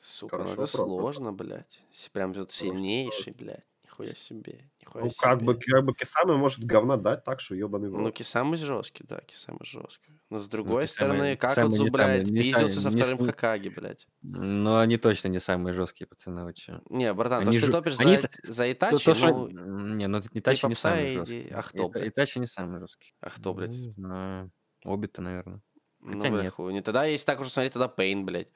Сука, 0.00 0.38
ну 0.38 0.52
это 0.52 0.68
сложно, 0.68 1.32
блядь. 1.32 1.82
Прям 2.12 2.32
вот 2.32 2.52
сильнейший, 2.52 3.32
блядь. 3.32 3.64
Нихуя 4.02 4.16
себе. 4.16 4.70
Нихуя 4.80 5.04
Ну, 5.04 5.10
себе. 5.10 5.18
как 5.20 5.42
бы, 5.42 5.54
как 5.58 5.84
бы 5.84 5.94
Кисами 5.94 6.32
может 6.36 6.64
говна 6.64 6.96
дать 6.96 7.24
так, 7.24 7.40
что 7.40 7.54
ебаный 7.54 7.88
в 7.88 7.92
Ну, 7.92 8.04
рот. 8.04 8.14
Кисамы 8.14 8.56
жесткий, 8.56 9.04
да, 9.08 9.20
Кисамы 9.20 9.58
жесткий. 9.62 10.12
Но 10.30 10.38
с 10.38 10.48
другой 10.48 10.84
Кисамы- 10.84 10.88
стороны, 11.14 11.36
как 11.36 11.50
Кисамы 11.50 11.70
вот, 11.78 11.84
не 11.84 11.90
блядь, 11.90 12.26
не 12.28 12.42
пиздился 12.42 12.80
со 12.80 12.90
не 12.90 12.96
вторым 13.02 13.18
см- 13.18 13.26
Хакаги, 13.32 13.68
блядь. 13.68 14.06
Но 14.22 14.78
они 14.78 14.96
точно 14.96 15.28
не 15.28 15.38
самые 15.40 15.72
жесткие 15.74 16.06
пацаны, 16.06 16.44
вы 16.44 16.52
чё? 16.54 16.80
Не, 16.90 17.12
братан, 17.14 17.44
то, 17.44 17.48
Они 17.50 17.58
что 17.58 17.66
ты 17.66 17.72
топишь 17.72 17.94
они 17.98 18.16
за, 18.16 18.22
то- 18.22 18.28
за 18.44 18.62
То- 18.64 18.72
Итачи, 18.72 19.04
то, 19.04 19.14
что- 19.14 19.48
ну, 19.48 19.94
Не, 19.94 20.08
ну 20.08 20.20
Итачи 20.32 20.66
не 20.66 20.74
самый 20.74 21.12
жесткий. 21.12 21.48
а 21.50 21.62
кто, 21.62 21.88
блядь? 21.88 22.08
Итачи 22.08 22.38
не 22.38 22.46
самый 22.46 22.80
жесткий. 22.80 23.14
а 23.20 23.30
кто, 23.30 23.54
блядь? 23.54 23.70
Не. 23.70 24.50
Обе-то, 24.84 25.22
наверное. 25.22 25.60
Ну, 26.00 26.16
хотя 26.18 26.30
бля, 26.30 26.42
нет. 26.42 26.52
хуй. 26.54 26.72
Не, 26.72 26.82
тогда, 26.82 27.04
если 27.04 27.24
так 27.26 27.38
уже 27.40 27.50
смотреть, 27.50 27.74
тогда 27.74 27.86
Пейн, 27.86 28.24
блядь. 28.24 28.48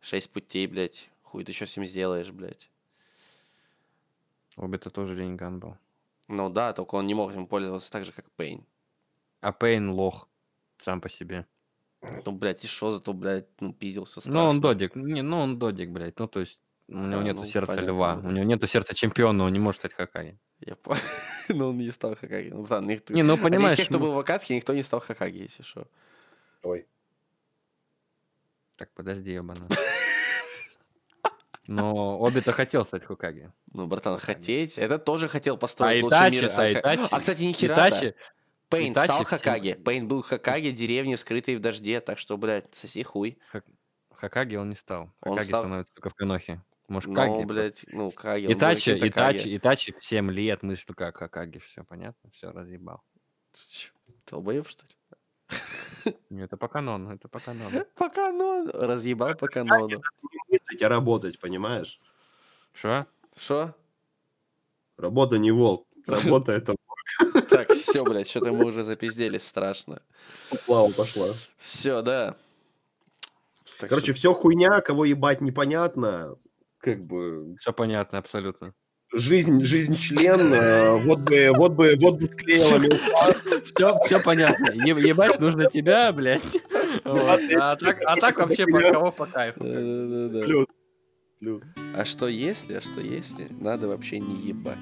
Шесть 0.00 0.30
путей, 0.30 0.66
блядь. 0.66 1.08
Хуй 1.22 1.44
ты 1.44 1.52
что 1.54 1.66
с 1.66 1.76
ним 1.76 1.86
сделаешь, 1.86 2.30
блядь. 2.30 2.68
Обе-то 4.62 4.90
тоже 4.90 5.16
Рениган 5.16 5.58
был. 5.58 5.76
Ну 6.28 6.48
да, 6.48 6.72
только 6.72 6.94
он 6.94 7.08
не 7.08 7.14
мог 7.14 7.34
им 7.34 7.48
пользоваться 7.48 7.90
так 7.90 8.04
же, 8.04 8.12
как 8.12 8.30
Пейн. 8.30 8.64
А 9.40 9.50
Пейн 9.52 9.90
лох 9.90 10.28
сам 10.78 11.00
по 11.00 11.08
себе. 11.08 11.46
Ну, 12.24 12.30
блядь, 12.30 12.64
и 12.64 12.68
что 12.68 12.94
зато, 12.94 13.12
блядь, 13.12 13.48
ну, 13.58 13.72
пиздился 13.72 14.20
страшно. 14.20 14.32
Ну, 14.32 14.48
он 14.48 14.60
додик. 14.60 14.94
Не, 14.94 15.22
ну, 15.22 15.40
он 15.40 15.58
додик, 15.58 15.90
блядь. 15.90 16.16
Ну, 16.20 16.28
то 16.28 16.38
есть, 16.38 16.60
у 16.86 16.96
него 16.96 17.20
А, 17.20 17.24
нету 17.24 17.40
ну, 17.40 17.44
сердца 17.44 17.72
понятно, 17.72 17.90
льва. 17.90 18.16
да. 18.16 18.28
У 18.28 18.30
него 18.30 18.44
нету 18.44 18.66
сердца 18.68 18.94
чемпиона, 18.94 19.44
он 19.44 19.52
не 19.52 19.58
может 19.58 19.80
стать 19.80 19.94
Хакаги. 19.94 20.38
Я 20.60 20.76
понял. 20.76 21.00
Но 21.48 21.70
он 21.70 21.78
не 21.78 21.90
стал 21.90 22.14
Хакаги. 22.14 22.50
Ну, 22.50 22.62
братан, 22.62 22.86
никто... 22.86 23.12
Не, 23.14 23.24
ну, 23.24 23.34
Из 23.34 23.42
понимаешь, 23.42 23.78
тех, 23.78 23.86
кто 23.88 23.98
ну- 23.98 24.04
был 24.04 24.12
в 24.12 24.18
Акацке, 24.18 24.54
никто 24.54 24.74
не 24.74 24.84
стал 24.84 25.00
Хакаги, 25.00 25.38
если 25.38 25.64
что. 25.64 25.88
Ой. 26.62 26.86
Так, 28.76 28.90
подожди, 28.94 29.32
ебана. 29.32 29.66
Но 31.76 32.18
Оби-то 32.20 32.52
хотел 32.52 32.84
стать 32.84 33.04
Хокаги. 33.04 33.50
Ну, 33.72 33.86
братан, 33.86 34.18
хотеть... 34.18 34.76
Это 34.78 34.98
тоже 34.98 35.28
хотел 35.28 35.56
построить 35.56 36.02
А 36.02 36.04
лучший 36.04 36.18
Итачи, 36.18 36.34
мир. 36.40 36.50
а 36.56 36.72
Итачи- 36.72 37.08
А, 37.10 37.20
кстати, 37.20 37.42
ни 37.42 37.52
хера 37.52 37.74
Итачи, 37.74 38.14
Пейн 38.68 38.92
Итачи 38.92 39.06
стал 39.12 39.24
Хакаги. 39.24 39.74
Пейн 39.74 40.08
был 40.08 40.22
Хакаги 40.22 40.70
деревни, 40.70 41.16
скрытой 41.16 41.56
в 41.56 41.60
дожде, 41.60 42.00
так 42.00 42.18
что, 42.18 42.36
блядь, 42.38 42.74
соси 42.74 43.02
хуй. 43.02 43.38
Хакаги 44.14 44.56
он 44.56 44.70
не 44.70 44.76
стал. 44.76 45.10
Он 45.22 45.32
Хакаги 45.32 45.48
стал- 45.48 45.60
становится 45.62 45.94
только 45.94 46.10
в 46.10 46.14
Канохе. 46.14 46.62
Может, 46.88 47.08
Ну, 47.10 47.14
Каги? 47.14 47.44
блядь, 47.44 47.84
ну, 47.88 48.10
Каги. 48.10 48.46
он 48.46 48.52
Итачи, 48.52 48.98
Каги. 48.98 49.08
Итачи, 49.08 49.56
Итачи 49.56 49.94
7 50.00 50.30
лет 50.30 50.62
мыслю 50.62 50.94
как 50.94 51.16
Хакаги. 51.16 51.58
Все 51.58 51.84
понятно? 51.84 52.30
Все, 52.32 52.50
разъебал. 52.50 53.02
Долбоеб, 54.30 54.68
что 54.68 54.84
ли? 54.86 55.58
Это 56.30 56.56
по 56.56 56.68
канону, 56.68 57.10
это 57.14 57.28
по 57.28 57.40
канону. 57.40 57.84
По 57.96 58.08
канону. 58.08 58.70
Разъебал 58.72 59.34
по 59.34 59.46
канону. 59.46 60.02
Мыслить, 60.48 60.82
а 60.82 60.88
работать, 60.88 61.38
понимаешь? 61.38 61.98
Что? 62.72 63.06
Что? 63.36 63.74
Работа 64.96 65.38
не 65.38 65.50
волк. 65.50 65.86
Работа 66.06 66.52
это 66.52 66.74
Так, 67.50 67.70
все, 67.72 68.04
блядь, 68.04 68.28
что-то 68.28 68.52
мы 68.52 68.64
уже 68.66 68.82
запизделись 68.84 69.46
страшно. 69.46 70.02
плава 70.66 70.90
пошла. 70.92 71.34
Все, 71.58 72.02
да. 72.02 72.36
Так 73.78 73.88
Короче, 73.90 74.12
что- 74.12 74.18
все 74.18 74.34
хуйня, 74.34 74.80
кого 74.80 75.04
ебать 75.04 75.40
непонятно. 75.40 76.36
Как 76.78 77.04
бы 77.04 77.56
Все 77.60 77.72
понятно, 77.72 78.18
абсолютно. 78.18 78.74
Жизнь, 79.12 79.64
жизнь 79.64 79.96
член, 79.98 80.52
э, 80.52 80.96
вот 81.04 81.20
бы, 81.20 81.52
вот 81.54 81.72
бы, 81.72 81.96
вот 82.00 82.18
бы 82.18 82.28
склеила. 82.28 82.98
Все, 83.64 83.96
все 84.04 84.20
понятно. 84.20 84.72
Е- 84.72 85.08
ебать 85.08 85.38
нужно 85.40 85.70
тебя, 85.70 86.12
блядь. 86.12 86.42
Вот. 87.04 87.40
А 87.58 87.76
так, 87.76 87.98
а 88.04 88.16
так 88.20 88.38
вообще 88.38 88.66
по 88.66 88.80
кого 88.80 89.12
по 89.12 89.26
кайфу. 89.26 89.60
Плюс. 89.60 90.66
Плюс. 91.38 91.74
А 91.96 92.04
что 92.04 92.28
если, 92.28 92.74
а 92.74 92.80
что 92.80 93.00
если, 93.00 93.48
надо 93.50 93.88
вообще 93.88 94.18
не 94.20 94.36
ебать. 94.36 94.78